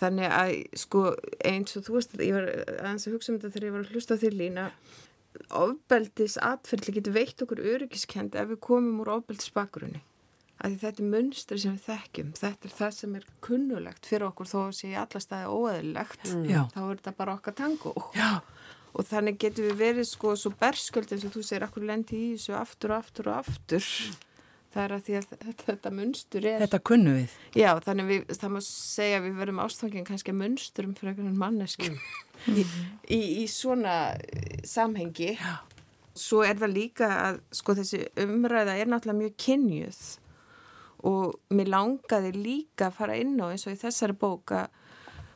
Þannig 0.00 0.32
að 0.32 0.54
sko 0.80 1.04
eins 1.46 1.76
og 1.76 1.86
þú 1.86 1.96
veist 1.98 2.16
ég 2.18 2.36
var 2.36 2.50
aðeins 2.80 3.06
að 3.06 3.16
hugsa 3.16 3.32
um 3.32 3.38
þetta 3.38 3.54
þegar 3.54 3.68
ég 3.68 3.74
var 3.76 3.86
að 3.86 3.94
hlusta 3.94 4.20
þér 4.20 4.36
lína 4.40 4.66
ofbeldis 5.54 6.36
atferðli 6.42 6.96
getur 6.96 7.14
veitt 7.14 7.42
okkur 7.44 7.60
öryggiskend 7.74 8.36
ef 8.38 8.48
við 8.50 8.62
komum 8.64 9.02
úr 9.04 9.12
ofbeldis 9.18 9.52
bakgrunni 9.54 10.02
að 10.60 10.76
þetta 10.82 11.02
er 11.02 11.12
munstri 11.14 11.60
sem 11.62 11.76
við 11.76 11.84
þekkjum 11.86 12.32
þetta 12.40 12.68
er 12.68 12.74
það 12.76 12.96
sem 12.96 13.14
er 13.16 13.28
kunnulegt 13.44 14.08
fyrir 14.10 14.26
okkur 14.28 14.50
þó 14.50 14.58
að 14.64 14.74
sé 14.80 14.90
alla 14.98 15.22
staði 15.22 15.54
óeðilegt 15.54 16.26
mm. 16.34 16.50
þá 16.74 16.80
er 16.82 16.98
þetta 16.98 17.14
bara 17.20 17.36
okkar 17.38 17.56
tango 17.62 17.94
Já 18.16 18.42
og 18.94 19.06
þannig 19.06 19.38
getur 19.42 19.70
við 19.70 19.78
verið 19.80 20.08
sko 20.10 20.34
svo 20.38 20.52
bersköld 20.60 21.12
eins 21.14 21.26
og 21.28 21.36
þú 21.36 21.44
segir 21.46 21.66
akkur 21.66 21.86
lendi 21.86 22.18
í 22.18 22.32
þessu 22.34 22.56
aftur 22.58 22.94
og 22.94 23.04
aftur 23.04 23.30
og 23.30 23.40
aftur? 23.44 23.86
Það 24.70 24.84
er 24.84 24.92
að 24.94 25.06
því 25.06 25.14
að 25.18 25.24
þetta, 25.30 25.54
þetta 25.66 25.90
munstur 25.96 26.44
er 26.46 26.62
Þetta 26.62 26.78
kunnu 26.86 27.14
við. 27.16 27.32
Já, 27.58 27.70
þannig 27.82 28.06
við, 28.06 28.34
það 28.38 28.52
má 28.54 28.60
segja 28.66 29.18
að 29.18 29.24
við 29.24 29.40
verum 29.40 29.62
ástofngin 29.64 30.06
kannski 30.06 30.30
að 30.30 30.38
munsturum 30.44 30.92
fyrir 30.98 31.10
einhvern 31.10 31.40
mannesku 31.40 31.88
mm. 31.90 32.54
í, 32.54 32.66
í, 33.16 33.20
í 33.42 33.46
svona 33.50 33.96
eh, 34.14 34.60
samhengi. 34.70 35.32
Já. 35.40 35.56
Svo 36.20 36.44
er 36.46 36.58
það 36.60 36.74
líka 36.76 37.08
að 37.16 37.40
sko 37.58 37.74
þessi 37.80 38.04
umræða 38.22 38.76
er 38.78 38.90
náttúrulega 38.90 39.22
mjög 39.24 39.34
kynjuð. 39.42 40.00
Og 41.10 41.56
mér 41.56 41.72
langaði 41.74 42.30
líka 42.36 42.90
að 42.90 42.96
fara 43.00 43.18
inn 43.18 43.38
á 43.42 43.50
eins 43.50 43.66
og 43.66 43.74
í 43.74 43.80
þessari 43.80 44.14
bóka 44.20 44.68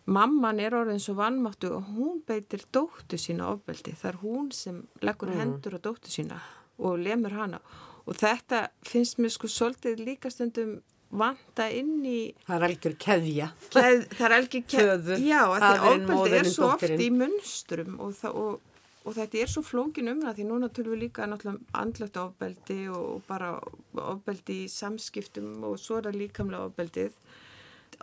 mamman 0.05 0.61
er 0.61 0.77
orðin 0.77 1.01
svo 1.03 1.17
vannmáttu 1.19 1.71
og 1.77 1.91
hún 1.95 2.21
beitir 2.27 2.65
dóttu 2.75 3.19
sína 3.21 3.49
ofbeldi. 3.55 3.95
Það 3.97 4.11
er 4.11 4.21
hún 4.23 4.51
sem 4.53 4.83
leggur 5.05 5.33
mm. 5.33 5.41
hendur 5.41 5.79
á 5.79 5.81
dóttu 5.81 6.13
sína 6.13 6.41
og 6.79 6.99
lemur 7.01 7.37
hana. 7.39 7.61
Og 8.05 8.19
þetta 8.21 8.69
finnst 8.85 9.21
mér 9.23 9.33
sko 9.33 9.49
svolítið 9.49 10.03
líka 10.05 10.33
stundum 10.33 10.77
vanda 11.15 11.69
inn 11.73 12.05
í... 12.05 12.19
Það 12.45 12.57
er 12.57 12.67
algjör 12.69 12.95
keðja. 13.01 13.49
Keð, 13.73 14.05
það 14.13 14.27
er 14.27 14.37
algjör 14.39 14.65
keðja. 14.75 15.19
Já, 15.23 15.41
því 15.55 15.91
ofbeldi 15.91 16.39
er 16.41 16.51
svo 16.51 16.71
oft 16.75 17.05
í 17.07 17.11
munsturum 17.15 17.99
og, 18.03 18.25
og, 18.29 18.81
og 19.05 19.17
þetta 19.17 19.41
er 19.41 19.53
svo 19.53 19.65
flókin 19.65 20.11
umræð 20.13 20.41
því 20.41 20.49
núna 20.51 20.71
tölum 20.75 20.97
við 20.97 21.07
líka 21.07 21.29
náttúrulega 21.31 21.81
andlögt 21.81 22.21
ofbeldi 22.21 22.81
og 22.93 23.23
bara 23.29 23.55
ofbeldi 24.03 24.65
í 24.65 24.73
samskiptum 24.73 25.65
og 25.71 25.79
svo 25.81 26.01
er 26.01 26.11
það 26.11 26.21
líkamlega 26.25 26.69
ofbeldið. 26.69 27.17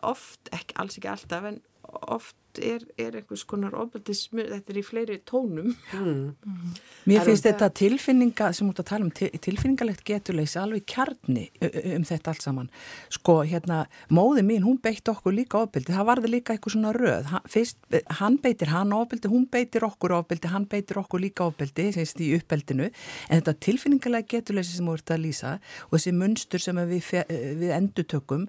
Oft, 0.07 0.47
ekki, 0.55 0.77
alls 0.79 0.97
ekki 0.97 1.11
alltaf, 1.11 1.49
en 1.51 1.59
oft 1.93 2.35
er, 2.59 2.83
er 2.99 3.15
einhvers 3.19 3.43
konar 3.47 3.75
ofbeldismu, 3.79 4.43
þetta 4.49 4.73
er 4.73 4.79
í 4.81 4.83
fleiri 4.85 5.17
tónum. 5.27 5.71
Mm. 5.95 6.33
Mm. 6.43 6.73
Mér 7.09 7.25
finnst 7.27 7.47
þetta 7.47 7.69
tilfinninga, 7.77 8.51
sem 8.57 8.69
út 8.69 8.81
að 8.81 8.89
tala 8.91 9.07
um 9.07 9.11
tilfinningalegt 9.13 10.03
geturleysi 10.07 10.59
alveg 10.61 10.85
kjarni 10.89 11.47
um 11.95 12.05
þetta 12.07 12.33
allt 12.33 12.45
saman. 12.45 12.71
Sko 13.13 13.39
hérna, 13.47 13.83
móði 14.13 14.45
mín, 14.47 14.65
hún 14.67 14.79
beitt 14.81 15.07
okkur 15.11 15.35
líka 15.35 15.61
ofbeldi, 15.63 15.95
það 15.95 16.09
varði 16.11 16.33
líka 16.35 16.55
eitthvað 16.55 16.75
svona 16.75 16.93
röð. 16.97 17.29
Hann, 17.31 17.47
fyrst, 17.55 17.79
hann 18.19 18.37
beitir 18.43 18.73
hann 18.73 18.93
ofbeldi 18.95 19.31
hún 19.31 19.47
beitir 19.51 19.85
okkur 19.87 20.17
ofbeldi, 20.19 20.51
hann 20.51 20.67
beitir 20.69 20.99
okkur 21.01 21.23
líka 21.23 21.47
ofbeldi, 21.47 21.89
semst 21.95 22.21
í 22.21 22.31
uppeldinu. 22.37 22.91
En 23.29 23.41
þetta 23.41 23.57
tilfinningalegt 23.67 24.31
geturleysi 24.31 24.77
sem 24.77 24.89
voruð 24.89 25.15
að 25.15 25.23
lýsa 25.25 25.55
og 25.89 25.97
þessi 25.97 26.15
munstur 26.15 26.63
sem 26.63 26.81
við, 26.89 27.11
við 27.61 27.75
endutökum 27.75 28.47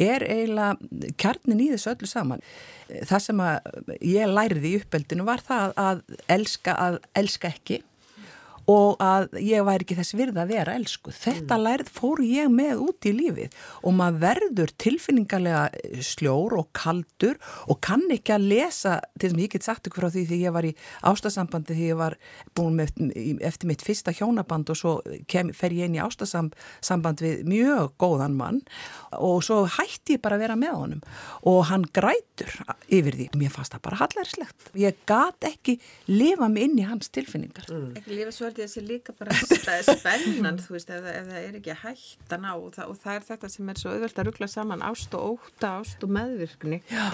er 0.00 0.24
eiginlega 0.26 1.12
kjarnin 1.20 1.62
í 1.64 1.70
þessu 1.72 1.92
öllu 1.94 2.10
saman. 2.10 2.42
Það 3.08 3.22
sem 3.26 3.43
að 3.44 3.96
ég 4.04 4.30
læriði 4.30 4.72
í 4.72 4.78
uppeldinu 4.82 5.26
var 5.28 5.42
það 5.44 5.74
að 5.80 6.02
elska 6.36 6.76
að 6.86 7.00
elska 7.18 7.52
ekki 7.54 7.80
og 8.70 9.00
að 9.02 9.36
ég 9.44 9.64
væri 9.66 9.84
ekki 9.84 9.96
þess 9.98 10.16
virða 10.16 10.44
að 10.44 10.52
vera 10.54 10.74
elsku. 10.78 11.12
Þetta 11.14 11.58
mm. 11.58 11.64
lærið 11.66 11.90
fór 11.92 12.22
ég 12.24 12.52
með 12.52 12.82
út 12.86 13.08
í 13.08 13.12
lífið 13.14 13.58
og 13.84 13.96
maður 13.98 14.20
verður 14.24 14.72
tilfinningarlega 14.84 16.00
sljór 16.04 16.56
og 16.60 16.70
kaldur 16.76 17.40
og 17.68 17.80
kann 17.84 18.06
ekki 18.14 18.34
að 18.36 18.48
lesa, 18.52 18.96
til 19.18 19.28
þess 19.28 19.36
að 19.36 19.44
ég 19.44 19.54
get 19.54 19.66
sagt 19.68 19.90
ykkur 19.90 20.06
frá 20.06 20.14
því 20.14 20.24
því 20.30 20.40
ég 20.44 20.56
var 20.56 20.68
í 20.68 20.72
ástasambandi 21.04 21.76
því 21.76 21.90
ég 21.90 22.00
var 22.00 22.16
búin 22.56 22.78
með, 22.78 22.94
eftir 23.44 23.70
mitt 23.70 23.84
fyrsta 23.84 24.14
hjónaband 24.16 24.72
og 24.72 24.80
svo 24.80 24.94
kem, 25.30 25.52
fer 25.56 25.74
ég 25.76 25.90
inn 25.90 25.98
í 25.98 26.02
ástasamband 26.04 27.24
við 27.24 27.44
mjög 27.50 27.94
góðan 28.00 28.38
mann 28.38 28.62
og 29.18 29.42
svo 29.44 29.64
hætti 29.76 30.16
ég 30.16 30.24
bara 30.24 30.38
að 30.38 30.46
vera 30.46 30.58
með 30.58 30.78
honum 30.80 31.04
og 31.44 31.60
hann 31.68 31.84
grætur 31.94 32.50
yfir 32.88 33.16
því. 33.18 33.28
Mér 33.38 33.52
fannst 33.52 33.74
það 33.74 33.84
bara 33.84 34.00
hallærislegt. 34.00 34.70
Ég 34.78 34.98
gat 35.08 35.46
ekki 35.46 35.76
lifa 36.10 36.48
mig 36.48 36.68
inn 36.68 36.80
í 36.80 36.88
hans 36.88 37.10
tilfinningar. 37.14 37.68
Mm. 37.70 37.92
Ekki 38.00 38.18
lifa 38.18 38.34
svo 38.34 38.50
held 38.54 38.60
ég 38.60 38.68
að 38.68 38.70
það 38.70 38.74
sé 38.74 38.82
líka 38.86 39.14
bara 39.18 39.34
spennan, 39.88 40.58
þú 40.62 40.74
veist, 40.76 40.90
ef, 40.92 41.06
ef 41.10 41.26
það 41.30 41.38
er 41.40 41.56
ekki 41.58 41.74
hægt 41.80 42.34
að 42.34 42.42
ná 42.44 42.50
og 42.54 42.76
og 42.84 42.98
það 43.00 43.16
er 43.16 43.24
þetta 43.28 43.50
sem 43.50 43.70
er 43.70 43.80
svo 43.80 43.94
auðvöld 43.94 44.20
að 44.20 44.28
ruggla 44.28 44.48
saman 44.50 44.84
ást 44.84 45.14
og 45.18 45.34
óta, 45.34 45.70
ást 45.80 46.04
og 46.04 46.12
meðvirkni. 46.14 46.80
Já. 46.90 47.06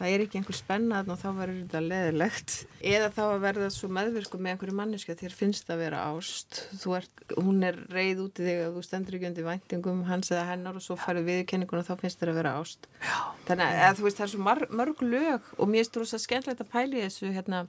Það 0.00 0.10
er 0.10 0.24
ekki 0.24 0.40
einhver 0.40 0.56
spennan 0.56 1.12
og 1.12 1.18
þá 1.20 1.28
verður 1.36 1.58
þetta 1.60 1.82
leðilegt. 1.84 2.54
Eða 2.80 3.10
þá 3.14 3.22
að 3.26 3.42
verða 3.44 3.70
svo 3.74 3.90
meðvirku 3.92 4.40
með 4.40 4.54
einhverju 4.54 4.76
manneski 4.78 5.14
að 5.14 5.24
þér 5.24 5.36
finnst 5.40 5.72
að 5.72 5.82
vera 5.84 6.04
ást. 6.10 6.62
Er, 6.80 7.08
hún 7.36 7.66
er 7.66 7.80
reyð 7.92 8.22
út 8.24 8.40
í 8.40 8.46
þig 8.46 8.62
að 8.64 8.78
þú 8.78 8.84
stendur 8.86 9.18
ekki 9.18 9.28
undir 9.30 9.48
væntingum 9.48 10.04
hans 10.08 10.32
eða 10.32 10.46
hennar 10.54 10.78
og 10.80 10.84
svo 10.84 10.96
farið 11.00 11.28
viðkenninguna 11.28 11.84
og 11.84 11.90
þá 11.90 12.04
finnst 12.04 12.22
þér 12.22 12.32
að 12.32 12.40
vera 12.40 12.54
ást. 12.62 12.88
Já. 13.04 13.18
Þannig 13.50 13.82
að 13.90 13.98
þú 14.00 14.06
veist, 14.06 14.20
það 14.20 14.26
er 14.26 14.32
svo 14.34 14.46
mörg, 14.46 14.72
mörg 14.80 15.04
lög 15.04 15.52
og 15.58 15.70
mér 15.70 15.84
er 15.84 16.08
svo 16.08 16.22
skemmtilegt 16.24 16.64
að 16.64 16.72
pæli 16.72 17.04
þessu 17.04 17.34
hérna, 17.34 17.66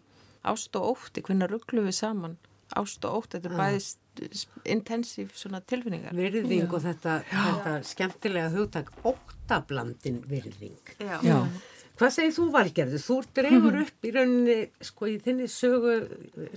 ást 0.48 0.80
og 0.80 0.96
ótti, 0.96 1.26
hvernig 1.26 1.52
rugglu 1.52 1.84
við 1.86 2.00
saman 2.00 2.40
ást 2.80 3.06
og 3.08 3.22
ótt, 3.22 3.36
þetta 3.36 3.50
er 3.52 3.58
bæðist 3.60 4.00
intensív 4.68 5.36
svona 5.40 5.62
tilfinningar 5.64 6.16
Virðing 6.16 6.66
Já. 6.66 6.70
og 6.70 6.82
þetta, 6.86 7.18
þetta 7.32 7.76
skemmtilega 7.88 8.54
hugtak 8.56 8.92
óttablandin 9.08 10.22
virðing 10.30 10.96
Já. 11.00 11.18
Já. 11.26 11.38
Hvað 12.02 12.14
segir 12.16 12.34
þú 12.34 12.46
valgerðu? 12.56 13.00
Þú 13.04 13.16
drefur 13.38 13.76
mhm. 13.76 13.82
upp 13.86 14.06
í 14.08 14.12
rauninni, 14.16 14.56
sko 14.82 15.10
í 15.12 15.18
þinni 15.22 15.48
sögu 15.52 15.98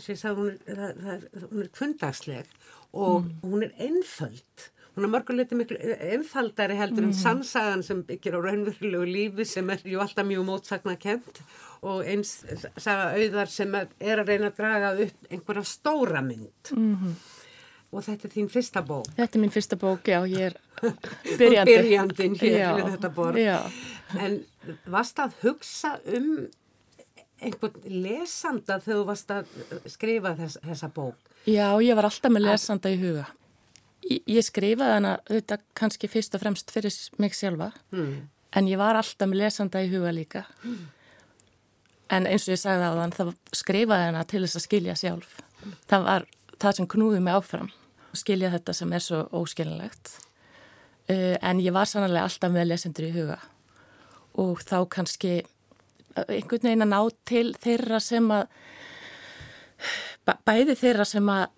sem 0.01 0.17
sagði 0.17 0.39
hún 0.39 0.55
er, 0.55 0.79
það, 0.79 1.03
það, 1.03 1.27
hún 1.51 1.65
er 1.65 1.73
kvöndagsleg 1.75 2.55
og 2.95 3.27
mm. 3.27 3.35
hún 3.43 3.67
er 3.67 3.75
einföld 3.83 4.69
hún 4.95 5.07
er 5.07 5.11
mörguleiti 5.11 5.59
miklu 5.59 5.79
einfaldari 6.13 6.77
heldur 6.79 7.03
mm. 7.03 7.11
en 7.11 7.19
sannsagan 7.19 7.83
sem 7.83 8.03
byggir 8.07 8.37
á 8.39 8.41
raunverulegu 8.45 9.07
lífi 9.11 9.47
sem 9.49 9.71
er 9.71 9.83
ju 9.85 10.01
alltaf 10.01 10.27
mjög 10.27 10.47
mótsakna 10.47 10.97
kent 11.01 11.41
og 11.83 12.05
eins 12.07 12.37
saga 12.79 13.11
auðar 13.19 13.51
sem 13.51 13.75
er 13.75 14.23
að 14.23 14.31
reyna 14.31 14.51
að 14.53 14.61
draga 14.61 14.93
upp 15.07 15.31
einhverja 15.31 15.65
stóra 15.69 16.23
mynd 16.23 16.73
mm 16.77 16.95
-hmm. 16.95 17.15
og 17.91 18.05
þetta 18.05 18.29
er 18.29 18.35
þín 18.37 18.49
fyrsta 18.49 18.83
bók 18.83 19.11
Þetta 19.17 19.39
er 19.39 19.43
mín 19.43 19.55
fyrsta 19.57 19.77
bók, 19.77 20.09
já, 20.09 20.21
ég 20.27 20.41
er 20.41 20.57
byrjandi 21.39 21.77
Byrjandin 21.77 22.35
hér 22.41 22.59
já, 22.59 22.75
við 22.77 22.91
þetta 22.91 23.09
borð 23.09 23.39
já. 23.39 23.61
En 24.19 24.45
varst 24.87 25.19
að 25.19 25.33
hugsa 25.43 25.99
um 26.07 26.49
einhvern 27.43 27.81
lesanda 27.85 28.79
þegar 28.81 28.99
þú 28.99 29.05
varst 29.07 29.31
að 29.31 29.47
skrifa 29.87 30.37
þess, 30.37 30.59
þessa 30.63 30.89
bók 30.89 31.17
Já, 31.45 31.77
ég 31.83 31.95
var 31.95 32.05
alltaf 32.05 32.33
með 32.33 32.47
lesanda 32.49 32.91
í 32.91 33.01
huga 33.01 33.27
Ég, 34.05 34.43
skrifaði 34.45 34.99
hana 34.99 35.15
þetta 35.31 35.59
kannski 35.79 36.11
fyrst 36.13 36.35
og 36.37 36.43
fremst 36.43 36.73
fyrir 36.75 36.93
mig 37.23 37.33
sjálfa 37.37 37.71
mm. 37.95 38.11
en 38.59 38.69
ég 38.69 38.81
var 38.81 38.99
alltaf 39.01 39.31
með 39.31 39.47
lesanda 39.47 39.81
í 39.81 39.89
huga 39.93 40.13
líka. 40.13 40.45
Mm 40.65 40.83
en 42.13 42.29
eins 42.29 42.47
og 42.47 42.55
ég 42.55 42.61
sagði 42.61 42.91
á 42.91 42.93
þann 42.99 43.17
það 43.17 43.33
skrifaði 43.57 44.09
hana 44.11 44.27
til 44.29 44.43
þess 44.45 44.59
að 44.59 44.67
skilja 44.67 44.99
sjálf. 44.99 45.39
Það 45.89 46.07
var 46.09 46.27
það 46.61 46.77
sem 46.79 46.91
knúði 46.95 47.23
mig 47.25 47.39
áfram 47.39 47.73
skilja 48.15 48.53
þetta 48.53 48.75
sem 48.77 48.93
er 48.95 49.03
svo 49.03 49.25
óskilinlegt 49.35 50.13
uh, 51.11 51.35
en 51.41 51.63
ég 51.63 51.75
var 51.75 51.89
sannlega 51.91 52.29
alltaf 52.29 52.53
með 52.55 52.71
lesendur 52.71 53.09
í 53.09 53.15
huga. 53.17 53.41
Og 54.39 54.63
þá 54.67 54.79
kannski 54.91 55.35
einhvern 56.15 56.69
veginn 56.69 56.85
að 56.87 56.93
ná 56.93 57.01
til 57.27 57.49
þeirra 57.59 58.01
sem 58.03 58.31
að 58.35 58.45
bæði 60.47 60.77
þeirra 60.79 61.07
sem 61.09 61.29
að 61.31 61.49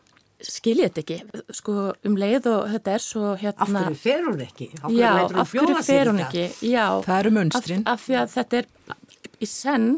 skiljið 0.45 0.89
þetta 0.89 1.03
ekki, 1.03 1.45
sko 1.57 1.75
um 2.07 2.19
leið 2.21 2.49
og 2.51 2.67
þetta 2.75 2.95
er 2.97 3.05
svo 3.05 3.33
hérna... 3.41 3.65
Af 3.65 3.73
hverju 3.73 4.01
fer 4.03 4.27
hún 4.27 4.43
ekki? 4.45 4.69
Af 4.83 4.91
hverju 4.91 5.01
já, 5.01 5.13
hún 5.17 5.41
af 5.41 5.55
hverju 5.55 5.83
fer 5.87 6.11
hún 6.11 6.23
ekki? 6.27 6.45
Já. 6.69 6.87
Það 7.07 7.21
eru 7.23 7.33
munstrin. 7.39 7.87
Af, 7.87 7.95
af 7.95 8.05
því 8.05 8.19
að 8.21 8.35
þetta 8.35 8.61
er 8.61 8.71
í 9.41 9.49
senn 9.51 9.91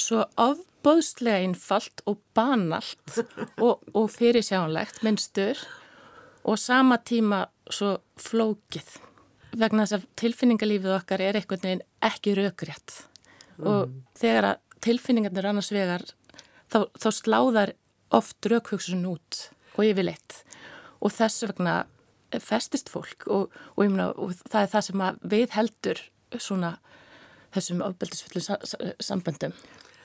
svo 0.00 0.26
ofbóðslega 0.46 1.40
einfalt 1.46 2.04
og 2.10 2.20
banalt 2.36 3.18
og, 3.64 3.82
og 3.96 4.06
fyrirsjánlegt 4.12 5.02
minnstur 5.06 5.60
og 6.46 6.60
sama 6.60 7.00
tíma 7.02 7.46
svo 7.72 7.96
flókið 8.20 8.98
vegna 9.56 9.86
þess 9.86 9.96
að 9.98 10.06
tilfinningalífið 10.20 10.94
okkar 10.98 11.24
er 11.24 11.40
einhvern 11.40 11.64
veginn 11.64 11.84
ekki 12.04 12.36
raukrétt 12.36 13.00
og 13.64 13.92
þegar 14.18 14.52
að 14.52 14.62
tilfinningarnir 14.84 15.48
annars 15.48 15.72
vegar 15.72 16.04
þá, 16.68 16.84
þá 16.92 17.08
sláðar 17.14 17.72
oft 18.14 18.48
raukhugsun 18.50 19.06
út 19.08 19.46
og 19.76 19.84
yfirleitt 19.84 20.40
og 21.00 21.14
þess 21.14 21.46
vegna 21.46 21.76
festist 22.42 22.90
fólk 22.90 23.28
og, 23.30 23.54
og, 23.76 23.84
ég 23.84 23.92
meina, 23.92 24.10
og 24.12 24.34
það 24.48 24.62
er 24.62 24.72
það 24.74 24.86
sem 24.88 25.06
að 25.06 25.24
við 25.36 25.48
heldur 25.56 26.02
svona 26.42 26.76
þessum 27.54 27.84
ofbeldisfullu 27.86 28.42
sa 28.42 28.58
sa 28.66 28.92
samböndum 29.00 29.54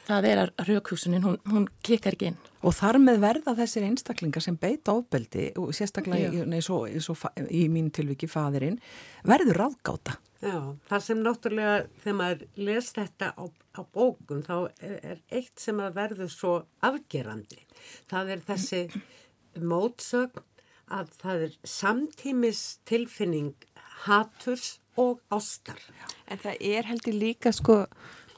það 0.05 0.27
er 0.29 0.43
að 0.43 0.65
raukhugsunin, 0.67 1.23
hún, 1.25 1.37
hún 1.49 1.67
klikar 1.85 2.15
ekki 2.15 2.31
inn 2.31 2.39
Og 2.61 2.75
þar 2.77 2.99
með 3.01 3.21
verða 3.23 3.53
þessir 3.57 3.85
einstaklingar 3.87 4.43
sem 4.45 4.57
beita 4.61 4.93
ofbeldi 4.93 5.47
og 5.57 5.71
sérstaklega 5.73 6.29
í, 6.29 6.43
nei, 6.49 6.59
svo, 6.61 6.83
svo, 7.01 7.15
í 7.49 7.63
mín 7.73 7.89
tilviki 7.93 8.29
fadirinn 8.29 8.77
verður 9.25 9.63
ráðgáta. 9.63 10.19
Já, 10.41 10.57
það 10.89 11.05
sem 11.07 11.23
náttúrulega 11.25 11.79
þegar 12.03 12.17
maður 12.19 12.43
les 12.67 12.91
þetta 12.93 13.31
á, 13.33 13.43
á 13.49 13.81
bókum 13.97 14.43
þá 14.45 14.53
er, 14.81 14.95
er 15.01 15.23
eitt 15.33 15.61
sem 15.61 15.81
að 15.81 15.97
verður 15.97 16.31
svo 16.33 16.53
afgerandi. 16.85 17.65
Það 18.09 18.31
er 18.35 18.45
þessi 18.45 18.83
mótsögn 19.59 20.45
að 20.91 21.11
það 21.21 21.43
er 21.47 21.57
samtímis 21.67 22.63
tilfinning 22.87 23.53
haturs 24.05 24.79
og 24.99 25.21
ástar. 25.31 25.79
En 26.27 26.41
það 26.41 26.63
er 26.73 26.89
heldur 26.89 27.15
líka 27.15 27.53
sko 27.55 27.83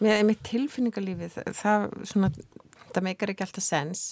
með, 0.04 0.26
með 0.30 0.42
tilfinningalífið 0.50 1.38
það, 1.38 1.56
það, 1.58 1.86
svona, 2.10 2.30
það 2.94 3.08
meikar 3.08 3.34
ekki 3.34 3.46
alltaf 3.48 3.66
sens. 3.66 4.04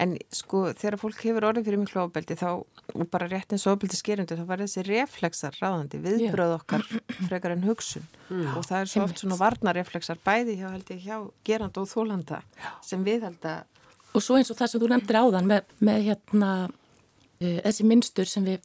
En 0.00 0.16
sko 0.34 0.64
þegar 0.74 0.98
fólk 1.02 1.20
hefur 1.26 1.48
orðið 1.50 1.68
fyrir 1.68 1.82
miklu 1.82 2.00
ofbeldi 2.02 2.38
þá 2.40 2.48
og 2.54 3.04
bara 3.12 3.28
rétt 3.30 3.52
eins 3.54 3.66
og 3.68 3.76
ofbeldi 3.76 3.98
skerundu 3.98 4.38
þá 4.38 4.44
var 4.48 4.64
þessi 4.64 4.84
reflexar 4.88 5.58
ráðandi 5.60 6.00
viðbröð 6.04 6.56
okkar 6.56 6.88
frekar 7.28 7.54
en 7.54 7.66
hugsun. 7.68 8.08
Og 8.54 8.64
það 8.64 8.80
er 8.80 8.90
svo 8.90 9.04
oft 9.06 9.22
svona 9.22 9.38
varnarreflexar 9.40 10.20
bæði 10.24 10.58
hjá 10.62 10.72
hjá 11.04 11.16
gerand 11.46 11.78
og 11.80 11.90
þólanda 11.90 12.42
sem 12.84 13.04
við 13.06 13.28
held 13.28 13.48
að 13.50 13.70
og 14.14 14.22
svo 14.22 14.38
eins 14.38 14.52
og 14.52 14.58
það 14.58 14.72
sem 14.72 14.82
þú 14.82 14.90
nefndir 14.92 15.20
áðan 15.20 15.48
með, 15.50 15.72
með 15.84 16.02
hérna 16.08 16.50
uh, 16.66 17.58
þessi 17.64 17.88
minnstur 17.88 18.30
sem 18.30 18.46
við 18.46 18.62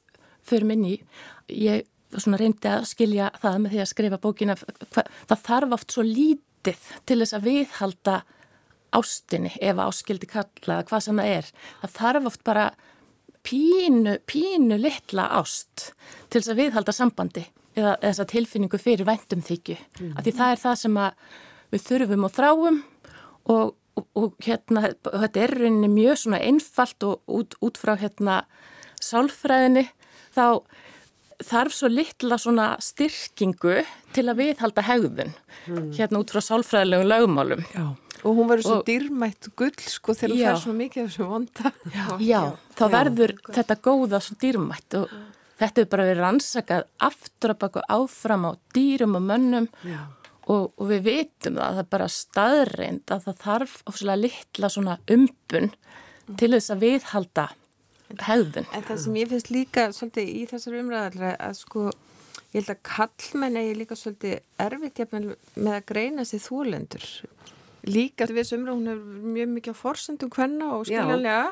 förum 0.50 0.74
inn 0.76 0.86
í 0.90 0.98
ég 1.54 1.88
reyndi 2.10 2.70
að 2.70 2.88
skilja 2.90 3.30
það 3.42 3.58
með 3.64 3.74
því 3.74 3.82
að 3.84 3.92
skrifa 3.92 4.22
bókina 4.22 4.56
hva, 4.58 5.04
það 5.30 5.44
þarf 5.46 5.76
oft 5.78 5.94
svo 5.94 6.06
lítið 6.06 6.86
til 7.06 7.20
þess 7.22 7.38
að 7.38 7.50
viðhalda 7.50 8.16
ástinni 8.98 9.52
ef 9.62 9.82
áskildi 9.84 10.30
kalla 10.30 10.80
hvað 10.90 11.04
sem 11.06 11.22
það 11.22 11.34
er 11.36 11.52
það 11.84 11.96
þarf 12.00 12.30
oft 12.32 12.44
bara 12.48 12.66
pínu, 13.46 14.18
pínu 14.26 14.80
litla 14.82 15.28
ást 15.38 15.92
til 16.30 16.42
þess 16.42 16.54
að 16.54 16.62
viðhalda 16.64 16.96
sambandi 16.96 17.46
eða 17.78 17.96
þessa 18.02 18.26
tilfinningu 18.34 18.80
fyrir 18.82 19.08
væntum 19.08 19.44
þykju 19.46 19.78
mm. 19.78 20.16
því 20.24 20.34
það 20.40 20.56
er 20.56 20.64
það 20.64 20.80
sem 20.82 21.00
við 21.70 21.86
þurfum 21.86 22.26
og 22.26 22.34
þráum 22.36 22.82
og, 23.54 23.76
og, 24.00 24.08
og 24.18 24.36
hérna, 24.46 24.90
þetta 25.06 25.46
er 25.46 25.56
rauninni 25.60 25.92
mjög 25.92 26.24
svona 26.24 26.42
einfalt 26.48 27.08
og 27.08 27.40
út, 27.40 27.58
út 27.66 27.80
frá 27.80 27.96
hérna 28.00 28.42
sálfræðinni 29.04 29.88
þá 30.36 30.46
þarf 31.40 31.76
svo 31.76 31.90
litla 31.92 32.38
svona 32.40 32.74
styrkingu 32.84 33.80
til 34.16 34.26
að 34.28 34.42
viðhalda 34.42 34.84
hegðun 34.90 35.32
mm. 35.32 35.90
hérna 35.96 36.22
út 36.24 36.34
frá 36.34 36.44
sálfræðilegum 36.44 37.12
lögumálum. 37.14 37.66
Já. 37.74 37.88
Og 38.20 38.36
hún 38.36 38.50
verður 38.50 38.66
svo 38.66 38.78
og, 38.82 38.88
dýrmætt 38.90 39.48
gull 39.56 39.84
sko 39.88 40.16
þegar 40.18 40.34
hún 40.34 40.44
fær 40.44 40.62
svo 40.66 40.76
mikið 40.76 41.06
af 41.06 41.12
þessu 41.14 41.28
vonda. 41.30 41.72
Já, 41.94 42.06
já 42.20 42.42
þá 42.76 42.84
já. 42.84 42.92
verður 42.98 43.36
já. 43.38 43.44
þetta 43.56 43.78
góða 43.88 44.22
svo 44.26 44.40
dýrmætt 44.44 44.98
og 45.00 45.14
þetta 45.60 45.84
er 45.84 45.92
bara 45.94 46.08
verið 46.10 46.24
rannsakað 46.26 46.88
aftur 47.08 47.54
að 47.54 47.62
baka 47.64 47.86
áfram 47.96 48.48
á 48.48 48.52
dýrum 48.76 49.16
og 49.20 49.28
mönnum 49.30 49.70
og, 50.50 50.72
og 50.76 50.90
við 50.90 51.06
vitum 51.06 51.60
það, 51.60 51.78
það 51.78 51.82
er 51.84 51.90
bara 51.94 52.10
staðreind 52.14 53.14
að 53.14 53.26
það 53.28 53.42
þarf 53.46 53.80
ofslega 53.92 54.22
litla 54.24 54.70
svona 54.74 55.00
umbun 55.16 55.72
til 56.40 56.52
þess 56.56 56.74
að 56.74 56.86
viðhalda 56.86 57.48
hegðun. 58.26 58.70
En 58.74 58.86
það 58.88 59.02
sem 59.04 59.18
ég 59.20 59.34
finnst 59.34 59.52
líka 59.54 59.90
svolítið 59.94 60.32
í 60.34 60.46
þessar 60.50 60.78
umræðalra 60.80 61.34
að 61.46 61.60
sko 61.60 61.84
ég 61.90 62.56
held 62.62 62.72
að 62.74 62.80
kallmenn 62.90 63.60
eigi 63.62 63.76
líka 63.78 63.98
svolítið 64.00 64.40
erfitt 64.66 65.04
jafnvel 65.04 65.36
með 65.56 65.76
að 65.76 65.86
greina 65.92 66.26
sér 66.26 66.42
þúlendur. 66.48 67.06
Líka 67.90 68.28
við 68.30 68.50
sem 68.50 68.64
umræðum 68.64 68.82
hún 68.82 68.94
er 68.94 69.30
mjög 69.36 69.54
mikið 69.58 69.78
á 69.78 69.82
forsendum 69.84 70.34
hvenna 70.34 70.74
og 70.78 70.90
skiljanlega. 70.90 71.46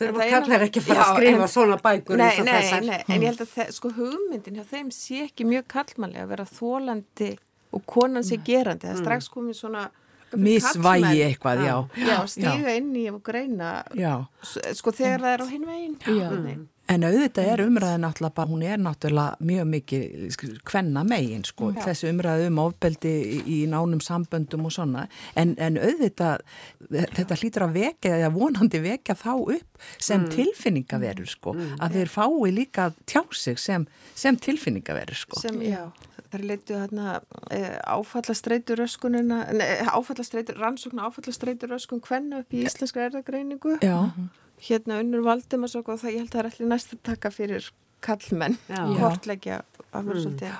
Þegar 0.00 0.16
maður 0.16 0.32
kallar 0.32 0.62
ekki 0.64 0.80
að 0.80 0.86
fara 0.88 1.04
að 1.04 1.10
skrifa 1.12 1.44
en, 1.44 1.50
svona 1.52 1.76
bækur 1.84 2.16
nei, 2.16 2.24
eins 2.24 2.40
og 2.40 2.46
nei, 2.46 2.54
þessar. 2.56 2.84
Nei, 2.88 2.98
en 3.04 3.20
ég 3.20 3.28
held 3.28 3.42
að 3.44 3.50
það, 3.52 3.72
sko 3.76 3.90
hugmyndin 3.98 4.56
hjá 4.56 4.64
þeim 4.70 4.92
sé 4.96 5.18
ekki 5.26 5.46
mjög 5.50 5.66
kallmannlega 5.74 6.24
að 6.24 6.30
vera 6.32 6.46
þólandi 6.48 7.28
og 7.70 7.86
konan 7.86 8.26
sé 8.26 8.40
gerandi. 8.44 8.88
Það 8.88 8.96
er 8.96 9.02
strax 9.04 9.30
komið 9.32 9.58
svona 9.62 9.88
misvægi 10.36 11.22
eitthvað, 11.26 11.64
já. 11.66 11.76
Já, 12.06 12.18
stíga 12.30 12.74
inn 12.78 12.92
í 12.98 13.06
og 13.10 13.22
greina 13.26 13.80
já. 13.98 14.26
sko 14.76 14.92
þegar 14.94 15.24
það 15.24 15.32
er 15.32 15.42
á 15.42 15.46
hinn 15.50 15.66
veginn. 15.66 15.96
Já. 16.06 16.60
En 16.90 17.06
auðvitað 17.06 17.48
er 17.52 17.60
umræðin 17.62 18.02
náttúrulega 18.02 18.34
bara, 18.34 18.50
hún 18.50 18.62
er 18.66 18.80
náttúrulega 18.82 19.46
mjög 19.46 19.68
mikið 19.70 20.38
hvenna 20.66 21.04
megin 21.06 21.44
sko, 21.46 21.68
já. 21.70 21.84
þessu 21.84 22.08
umræði 22.10 22.48
um 22.50 22.58
ofbeldi 22.64 23.12
í, 23.38 23.58
nánum 23.70 24.00
samböndum 24.02 24.66
og 24.66 24.74
svona, 24.74 25.04
en, 25.38 25.52
en 25.62 25.78
auðvitað 25.78 26.42
þetta 26.90 27.38
hlýtur 27.38 27.66
að 27.68 27.76
vekja, 27.78 28.16
eða 28.16 28.32
vonandi 28.34 28.82
vekja 28.82 29.14
þá 29.20 29.30
upp 29.36 29.86
sem 30.02 30.24
mm. 30.24 30.32
tilfinningaverur 30.34 31.30
sko, 31.30 31.54
mm. 31.54 31.78
að 31.78 32.00
þeir 32.00 32.12
fái 32.16 32.54
líka 32.58 32.90
tjá 33.06 33.22
sig 33.38 33.62
sem, 33.62 33.86
sem 34.18 34.38
tilfinningaverur 34.48 35.22
sko. 35.22 35.38
Sem, 35.44 35.62
já. 35.62 35.84
Það 36.30 36.38
er 36.38 36.46
leitið 36.46 36.76
hérna 36.78 37.14
áfallastreitur 37.90 38.82
öskunina, 38.84 39.40
áfallastreitur, 39.90 40.60
rannsóknu 40.62 41.02
áfallastreitur 41.02 41.74
öskun 41.74 42.02
hvenna 42.06 42.44
upp 42.44 42.54
í 42.54 42.62
íslenska 42.68 43.02
erðagreiningu. 43.08 43.80
Já. 43.82 44.12
Hérna 44.62 45.00
unnur 45.02 45.24
Valdimars 45.26 45.74
og 45.80 45.88
það 45.90 46.12
ég 46.12 46.22
held 46.22 46.30
að 46.30 46.36
það 46.36 46.42
er 46.42 46.50
allir 46.52 46.70
næst 46.70 46.94
að 46.94 47.02
taka 47.10 47.32
fyrir 47.34 47.70
kallmenn, 48.04 48.56
hortleggja 49.00 49.62
af 49.90 50.06
hverju 50.06 50.22
svolítið. 50.24 50.54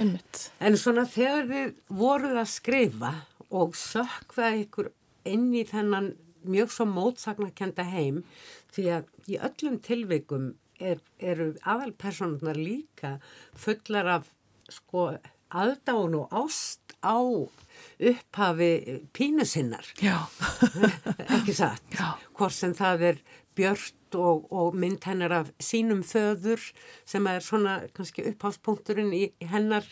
Mm. 0.00 0.18
En 0.64 0.76
svona 0.80 1.04
þegar 1.12 1.48
þið 1.50 1.72
voruð 1.92 2.38
að 2.40 2.52
skrifa 2.54 3.12
og 3.54 3.74
sökva 3.76 4.54
ykkur 4.62 4.88
inn 5.28 5.50
í 5.52 5.64
þennan 5.68 6.14
mjög 6.48 6.72
svo 6.72 6.86
mótsagnakenda 6.88 7.84
heim 7.88 8.22
því 8.74 8.86
að 8.96 9.30
í 9.30 9.38
öllum 9.48 9.76
tilveikum 9.84 10.52
er, 10.80 11.00
eru 11.18 11.52
aðalpersonunar 11.62 12.58
líka 12.58 13.18
fullar 13.56 14.10
af 14.18 14.32
sko 14.72 15.12
aðdáun 15.54 16.16
og 16.18 16.34
ást 16.34 16.96
á 17.04 17.20
upphafi 17.20 19.02
pínu 19.14 19.46
sinnar. 19.46 19.86
Ekki 21.36 21.54
satt? 21.54 21.98
Hvort 22.34 22.56
sem 22.56 22.74
það 22.76 23.08
er 23.10 23.20
björnt 23.54 24.18
og, 24.18 24.46
og 24.50 24.74
mynd 24.78 25.04
hennar 25.06 25.34
af 25.42 25.52
sínum 25.62 26.02
föður 26.06 26.62
sem 27.06 27.26
er 27.30 27.42
svona 27.44 27.82
kannski 27.94 28.26
upphafspunkturinn 28.32 29.12
í 29.14 29.28
hennar 29.50 29.86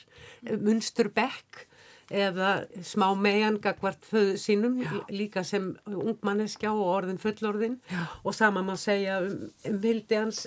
munstur 0.58 1.12
bekk 1.14 1.66
eða 2.12 2.50
smá 2.84 3.06
megan 3.18 3.58
gagvart 3.62 4.04
föðu 4.08 4.36
sínum 4.40 4.78
Já. 4.82 4.92
líka 5.12 5.44
sem 5.46 5.72
ungmanneskja 5.88 6.72
og 6.72 6.84
orðin 6.96 7.20
fullorðin 7.22 7.78
Já. 7.90 8.04
og 8.22 8.36
sama 8.36 8.62
má 8.66 8.74
segja 8.80 9.20
um, 9.24 9.48
um 9.68 9.80
vildi 9.82 10.18
hans 10.20 10.44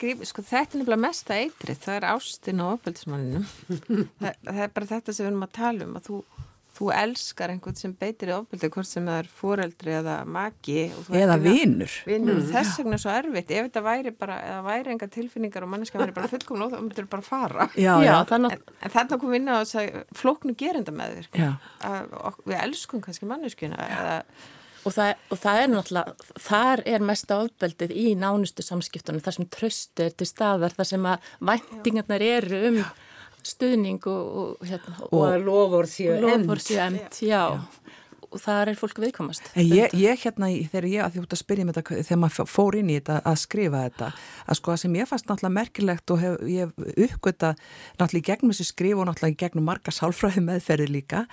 grípa, 0.00 0.26
sko 0.28 0.42
þetta 0.42 0.76
er 0.76 0.82
nefnilega 0.82 1.02
mesta 1.06 1.38
eitrið, 1.38 1.80
það 1.84 2.00
er 2.00 2.08
ástin 2.10 2.64
og 2.64 2.74
ofbeldismanninum. 2.76 3.46
það, 4.20 4.42
það 4.42 4.62
er 4.66 4.74
bara 4.78 4.92
þetta 4.92 5.14
sem 5.14 5.26
við 5.26 5.32
erum 5.32 5.46
að 5.46 5.56
tala 5.60 5.88
um, 5.88 5.96
að 6.00 6.10
þú 6.10 6.20
þú 6.76 6.90
elskar 6.94 7.52
einhvern 7.52 7.78
sem 7.78 7.94
beitir 7.96 8.32
í 8.32 8.34
ofbeldi 8.36 8.70
hvort 8.72 8.88
sem 8.88 9.06
það 9.08 9.20
er 9.22 9.30
foreldri 9.38 9.94
eða 9.98 10.16
maki 10.28 10.78
eða 11.08 11.38
vinnur 11.40 11.94
mm. 12.06 12.42
þess 12.50 12.80
vegna 12.80 12.98
er 12.98 13.02
svo 13.04 13.14
erfitt, 13.14 13.52
ef 13.52 13.68
þetta 13.68 13.84
væri 13.86 14.12
bara 14.16 14.38
eða 14.44 14.60
væri 14.66 14.94
enga 14.94 15.08
tilfinningar 15.12 15.66
og 15.66 15.72
manneska 15.72 16.00
væri 16.02 16.16
bara 16.16 16.30
fullkomna 16.32 16.68
þá 16.72 16.76
myndir 16.80 17.08
bara 17.12 17.26
fara. 17.26 17.68
Já, 17.86 17.94
já, 18.02 18.14
þannig... 18.28 18.56
en, 18.56 18.76
en 18.82 18.92
þannig 18.92 19.22
kom 19.22 19.32
við 19.32 19.40
inn 19.40 19.50
á 19.52 19.56
þess 19.60 19.78
að 19.80 19.96
flóknu 20.16 20.54
gerenda 20.58 20.94
með 20.94 21.16
þér. 21.16 21.56
Við 22.46 22.60
elskum 22.60 23.02
kannski 23.04 23.28
manneskuna 23.28 23.88
eða 23.88 24.20
Og 24.86 24.94
það, 24.94 25.08
og 25.34 25.38
það 25.42 25.60
er 25.60 25.70
náttúrulega, 25.72 26.28
þar 26.44 26.82
er 26.86 27.02
mesta 27.02 27.40
ofbeldið 27.42 27.94
í 27.98 28.04
nánustu 28.18 28.62
samskiptunum, 28.62 29.18
þar 29.24 29.34
sem 29.34 29.48
tröstu 29.50 30.04
er 30.04 30.12
til 30.14 30.28
staðar, 30.30 30.76
þar 30.76 30.88
sem 30.92 31.08
að 31.10 31.32
væntingarnar 31.50 32.22
eru 32.22 32.60
um 32.68 32.78
stuðning 33.46 34.00
og, 34.10 34.36
og, 34.42 34.66
hérna, 34.66 34.96
og 35.10 35.26
að 35.28 35.36
lofur 35.46 35.88
séu 35.90 36.80
emt. 36.86 37.20
Já. 37.22 37.42
já. 37.54 37.86
Og 38.30 38.42
það 38.42 38.72
er 38.72 38.78
fólk 38.80 39.00
viðkomast. 39.02 39.50
Ég, 39.60 39.94
ég 39.96 40.22
hérna, 40.24 40.50
þegar 40.72 40.88
ég, 40.90 41.02
að 41.04 41.16
því 41.16 41.24
út 41.24 41.36
að 41.36 41.42
spyrja 41.42 41.66
með 41.68 41.78
þetta, 41.80 42.00
þegar 42.08 42.20
maður 42.22 42.50
fór 42.50 42.78
inn 42.80 42.92
í 42.92 42.98
þetta 42.98 43.18
að 43.32 43.38
skrifa 43.42 43.82
þetta, 43.86 44.10
að 44.46 44.60
sko 44.60 44.72
það 44.72 44.82
sem 44.82 44.98
ég 45.00 45.10
fannst 45.10 45.30
náttúrulega 45.30 45.56
merkilegt 45.56 46.14
og 46.14 46.22
hef, 46.22 46.36
ég 46.50 46.66
hef 46.66 47.06
uppgötta 47.06 47.52
náttúrulega 48.00 48.22
í 48.22 48.26
gegnum 48.30 48.54
þessi 48.54 48.68
skrif 48.70 49.00
og 49.00 49.08
náttúrulega 49.10 49.34
í 49.34 49.40
gegnum 49.44 49.68
marga 49.70 49.94
sálfræði 49.94 50.44
meðferði 50.46 50.88
líka, 50.92 51.24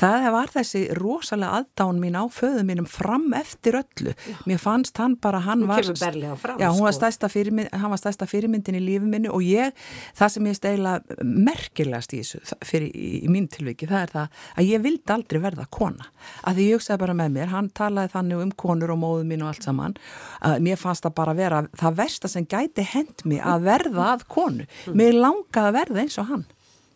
það 0.00 0.28
var 0.36 0.54
þessi 0.56 0.84
rosalega 0.98 1.62
aðdán 1.62 2.02
mín 2.02 2.18
á 2.18 2.24
föðu 2.32 2.64
mínum 2.66 2.88
fram 2.88 3.28
eftir 3.36 3.78
öllu. 3.82 4.14
Já. 4.14 4.36
Mér 4.48 4.60
fannst 4.62 4.98
hann 5.00 5.16
bara, 5.22 5.42
hann 5.44 5.64
hún 5.64 5.72
var... 5.72 5.82
Hún 5.82 6.38
fram, 6.40 6.60
já, 6.60 6.68
sko. 6.72 6.86
Var 6.86 7.32
fyrirmynd, 7.32 7.70
hann 7.72 7.92
var 7.92 8.00
stæsta 8.00 8.28
fyrirmyndin 8.28 8.78
í 8.78 8.82
lífi 8.82 9.08
minni 9.08 9.30
og 9.32 9.44
ég, 9.44 9.74
það 10.18 10.34
sem 10.36 10.48
ég 10.50 10.58
steila 10.58 10.94
merkilegast 11.22 12.14
í 12.16 12.22
í, 12.22 13.10
í 13.22 13.30
mín 13.32 13.48
tilviki, 13.52 13.88
það 13.90 14.06
er 14.06 14.14
það 14.14 14.42
að 14.56 14.70
ég 14.70 14.84
vildi 14.86 15.14
aldrei 15.14 15.40
verða 15.42 15.66
kona. 15.72 16.08
Að 16.42 16.58
því 16.58 16.64
ég 16.68 16.78
hugsaði 16.78 17.02
bara 17.02 17.18
með 17.18 17.36
mér, 17.36 17.52
hann 17.52 17.68
talaði 17.76 18.12
þannig 18.14 18.42
um 18.46 18.54
konur 18.64 18.94
og 18.94 18.98
móðu 19.02 19.26
mín 19.28 19.44
og 19.44 19.52
allt 19.52 19.66
saman, 19.66 19.94
að 20.42 20.56
mér 20.66 20.80
fannst 20.80 21.06
það 21.06 21.14
bara 21.20 21.36
vera 21.38 21.60
það 21.78 22.00
versta 22.00 22.30
sem 22.32 22.48
gæti 22.48 22.86
hend 22.94 23.22
mér 23.28 23.46
að 23.54 23.68
verða 23.68 24.08
að 24.16 24.26
konu. 24.32 24.66
Mér 24.90 25.18
langaði 25.18 25.70
að 25.70 25.78
verða 25.78 26.04
eins 26.04 26.18
og 26.22 26.28
hann. 26.32 26.44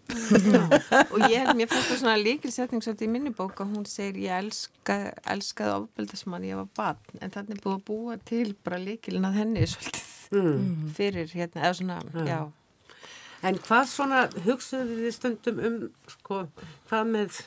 og 0.07 1.23
ég, 1.27 1.49
mér 1.59 1.67
fannst 1.67 1.89
það 1.91 1.97
svona 1.99 2.19
líkilsetning 2.21 2.85
svolítið 2.85 3.09
í 3.09 3.11
minni 3.11 3.33
bók 3.35 3.59
og 3.65 3.73
hún 3.73 3.89
segir 3.91 4.21
ég 4.23 4.37
elska, 4.39 5.01
elskaði 5.35 5.81
ofbeldasmann 5.81 6.47
ég 6.47 6.61
var 6.61 6.69
barn 6.79 7.25
en 7.25 7.35
þannig 7.35 7.59
búið 7.65 7.75
að 7.75 7.83
búa 7.89 8.19
til 8.29 8.53
bara 8.63 8.79
líkilin 8.79 9.27
að 9.27 9.41
henni 9.41 9.65
svolítið 9.67 10.39
mm. 10.39 10.87
fyrir 10.95 11.35
hérna, 11.35 11.65
eða 11.65 11.75
svona, 11.81 11.99
mm. 12.13 12.31
já 12.31 12.39
En 13.45 13.59
hvað 13.63 13.91
svona 13.91 14.23
hugsaðu 14.47 14.97
þið 15.03 15.13
stundum 15.15 15.59
um 15.69 15.77
sko, 16.11 16.39
hvað 16.89 17.11
með 17.13 17.43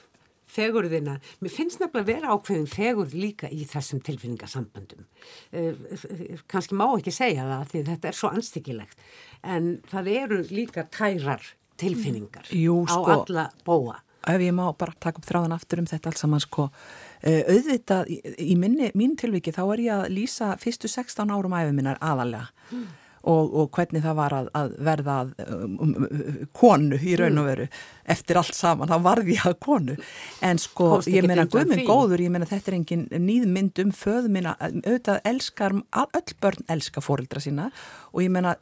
fegurðina? 0.49 1.17
Mér 1.43 1.53
finnst 1.53 1.81
nefnilega 1.81 2.03
að 2.03 2.09
vera 2.09 2.33
ákveðin 2.35 2.69
fegurð 2.69 3.15
líka 3.17 3.49
í 3.53 3.65
þessum 3.69 4.01
tilfinningasamböndum. 4.05 5.07
Eh, 5.51 5.79
Kanski 6.49 6.77
má 6.77 6.87
ekki 6.89 7.13
segja 7.15 7.47
það 7.47 7.73
því 7.73 7.85
þetta 7.93 8.11
er 8.11 8.19
svo 8.19 8.33
anstíkilegt 8.33 9.01
en 9.43 9.71
það 9.89 10.11
eru 10.15 10.43
líka 10.49 10.85
tærar 10.93 11.43
tilfinningar 11.79 12.49
Jú, 12.51 12.83
sko, 12.87 13.03
á 13.05 13.11
alla 13.15 13.49
bóa. 13.65 13.99
Ef 14.29 14.41
ég 14.43 14.53
má 14.53 14.65
bara 14.77 14.93
taka 14.99 15.21
upp 15.21 15.27
þráðan 15.29 15.55
aftur 15.55 15.79
um 15.79 15.87
þetta 15.87 16.11
alls 16.11 16.21
saman 16.21 16.41
sko, 16.43 16.67
uh, 16.67 17.43
auðvitað 17.47 18.09
í, 18.11 18.55
minni, 18.59 18.91
mín 18.99 19.15
tilviki 19.17 19.53
þá 19.55 19.61
er 19.63 19.85
ég 19.85 19.93
að 19.95 20.09
lýsa 20.17 20.49
fyrstu 20.59 20.91
16 20.91 21.31
árum 21.31 21.55
æfi 21.55 21.71
minnar 21.77 22.01
aðalega. 22.03 22.49
Mm 22.73 22.89
og, 23.23 23.53
og 23.53 23.71
hvernig 23.75 24.03
það 24.03 24.17
var 24.19 24.35
að, 24.35 24.49
að 24.59 24.75
verða 24.89 25.15
að, 25.23 25.31
um, 25.55 25.77
um, 25.85 26.43
konu 26.55 26.99
í 26.99 27.15
raun 27.19 27.41
og 27.41 27.49
veru 27.49 27.69
eftir 28.09 28.39
allt 28.41 28.57
saman, 28.57 28.89
þá 28.89 29.05
varði 29.05 29.35
ég 29.37 29.45
að 29.45 29.57
konu. 29.61 29.95
En 30.45 30.61
sko, 30.61 30.91
ég 31.11 31.27
meina 31.29 31.45
guðminn 31.49 31.85
góður 31.87 32.23
ég 32.23 32.33
meina 32.33 32.47
þetta 32.49 32.71
er 32.71 32.77
engin 32.79 33.05
nýðmynd 33.13 33.83
um 33.83 33.91
föðu 33.93 34.31
minna, 34.33 34.55
auðvitað 34.59 35.21
elskar 35.29 35.75
öll 35.77 36.37
börn 36.41 36.65
elska 36.73 37.03
fórildra 37.05 37.43
sína 37.43 37.69
og 38.09 38.23
ég 38.23 38.31
meina, 38.33 38.55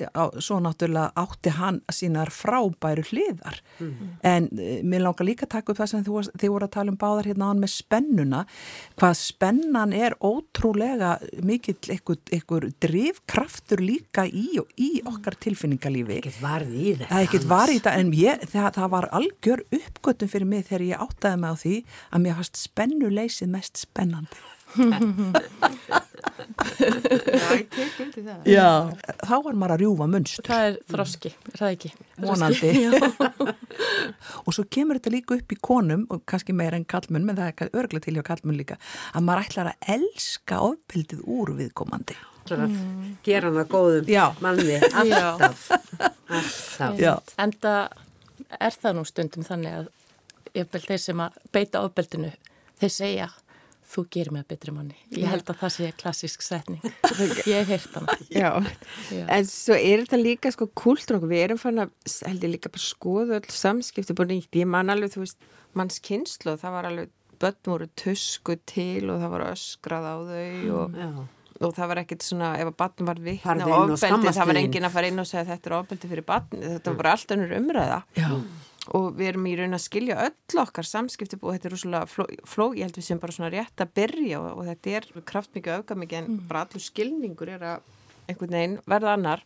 svo 0.43 0.59
náttúrulega 0.63 1.13
átti 1.15 1.53
hann 1.55 1.79
sínar 1.93 2.31
frábæru 2.33 3.05
hliðar. 3.07 3.61
Mm. 3.79 4.09
En 4.27 4.49
uh, 4.51 4.73
mér 4.83 5.05
langar 5.05 5.27
líka 5.27 5.47
að 5.47 5.53
taka 5.55 5.71
upp 5.71 5.81
það 5.81 5.91
sem 5.93 6.05
þú, 6.07 6.23
þið 6.33 6.53
voru 6.53 6.67
að 6.67 6.73
tala 6.75 6.93
um 6.93 6.99
báðar 6.99 7.29
hérna 7.31 7.51
án 7.51 7.61
með 7.63 7.73
spennuna. 7.77 8.43
Hvað 8.99 9.15
spennan 9.21 9.95
er 9.95 10.17
ótrúlega 10.19 11.15
mikill 11.47 11.77
einhver 11.95 12.69
drivkraftur 12.83 13.83
líka 13.83 14.27
í, 14.27 14.46
í 14.79 14.89
okkar 15.07 15.37
tilfinningalífi 15.43 16.19
ekkert 16.21 16.41
varð 16.43 16.75
í 16.75 16.91
þetta 16.97 17.09
það 17.13 17.25
ekkert 17.27 17.47
var 17.51 17.71
í 17.71 17.79
þetta 17.79 17.95
en 18.01 18.11
ég, 18.17 18.45
það, 18.51 18.69
það 18.79 18.91
var 18.97 19.09
algjör 19.21 19.65
uppgötum 19.79 20.33
fyrir 20.33 20.51
mig 20.51 20.67
þegar 20.69 20.85
ég 20.89 21.07
áttaði 21.07 21.41
mig 21.41 21.49
á 21.51 21.55
því 21.63 21.75
að 22.11 22.23
mér 22.25 22.37
fannst 22.41 22.61
spennuleysið 22.65 23.51
mest 23.57 23.83
spennandi 23.85 24.45
Já, 26.77 27.49
ég 27.55 27.67
tek 27.71 27.99
undir 28.03 28.23
það. 28.25 28.47
Já, 28.49 28.67
þá 29.23 29.35
var 29.45 29.57
maður 29.57 29.73
að 29.75 29.81
rjúfa 29.83 30.07
munstur. 30.11 30.47
Það 30.47 30.65
er 30.67 30.77
þroski, 30.91 31.31
er 31.51 31.61
það 31.61 31.75
ekki? 31.75 31.91
Mónandi. 32.23 32.71
og 34.45 34.55
svo 34.55 34.65
kemur 34.73 34.99
þetta 34.99 35.13
líka 35.15 35.37
upp 35.37 35.55
í 35.55 35.59
konum, 35.69 36.05
og 36.13 36.23
kannski 36.29 36.55
meira 36.57 36.79
en 36.79 36.87
kallmun, 36.89 37.25
menn 37.27 37.39
það 37.39 37.65
er 37.67 37.77
örglega 37.81 38.07
til 38.07 38.17
hjá 38.17 38.25
kallmun 38.31 38.59
líka, 38.59 38.79
að 39.13 39.27
maður 39.27 39.45
ætlar 39.47 39.71
að 39.73 39.93
elska 39.97 40.55
ofbildið 40.67 41.23
úr 41.37 41.53
viðkomandi. 41.61 42.17
Mm. 42.55 43.17
Gera 43.25 43.51
hana 43.51 43.65
góðum 43.67 44.07
Já. 44.07 44.25
manni, 44.41 44.77
alltaf. 45.01 45.67
alltaf. 46.79 47.33
En 47.37 47.51
það 47.51 47.81
er 48.59 48.79
það 48.81 48.95
nú 48.95 49.05
stundum 49.05 49.43
þannig 49.43 49.81
að 49.81 49.91
þeir 50.87 51.01
sem 51.01 51.19
að 51.21 51.41
beita 51.53 51.83
ofbildinu, 51.85 52.31
þeir 52.79 52.93
segja 52.93 53.27
þú 53.87 54.03
gerir 54.11 54.33
mig 54.35 54.43
að 54.43 54.49
betri 54.51 54.73
manni. 54.75 54.97
Ég 55.15 55.29
held 55.31 55.47
að 55.47 55.59
það 55.61 55.73
sé 55.77 55.89
klassisk 56.01 56.43
setning. 56.43 56.81
Ég 57.47 57.61
hef 57.61 57.69
heyrt 57.71 57.93
hana. 57.95 58.15
Já. 58.27 58.49
Já, 59.13 59.21
en 59.37 59.47
svo 59.47 59.77
er 59.77 60.03
þetta 60.03 60.19
líka 60.19 60.51
sko 60.53 60.67
kúltur 60.77 61.19
okkur. 61.19 61.31
Við 61.31 61.43
erum 61.45 61.61
fann 61.61 61.83
að, 61.85 61.93
held 62.27 62.43
ég 62.43 62.53
líka 62.57 62.71
bara 62.73 62.83
skoða 62.83 63.39
öll 63.39 63.53
samskipti 63.53 64.15
búin 64.17 64.33
nýtt. 64.35 64.59
Ég 64.59 64.67
man 64.69 64.91
alveg, 64.93 65.13
þú 65.15 65.23
veist, 65.23 65.47
manns 65.77 66.01
kynslu, 66.03 66.57
það 66.59 66.75
var 66.75 66.89
alveg, 66.91 67.13
börn 67.37 67.59
voru 67.69 67.87
tusku 68.01 68.57
til 68.67 69.11
og 69.13 69.21
það 69.21 69.33
var 69.35 69.47
öskrað 69.51 70.09
á 70.09 70.15
þau 70.25 70.77
og, 70.81 71.01
og 71.61 71.73
það 71.75 71.91
var 71.91 72.03
ekkert 72.03 72.25
svona, 72.25 72.53
ef 72.61 72.71
að 72.71 72.77
barn 72.83 73.09
var 73.09 73.19
vittna 73.23 73.67
og 73.67 73.95
ofbeldi, 73.95 74.33
það 74.37 74.51
var 74.51 74.61
engin 74.61 74.87
að 74.87 74.95
fara 74.97 75.11
inn 75.11 75.23
og 75.23 75.27
segja 75.29 75.47
þetta 75.51 75.69
er 75.71 75.77
ofbeldi 75.81 76.13
fyrir 76.13 76.27
barn. 76.27 76.47
Þetta 76.53 76.93
var 76.93 77.01
bara 77.01 77.13
allt 77.17 77.35
önnur 77.37 77.59
umræða. 77.59 78.01
Já 78.17 78.31
og 78.95 79.17
við 79.17 79.31
erum 79.31 79.47
í 79.49 79.55
raun 79.59 79.75
að 79.75 79.83
skilja 79.83 80.17
öll 80.27 80.61
okkar 80.61 80.87
samskipti 80.87 81.39
og 81.41 81.55
þetta 81.55 81.69
er 81.69 81.73
rúslega 81.75 82.09
fló, 82.09 82.27
fló, 82.47 82.67
ég 82.77 82.87
held 82.87 82.99
við 82.99 83.07
sem 83.09 83.21
bara 83.21 83.35
svona 83.35 83.51
rétt 83.53 83.83
að 83.83 83.93
byrja 83.99 84.41
og, 84.41 84.61
og 84.61 84.69
þetta 84.69 84.93
er 84.99 85.09
kraftmikið 85.31 85.73
og 85.73 85.81
auðgamikið 85.81 86.19
en 86.21 86.29
mm. 86.29 86.45
bara 86.49 86.63
allur 86.65 86.83
skilningur 86.85 87.51
er 87.57 87.65
að 87.73 87.91
einhvern 88.27 88.57
veginn 88.57 88.77
verða 88.87 89.17
annar 89.17 89.43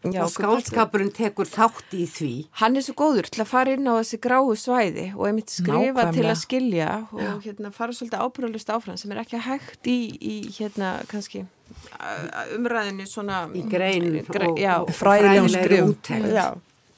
Já, 0.00 0.22
og 0.24 0.30
skálskapurinn 0.32 1.10
tekur 1.12 1.44
þátt 1.44 1.92
í 1.92 2.06
því. 2.08 2.30
Hann 2.62 2.78
er 2.80 2.84
svo 2.86 2.94
góður 2.96 3.28
til 3.28 3.42
að 3.44 3.50
fara 3.50 3.74
inn 3.76 3.84
á 3.84 4.00
þessi 4.00 4.18
gráu 4.24 4.54
svæði 4.56 5.10
og 5.12 5.26
einmitt 5.28 5.52
skrifa 5.52 6.06
Nákvæmlega. 6.06 6.14
til 6.16 6.24
að 6.30 6.38
skilja 6.40 6.90
og 7.12 7.20
Já. 7.20 7.32
hérna 7.44 7.72
fara 7.74 7.92
svolítið 7.92 8.24
ábyrðalust 8.24 8.72
áfram 8.72 8.96
sem 8.96 9.12
er 9.12 9.20
ekki 9.20 9.42
hægt 9.44 9.90
í, 9.92 9.98
í 10.16 10.36
hérna 10.56 10.94
kannski 11.10 11.44
umræðinu 12.56 13.04
svona 13.06 13.44
í 13.52 13.62
grein 13.68 14.16
og, 14.24 14.56
og 14.88 14.96
fræðilegum 14.96 15.52
skrif 15.52 16.32
Já 16.32 16.48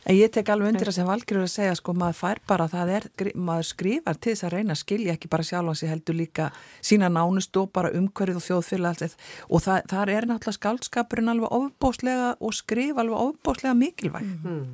En 0.03 0.17
ég 0.19 0.33
tek 0.35 0.49
alveg 0.51 0.73
undir 0.73 0.89
það 0.89 0.97
sem 0.97 1.07
Valgjörður 1.07 1.47
að 1.47 1.53
segja 1.53 1.75
sko 1.79 1.93
maður 1.95 2.17
fær 2.19 2.41
bara 2.51 2.67
það 2.71 2.93
er, 2.97 3.05
maður 3.39 3.69
skrifar 3.69 4.19
til 4.19 4.33
þess 4.33 4.47
að 4.49 4.55
reyna 4.57 4.75
að 4.75 4.81
skilja 4.81 5.15
ekki 5.15 5.31
bara 5.31 5.47
sjálf 5.47 5.71
á 5.71 5.75
sig 5.79 5.93
heldur 5.93 6.19
líka 6.19 6.49
sína 6.83 7.11
nánust 7.13 7.59
og 7.61 7.71
bara 7.77 7.93
umhverfið 7.95 8.41
og 8.41 8.47
þjóðfélag 8.49 9.05
og 9.07 9.63
það, 9.63 9.79
það 9.93 10.15
er 10.17 10.27
náttúrulega 10.27 10.59
skaldskapurinn 10.59 11.31
alveg 11.31 11.55
ofbóslega 11.55 12.33
og 12.43 12.57
skrif 12.59 12.99
alveg 12.99 13.27
ofbóslega 13.29 13.75
mikilvæg. 13.79 14.27
Mm 14.27 14.41
-hmm. 14.43 14.65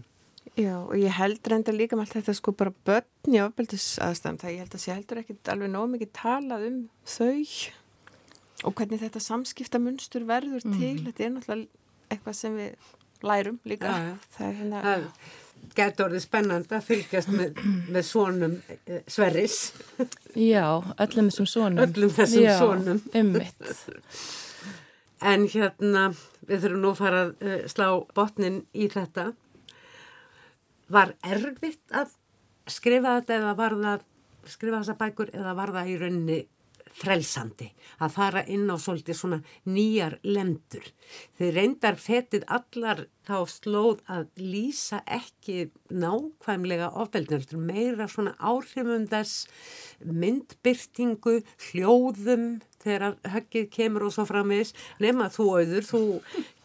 Já 0.56 0.76
og 0.80 0.96
ég 0.96 1.12
held 1.14 1.48
reynda 1.48 1.72
líka 1.72 1.96
með 1.96 2.12
þetta 2.16 2.34
sko 2.34 2.52
bara 2.52 2.72
börn 2.86 3.34
í 3.34 3.38
ofbeldisaðstæðum 3.44 4.38
það 4.40 4.52
ég 4.52 4.58
held 4.58 4.74
að 4.74 4.88
ég 4.88 4.94
heldur 4.94 5.18
ekki 5.18 5.36
alveg 5.52 5.70
nóg 5.70 5.90
mikið 5.92 6.10
talað 6.12 6.66
um 6.66 6.88
þau 7.04 7.44
og 8.64 8.74
hvernig 8.74 9.00
þetta 9.00 9.20
samskiptamunstur 9.20 10.24
verður 10.24 10.60
til, 10.60 10.70
mm 10.70 10.96
-hmm. 10.96 11.04
þetta 11.04 11.24
er 11.24 11.30
náttúrulega 11.30 11.68
eitthvað 12.10 12.34
sem 12.34 12.56
við 12.56 12.74
lærum 13.26 13.60
líka. 13.68 13.92
Ja, 13.92 14.16
það 14.36 14.48
er 14.48 14.56
hérna 14.62 14.82
það 14.86 15.06
getur 15.78 16.08
orðið 16.08 16.24
spennand 16.24 16.72
að 16.74 16.84
fylgjast 16.86 17.30
með, 17.34 17.62
með 17.90 18.06
svonum 18.06 18.56
eh, 18.74 19.00
Sverris. 19.10 19.58
Já, 20.38 20.66
öllum 21.04 21.30
þessum 21.30 21.48
svonum 21.50 21.82
öllum 21.84 22.12
þessum 22.14 22.44
Já, 22.44 22.54
svonum 22.60 23.02
ummitt 23.18 23.72
En 25.18 25.48
hérna 25.50 26.04
við 26.46 26.64
þurfum 26.64 26.82
nú 26.84 26.92
að 26.92 27.00
fara 27.00 27.22
að 27.24 27.32
uh, 27.42 27.62
slá 27.66 27.86
botnin 28.14 28.60
í 28.70 28.86
þetta. 28.92 29.32
Var 30.94 31.10
erfitt 31.26 31.96
að 31.96 32.12
skrifa 32.70 33.16
þetta 33.18 33.40
eða 33.40 33.56
var 33.58 33.74
það 33.82 34.04
skrifa 34.48 34.78
þessa 34.78 34.96
bækur 35.00 35.32
eða 35.34 35.56
var 35.58 35.74
það 35.74 35.90
í 35.90 35.96
rauninni 36.04 36.38
frelsandi 36.96 37.72
að 37.98 38.14
fara 38.14 38.44
inn 38.46 38.68
á 38.70 38.76
svolítið 38.78 39.18
svona 39.18 39.38
nýjar 39.68 40.18
lendur. 40.26 40.84
Þeir 41.38 41.54
reyndar 41.56 41.98
fetið 42.00 42.46
allar 42.46 43.06
þá 43.28 43.38
slóð 43.52 44.02
að 44.08 44.28
lýsa 44.40 45.02
ekki 45.04 45.68
nákvæmlega 45.92 46.92
ofbeldnöldur, 47.02 47.60
meira 47.60 48.08
svona 48.08 48.34
áhrifum 48.38 49.04
þess 49.10 49.48
myndbyrtingu, 50.04 51.42
hljóðum 51.68 52.46
þegar 52.82 53.18
höggið 53.28 53.66
kemur 53.74 54.06
og 54.06 54.14
svo 54.14 54.24
framvis 54.28 54.72
nema 55.02 55.28
þú 55.34 55.48
auður, 55.58 55.88
þú 55.88 56.02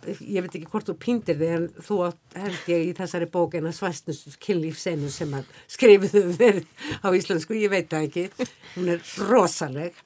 ég 0.05 0.45
veit 0.45 0.55
ekki 0.59 0.69
hvort 0.69 0.88
þú 0.88 0.95
píndir 1.01 1.39
þig 1.39 1.53
en 1.57 1.67
þú 1.82 1.99
held 2.38 2.71
ég 2.71 2.88
í 2.88 2.95
þessari 2.97 3.30
bók 3.34 3.57
en 3.57 3.69
að 3.69 3.78
svæstnus 3.80 4.39
kynlífsenu 4.43 5.11
sem 5.11 5.34
að 5.36 5.51
skrifiðu 5.71 6.26
verið 6.38 6.89
á 7.01 7.07
íslensku, 7.11 7.57
ég 7.57 7.74
veit 7.74 7.91
það 7.91 8.09
ekki. 8.09 8.49
Hún 8.78 8.95
er 8.95 9.13
rosaleg 9.30 10.03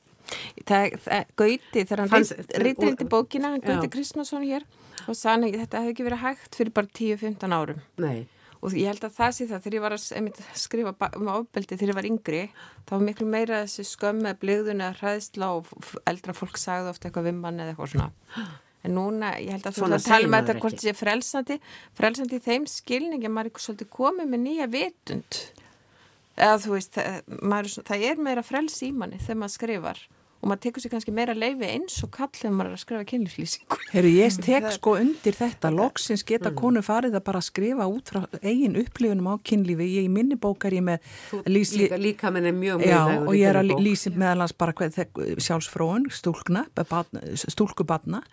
Það, 0.67 0.97
það, 1.05 1.35
Gauti, 1.39 1.83
þegar 1.83 2.03
hann 2.03 2.31
reytir 2.65 2.89
indi 2.91 3.07
bókina, 3.11 3.53
Gauti 3.63 3.91
Kristmansson 3.93 4.47
hér 4.47 4.65
og 5.07 5.15
sann 5.15 5.45
ekki, 5.47 5.61
þetta 5.63 5.83
hefði 5.83 5.93
ekki 5.93 6.07
verið 6.07 6.23
hægt 6.25 6.57
fyrir 6.59 6.73
bara 6.75 6.91
10-15 6.99 7.55
árum. 7.55 7.79
Nei, 8.01 8.27
og 8.61 8.75
ég 8.75 8.89
held 8.89 9.05
að 9.05 9.17
það 9.17 9.33
sé 9.35 9.47
það 9.47 9.63
þegar 9.63 9.77
ég 9.77 9.83
var 9.85 9.95
að 9.95 10.05
einmitt, 10.17 10.39
skrifa 10.57 11.09
um 11.19 11.31
ofbeldi 11.33 11.77
þegar 11.77 11.91
ég 11.91 11.97
var 11.99 12.09
yngri 12.09 12.43
þá 12.87 12.93
var 12.93 13.03
miklu 13.05 13.27
meira 13.29 13.63
þessi 13.65 14.33
bligðun 14.41 14.83
eða 14.83 14.97
hræðsla 15.01 15.51
og 15.57 15.91
eldra 16.09 16.35
fólk 16.37 16.57
sagði 16.57 16.93
ofta 16.93 17.09
eitthvað 17.09 17.29
vimman 17.29 17.61
eða 17.61 17.75
eitthvað 17.75 17.93
svona. 17.93 18.09
En 18.85 18.93
núna 18.95 19.33
ég 19.41 19.53
held 19.55 19.67
að 19.67 19.77
þú 19.77 19.85
ætla 19.87 19.99
að 19.99 20.07
tala 20.07 20.27
um 20.27 20.35
þetta 20.37 20.57
hvort 20.61 20.77
það 20.77 20.85
sé 20.85 20.95
frelsandi 20.95 21.59
frelsandi 21.97 22.37
í 22.37 22.43
þeim 22.45 22.67
skilningi 22.71 23.27
að 23.27 23.33
maður 23.35 23.47
er 23.47 23.51
eitthvað 23.51 23.65
svolítið 23.67 23.89
komið 23.97 24.29
með 24.33 24.43
nýja 24.45 24.67
vitund. 24.73 25.39
Eða 26.37 26.59
þú 26.63 26.75
veist 26.75 26.93
það, 26.93 27.17
maður, 27.41 27.73
það 27.89 28.05
er 28.11 28.21
meira 28.27 28.45
frels 28.45 28.77
í 28.85 28.91
manni 28.93 29.17
þegar 29.21 29.41
maður 29.41 29.55
skrifar 29.55 30.03
og 30.37 30.49
maður 30.51 30.61
tekur 30.67 30.83
sér 30.83 30.93
kannski 30.93 31.13
meira 31.15 31.33
leifi 31.37 31.65
eins 31.65 31.95
og 32.05 32.11
kall 32.13 32.29
þegar 32.35 32.53
maður 32.53 32.69
er 32.69 32.77
að 32.77 32.81
skrifa 32.83 33.07
kynlífslýsingu. 33.11 33.79
Herru, 33.93 34.11
ég 34.13 34.37
tek 34.47 34.67
sko 34.75 34.93
undir 34.99 35.37
þetta, 35.37 35.71
loksins 35.73 36.25
geta 36.27 36.51
mm. 36.51 36.57
konu 36.59 36.83
farið 36.85 37.17
að 37.17 37.25
bara 37.29 37.41
skrifa 37.45 37.87
út 37.89 38.13
frá 38.13 38.21
eigin 38.43 38.77
upplifunum 38.81 39.31
á 39.31 39.35
kynlífi, 39.41 39.89
ég 39.97 40.07
í 40.09 40.13
minni 40.13 40.37
bókar 40.39 40.75
ég 40.77 40.85
með 40.85 41.09
lýsi, 41.49 41.83
líka, 41.85 42.01
líka 42.01 42.33
menn 42.33 42.51
er 42.51 42.55
mjög 42.57 42.83
mjög 42.83 42.93
já, 42.93 43.01
og 43.23 43.33
ég 43.37 43.49
er 43.49 43.61
að 43.63 43.73
lýsi 43.81 44.13
meðalans 44.13 44.55
bara 44.57 44.75
sjálfsfróun, 44.77 46.07
stúlkna 46.13 46.67
stúlkubatna 47.47 48.23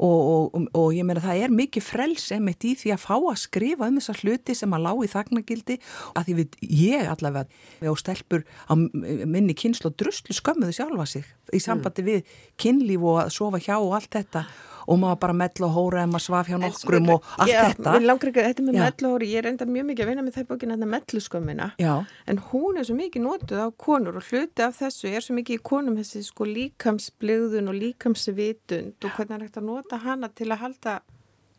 Og, 0.00 0.54
og, 0.56 0.68
og 0.72 0.94
ég 0.96 1.04
meina 1.04 1.20
það 1.20 1.42
er 1.44 1.52
mikið 1.52 1.84
frels 1.84 2.30
emitt 2.32 2.64
í 2.64 2.72
því 2.80 2.94
að 2.94 3.02
fá 3.02 3.16
að 3.18 3.40
skrifa 3.42 3.88
um 3.90 3.98
þessar 3.98 4.22
hluti 4.22 4.54
sem 4.56 4.76
að 4.76 4.86
lá 4.86 4.92
í 4.96 5.10
þagnagildi 5.12 5.76
að 6.16 6.28
því 6.28 6.36
við, 6.38 6.56
ég 6.80 7.10
allavega 7.12 7.90
og 7.90 8.00
stelpur 8.00 8.46
á 8.64 8.72
minni 8.80 9.56
kynslu 9.58 9.90
og 9.90 9.98
druslu 10.00 10.36
skömmuðu 10.36 10.78
sjálfa 10.78 11.06
sig 11.10 11.28
í 11.52 11.60
sambandi 11.60 12.04
mm. 12.04 12.08
við 12.08 12.34
kynlíf 12.60 13.04
og 13.04 13.20
að 13.26 13.32
sofa 13.36 13.60
hjá 13.60 13.76
og 13.76 13.92
allt 13.98 14.16
þetta 14.16 14.46
og 14.90 14.98
maður 14.98 15.20
bara 15.22 15.36
mell 15.40 15.66
og 15.66 15.74
hóra 15.76 16.02
en 16.04 16.12
maður 16.12 16.24
svaf 16.26 16.50
hjá 16.50 16.56
nokkrum 16.60 17.12
og 17.14 17.28
allt 17.36 17.52
já, 17.52 17.60
þetta. 17.70 17.94
ekki, 18.00 18.32
Þetta 18.50 18.64
með 18.66 18.78
mell 18.80 19.06
og 19.06 19.14
hóri, 19.14 19.28
ég 19.30 19.42
er 19.42 19.50
enda 19.52 19.68
mjög 19.70 19.86
mikið 19.90 20.04
að 20.04 20.10
vinna 20.10 20.24
með 20.26 20.38
það 20.38 20.48
bókin 20.50 20.74
að 20.74 20.86
mellu 20.94 21.22
skömmina 21.26 21.68
en 21.80 22.42
hún 22.50 22.80
er 22.80 22.88
svo 22.88 22.96
mikið 22.98 23.24
nótuð 23.26 23.62
á 23.62 23.68
konur 23.84 24.18
og 24.18 24.26
hluti 24.30 24.66
af 24.66 24.80
þessu 24.80 25.12
er 25.12 25.26
svo 25.26 25.36
mikið 25.38 25.60
í 25.60 25.62
konum 25.70 26.00
þessi 26.00 26.24
sko 26.26 26.48
líkamsblöðun 26.48 27.70
og 27.70 27.78
líkamsvitund 27.78 29.06
og 29.06 29.14
hvernig 29.16 29.38
er 29.38 29.46
hægt 29.46 29.60
að 29.60 29.68
nota 29.70 30.02
hana 30.02 30.32
til 30.34 30.50
að 30.50 30.62
halda 30.64 30.98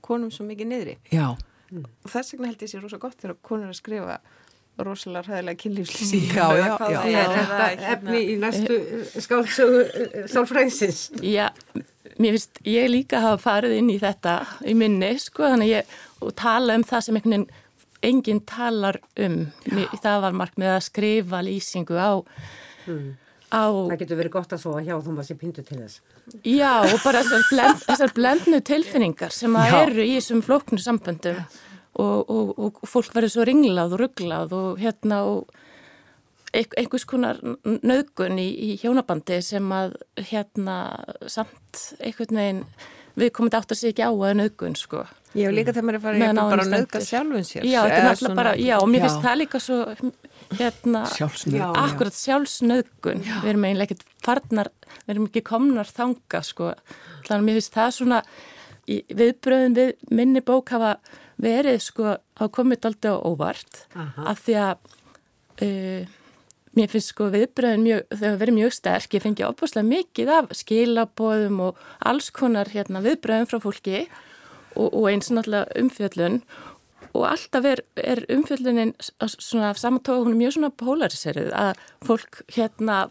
konum 0.01 0.31
svo 0.33 0.47
mikið 0.47 0.71
niðri. 0.71 0.97
Já. 1.13 1.31
Og 1.71 2.09
þess 2.11 2.33
vegna 2.33 2.51
held 2.51 2.63
ég 2.65 2.71
sér 2.73 2.83
rosa 2.83 2.99
gott 2.99 3.19
þegar 3.21 3.37
konur 3.47 3.71
að 3.71 3.77
skrifa 3.79 4.19
rosalega 4.81 5.27
hræðilega 5.27 5.59
kynlífslýsing 5.61 6.31
Já, 6.35 6.47
já, 6.57 6.77
já, 6.89 7.01
já. 7.11 7.23
Hérna. 7.29 7.67
efni 7.93 8.21
í 8.33 8.37
næstu 8.41 8.77
skálsögu 9.21 9.81
sálfræðsins 10.31 11.01
Já, 11.21 11.49
mér 12.17 12.37
finnst 12.37 12.61
ég 12.67 12.89
líka 12.91 13.21
hafa 13.23 13.39
farið 13.41 13.77
inn 13.79 13.89
í 13.93 13.97
þetta 14.01 14.35
í 14.67 14.75
minni, 14.77 15.13
sko, 15.21 15.47
þannig 15.53 15.73
ég 15.75 15.97
og 16.21 16.33
tala 16.39 16.77
um 16.77 16.85
það 16.87 17.05
sem 17.05 17.19
einhvern 17.19 17.37
veginn 17.37 17.49
enginn 18.01 18.41
talar 18.49 18.97
um, 19.21 19.43
mér, 19.69 19.91
það 20.01 20.21
var 20.25 20.37
mark 20.37 20.55
með 20.59 20.75
að 20.75 20.85
skrifa 20.87 21.41
lýsingu 21.45 21.97
á 22.01 22.11
hmm. 22.87 23.09
á 23.53 23.63
Það 23.69 23.99
getur 24.01 24.21
verið 24.21 24.35
gott 24.35 24.55
að 24.55 24.63
svo 24.63 24.75
að 24.79 24.87
hjá 24.89 24.95
þú 24.97 25.15
maður 25.15 25.27
sé 25.29 25.37
pindu 25.37 25.65
til 25.65 25.79
þess. 25.81 25.99
Já, 26.47 26.73
og 26.81 26.97
bara 27.03 27.21
þessar, 27.21 27.45
blend, 27.51 27.83
þessar 27.85 28.15
blendnu 28.17 28.61
tilfinningar 28.71 29.35
sem 29.35 29.57
að 29.59 29.75
eru 29.81 30.05
í 30.05 30.15
þessum 30.17 30.41
flóknu 30.45 30.81
samböndum 30.81 31.41
og, 32.01 32.31
og, 32.31 32.53
og 32.57 32.81
fólk 32.89 33.13
verður 33.15 33.35
svo 33.35 33.45
ringlað 33.47 33.95
og 33.95 34.03
rugglað 34.05 34.55
og 34.57 34.81
hérna 34.81 35.23
og 35.29 35.61
einhvers 36.51 37.05
konar 37.07 37.39
nögun 37.63 38.39
í, 38.41 38.47
í 38.51 38.71
hjónabandi 38.81 39.39
sem 39.45 39.69
að 39.75 39.95
hérna 40.29 40.77
samt 41.31 41.85
einhvern 42.03 42.41
veginn 42.41 42.65
við 43.19 43.31
komum 43.35 43.51
þetta 43.51 43.61
átt 43.61 43.73
að 43.75 43.79
segja 43.81 43.93
ekki 43.93 44.07
á 44.07 44.11
að 44.11 44.37
nögun 44.39 44.77
sko. 44.79 45.05
Já, 45.31 45.47
líka 45.51 45.71
þegar 45.71 45.85
maður 45.87 45.97
er 45.97 46.03
farið 46.03 46.23
hérna 46.25 46.45
bara 46.51 46.63
að 46.65 46.73
nöga 46.73 47.01
sjálfun 47.07 47.45
sér. 47.47 47.65
Já, 47.67 47.79
þetta 47.85 47.97
er 47.97 48.07
náttúrulega 48.07 48.39
bara, 48.41 48.53
já, 48.59 48.73
og 48.77 48.87
mér 48.91 49.05
finnst 49.05 49.23
það 49.23 49.37
líka 49.39 49.61
svo 49.63 49.77
hérna, 50.59 51.03
sjálfsnögun. 51.15 51.79
Akkurat 51.81 52.17
sjálfsnögun, 52.19 53.23
já. 53.27 53.35
við 53.43 53.51
erum 53.53 53.67
eiginlega 53.67 53.95
ekkert 53.95 54.15
farnar, 54.27 54.71
við 55.05 55.13
erum 55.15 55.27
ekki 55.29 55.43
komnar 55.47 55.91
þanga 55.91 56.43
sko, 56.47 56.71
þannig 57.27 57.37
að 57.37 57.47
mér 57.47 57.59
finnst 57.59 57.77
það 57.77 57.91
svona 57.99 58.21
viðbröðin 59.21 59.77
við 59.77 59.93
minni 60.11 60.43
bók 60.43 60.73
hafa 60.75 60.95
verið 61.41 61.79
sko, 61.83 62.17
hafa 62.39 62.55
komið 62.59 62.89
alltaf 62.91 63.23
óvart, 63.27 63.85
Aha. 63.95 64.27
af 64.33 64.43
því 64.43 64.57
að 64.65 64.91
uh, 65.63 66.17
Mér 66.77 66.87
finnst 66.87 67.11
sko 67.11 67.27
viðbröðin 67.33 67.83
mjög, 67.83 68.03
þau 68.15 68.27
hafa 68.29 68.41
verið 68.41 68.55
mjög 68.55 68.75
sterk, 68.77 69.15
ég 69.17 69.23
fengi 69.25 69.43
opaslega 69.43 69.87
mikið 69.89 70.29
af 70.37 70.53
skilabóðum 70.55 71.57
og 71.67 71.81
alls 72.07 72.29
konar 72.31 72.71
hérna, 72.71 73.01
viðbröðin 73.03 73.49
frá 73.51 73.59
fólki 73.59 74.05
og, 74.77 74.87
og 74.87 75.09
eins 75.11 75.27
og 75.31 75.39
náttúrulega 75.39 75.81
umfjöllun. 75.81 76.39
Og 77.11 77.25
alltaf 77.27 77.67
er, 77.67 77.81
er 77.99 78.21
umfjöllunin 78.31 78.93
svona 79.19 79.73
samantóða, 79.75 80.23
hún 80.23 80.37
er 80.37 80.39
mjög 80.45 80.55
svona 80.55 80.71
polariserið 80.79 81.51
að 81.59 81.81
fólk 82.07 82.39
hérna 82.55 83.01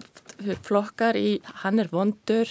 flokkar 0.64 1.18
í 1.20 1.34
hann 1.60 1.82
er 1.82 1.90
vondur 1.92 2.48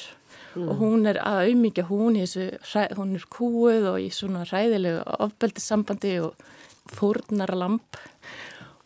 mm. 0.53 0.67
og 0.67 0.75
hún 0.83 1.09
er 1.09 1.17
að 1.23 1.47
auðmíkja 1.47 1.87
hún 1.89 2.19
í 2.19 2.27
þessu, 2.27 2.91
hún 2.99 3.17
er 3.17 3.25
kúið 3.33 3.89
og 3.89 3.97
í 4.03 4.11
svona 4.13 4.45
ræðilegu 4.49 5.01
ofbeldissambandi 5.25 6.13
og 6.27 6.45
fórnara 6.93 7.57
lamp 7.57 7.97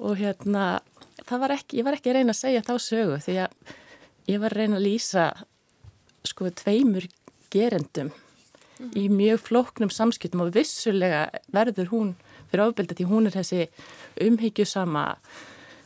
og 0.03 0.17
hérna 0.19 0.79
það 1.27 1.43
var 1.43 1.55
ekki, 1.57 1.79
ég 1.79 1.87
var 1.87 1.97
ekki 1.97 2.11
að 2.11 2.19
reyna 2.19 2.35
að 2.35 2.41
segja 2.41 2.65
þá 2.65 2.73
sögu 2.81 3.19
því 3.23 3.37
að 3.45 3.73
ég 4.31 4.43
var 4.43 4.55
að 4.55 4.61
reyna 4.61 4.79
að 4.79 4.85
lýsa 4.87 5.25
sko 6.27 6.51
tveimur 6.61 7.07
gerendum 7.53 8.11
mm. 8.11 8.91
í 8.99 9.07
mjög 9.11 9.41
flóknum 9.47 9.91
samskiptum 9.93 10.45
og 10.45 10.53
vissulega 10.55 11.25
verður 11.53 11.91
hún 11.93 12.13
fyrir 12.51 12.65
ofbeldi 12.67 12.99
því 12.99 13.09
hún 13.09 13.29
er 13.29 13.37
þessi 13.37 13.67
umhyggjusama 14.23 15.05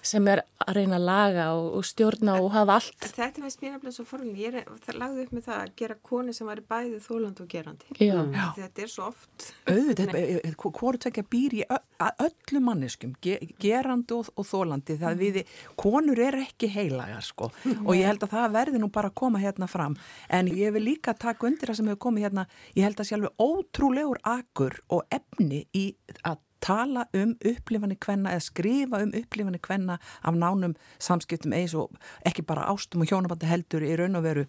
sem 0.08 0.28
er 0.32 0.42
að 0.64 0.78
reyna 0.78 0.98
að 0.98 1.06
laga 1.08 1.48
og, 1.58 1.68
og 1.78 1.86
stjórna 1.88 2.38
og 2.42 2.50
hafa 2.54 2.78
allt. 2.80 3.08
Þetta 3.18 3.44
veist 3.44 3.62
mér 3.62 3.76
nefnilega 3.76 3.96
svo 3.96 4.06
forðin, 4.08 4.36
ég 4.40 4.56
er, 4.62 4.70
það 4.86 5.00
lagði 5.02 5.26
upp 5.26 5.36
með 5.36 5.46
það 5.48 5.60
að 5.62 5.74
gera 5.82 5.98
koni 6.10 6.36
sem 6.36 6.50
var 6.50 6.62
í 6.62 6.66
bæði 6.72 7.02
þóland 7.06 7.42
og 7.44 7.50
gerandi. 7.52 7.98
Já. 8.00 8.18
Þetta 8.58 8.86
er 8.86 8.94
svo 8.94 9.10
oft. 9.12 9.48
Auðvitað, 9.68 10.18
hvort 10.64 11.04
tvekja 11.06 11.26
býr 11.32 11.58
í 11.60 11.64
öllu 11.68 12.64
manneskum, 12.64 13.14
gerandi 13.22 14.18
og, 14.18 14.32
og 14.36 14.48
þólandi, 14.48 14.98
það 15.02 15.16
mm. 15.16 15.24
við, 15.24 15.54
konur 15.80 16.24
er 16.28 16.40
ekki 16.42 16.70
heilagar 16.72 17.26
sko 17.26 17.52
mm. 17.52 17.86
og 17.86 17.94
ég 17.98 18.10
held 18.10 18.26
að 18.26 18.34
það 18.36 18.58
verði 18.58 18.82
nú 18.82 18.92
bara 18.94 19.12
að 19.12 19.18
koma 19.22 19.42
hérna 19.42 19.70
fram, 19.72 19.98
en 20.34 20.52
ég 20.52 20.74
vil 20.76 20.86
líka 20.86 21.16
taka 21.18 21.48
undir 21.50 21.72
það 21.72 21.80
sem 21.82 21.92
hefur 21.92 22.04
komið 22.08 22.28
hérna, 22.28 22.48
ég 22.78 22.88
held 22.88 23.02
að 23.02 23.12
sjálfur 23.12 23.48
ótrúlegur 23.48 24.22
akur 24.28 24.78
og 24.94 25.08
efni 25.14 25.66
í 25.76 25.90
að 26.24 26.44
tala 26.64 27.08
um 27.18 27.36
upplifanir 27.42 28.00
hvenna 28.06 28.36
eða 28.36 28.46
skrifa 28.48 29.04
um 29.06 29.14
upplifanir 29.18 29.64
hvenna 29.68 30.00
af 30.24 30.40
nánum 30.40 30.78
samskiptum 31.00 31.56
eins 31.58 31.76
og 31.78 31.94
ekki 32.26 32.46
bara 32.48 32.68
ástum 32.72 33.04
og 33.04 33.12
hjónabandi 33.12 33.50
heldur 33.50 33.86
í 33.86 33.94
raun 34.00 34.20
og 34.20 34.26
veru 34.28 34.48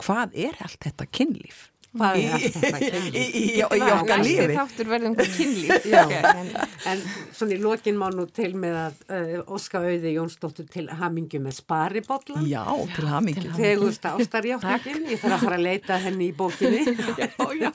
hvað 0.00 0.38
er 0.48 0.56
allt 0.64 0.80
þetta 0.84 1.06
kynlíf? 1.12 1.68
Hvað 1.90 2.20
er 2.20 2.34
allt 2.36 2.56
þetta 2.62 2.78
kynlíf? 2.84 3.14
Í, 3.18 3.22
í, 3.34 3.46
í 3.58 3.62
okkar 3.64 4.20
lífi. 4.22 4.44
Næstu 4.46 4.58
þáttur 4.60 4.90
verðum 4.92 5.16
hvað 5.18 5.32
kynlíf. 5.34 5.88
en, 6.40 6.52
en 6.92 7.02
svona 7.34 7.56
í 7.56 7.58
lokin 7.64 7.98
má 7.98 8.06
nú 8.14 8.26
til 8.30 8.52
með 8.62 8.78
að 8.84 9.00
uh, 9.10 9.32
Óska 9.56 9.82
Auði 9.82 10.14
Jónsdóttur 10.14 10.68
til 10.70 10.86
hamingu 11.00 11.42
með 11.42 11.58
sparibotlan. 11.58 12.46
Já, 12.46 12.62
til 12.94 13.10
hamingu. 13.10 13.50
Þegust 13.58 14.06
ástarjáttækinn, 14.12 15.08
ég 15.10 15.22
þarf 15.22 15.40
að 15.40 15.46
fara 15.48 15.58
að 15.58 15.66
leita 15.66 15.98
henni 16.06 16.30
í 16.30 16.36
bókinni. 16.38 16.84
já, 17.24 17.30
já. 17.58 17.70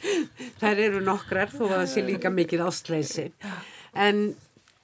Þær 0.63 0.85
eru 0.87 1.03
nokkrar 1.03 1.51
þó 1.51 1.65
að 1.67 1.77
það 1.81 1.87
sé 1.97 2.07
líka 2.07 2.31
mikið 2.39 2.67
ástleisi. 2.69 3.31
En 3.95 4.35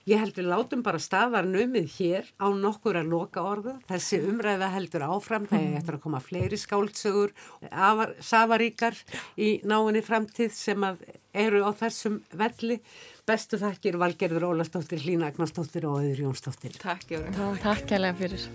ég 0.10 0.18
heldur 0.18 0.48
látum 0.50 0.82
bara 0.86 1.00
staðar 1.02 1.46
numið 1.46 1.92
hér 1.98 2.30
á 2.42 2.48
nokkur 2.56 2.98
að 3.02 3.12
loka 3.14 3.44
orða 3.46 3.76
þessi 3.90 4.22
umræða 4.32 4.72
heldur 4.74 5.06
áfram 5.06 5.46
þegar 5.50 5.68
ég 5.68 5.78
ættir 5.82 5.98
að 5.98 6.04
koma 6.08 6.22
fleiri 6.24 6.60
skáldsögur 6.60 7.36
safaríkar 8.32 8.98
í 9.38 9.54
náinni 9.68 10.02
framtíð 10.06 10.56
sem 10.58 10.88
að 10.88 11.06
eru 11.32 11.64
á 11.64 11.72
þessum 11.78 12.22
velli. 12.34 12.82
Bestu 13.28 13.62
þakkir 13.62 14.00
Valgerður 14.02 14.50
Ólastóttir, 14.50 15.06
Lína 15.06 15.30
Agnarstóttir 15.30 15.86
og 15.88 16.02
Öður 16.02 16.26
Jónstóttir 16.26 16.76
Takk 16.82 17.14
Jórn 17.14 17.60
Takk 17.62 17.94
hella 17.94 18.16
fyrir 18.18 18.50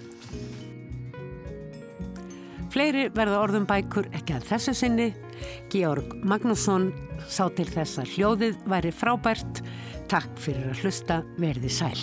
Fleiri 2.76 3.06
verða 3.16 3.38
orðum 3.40 3.64
bækur 3.64 4.04
ekki 4.12 4.34
að 4.36 4.42
þessu 4.50 4.74
sinni 4.76 5.06
Georg 5.72 6.10
Magnússon 6.28 6.90
sá 7.24 7.46
til 7.56 7.64
þess 7.70 8.02
að 8.02 8.12
hljóðið 8.18 8.58
væri 8.68 8.92
frábært 8.92 9.62
Takk 10.12 10.36
fyrir 10.36 10.74
að 10.74 10.84
hlusta, 10.84 11.22
verði 11.40 11.72
sæl. 11.72 11.96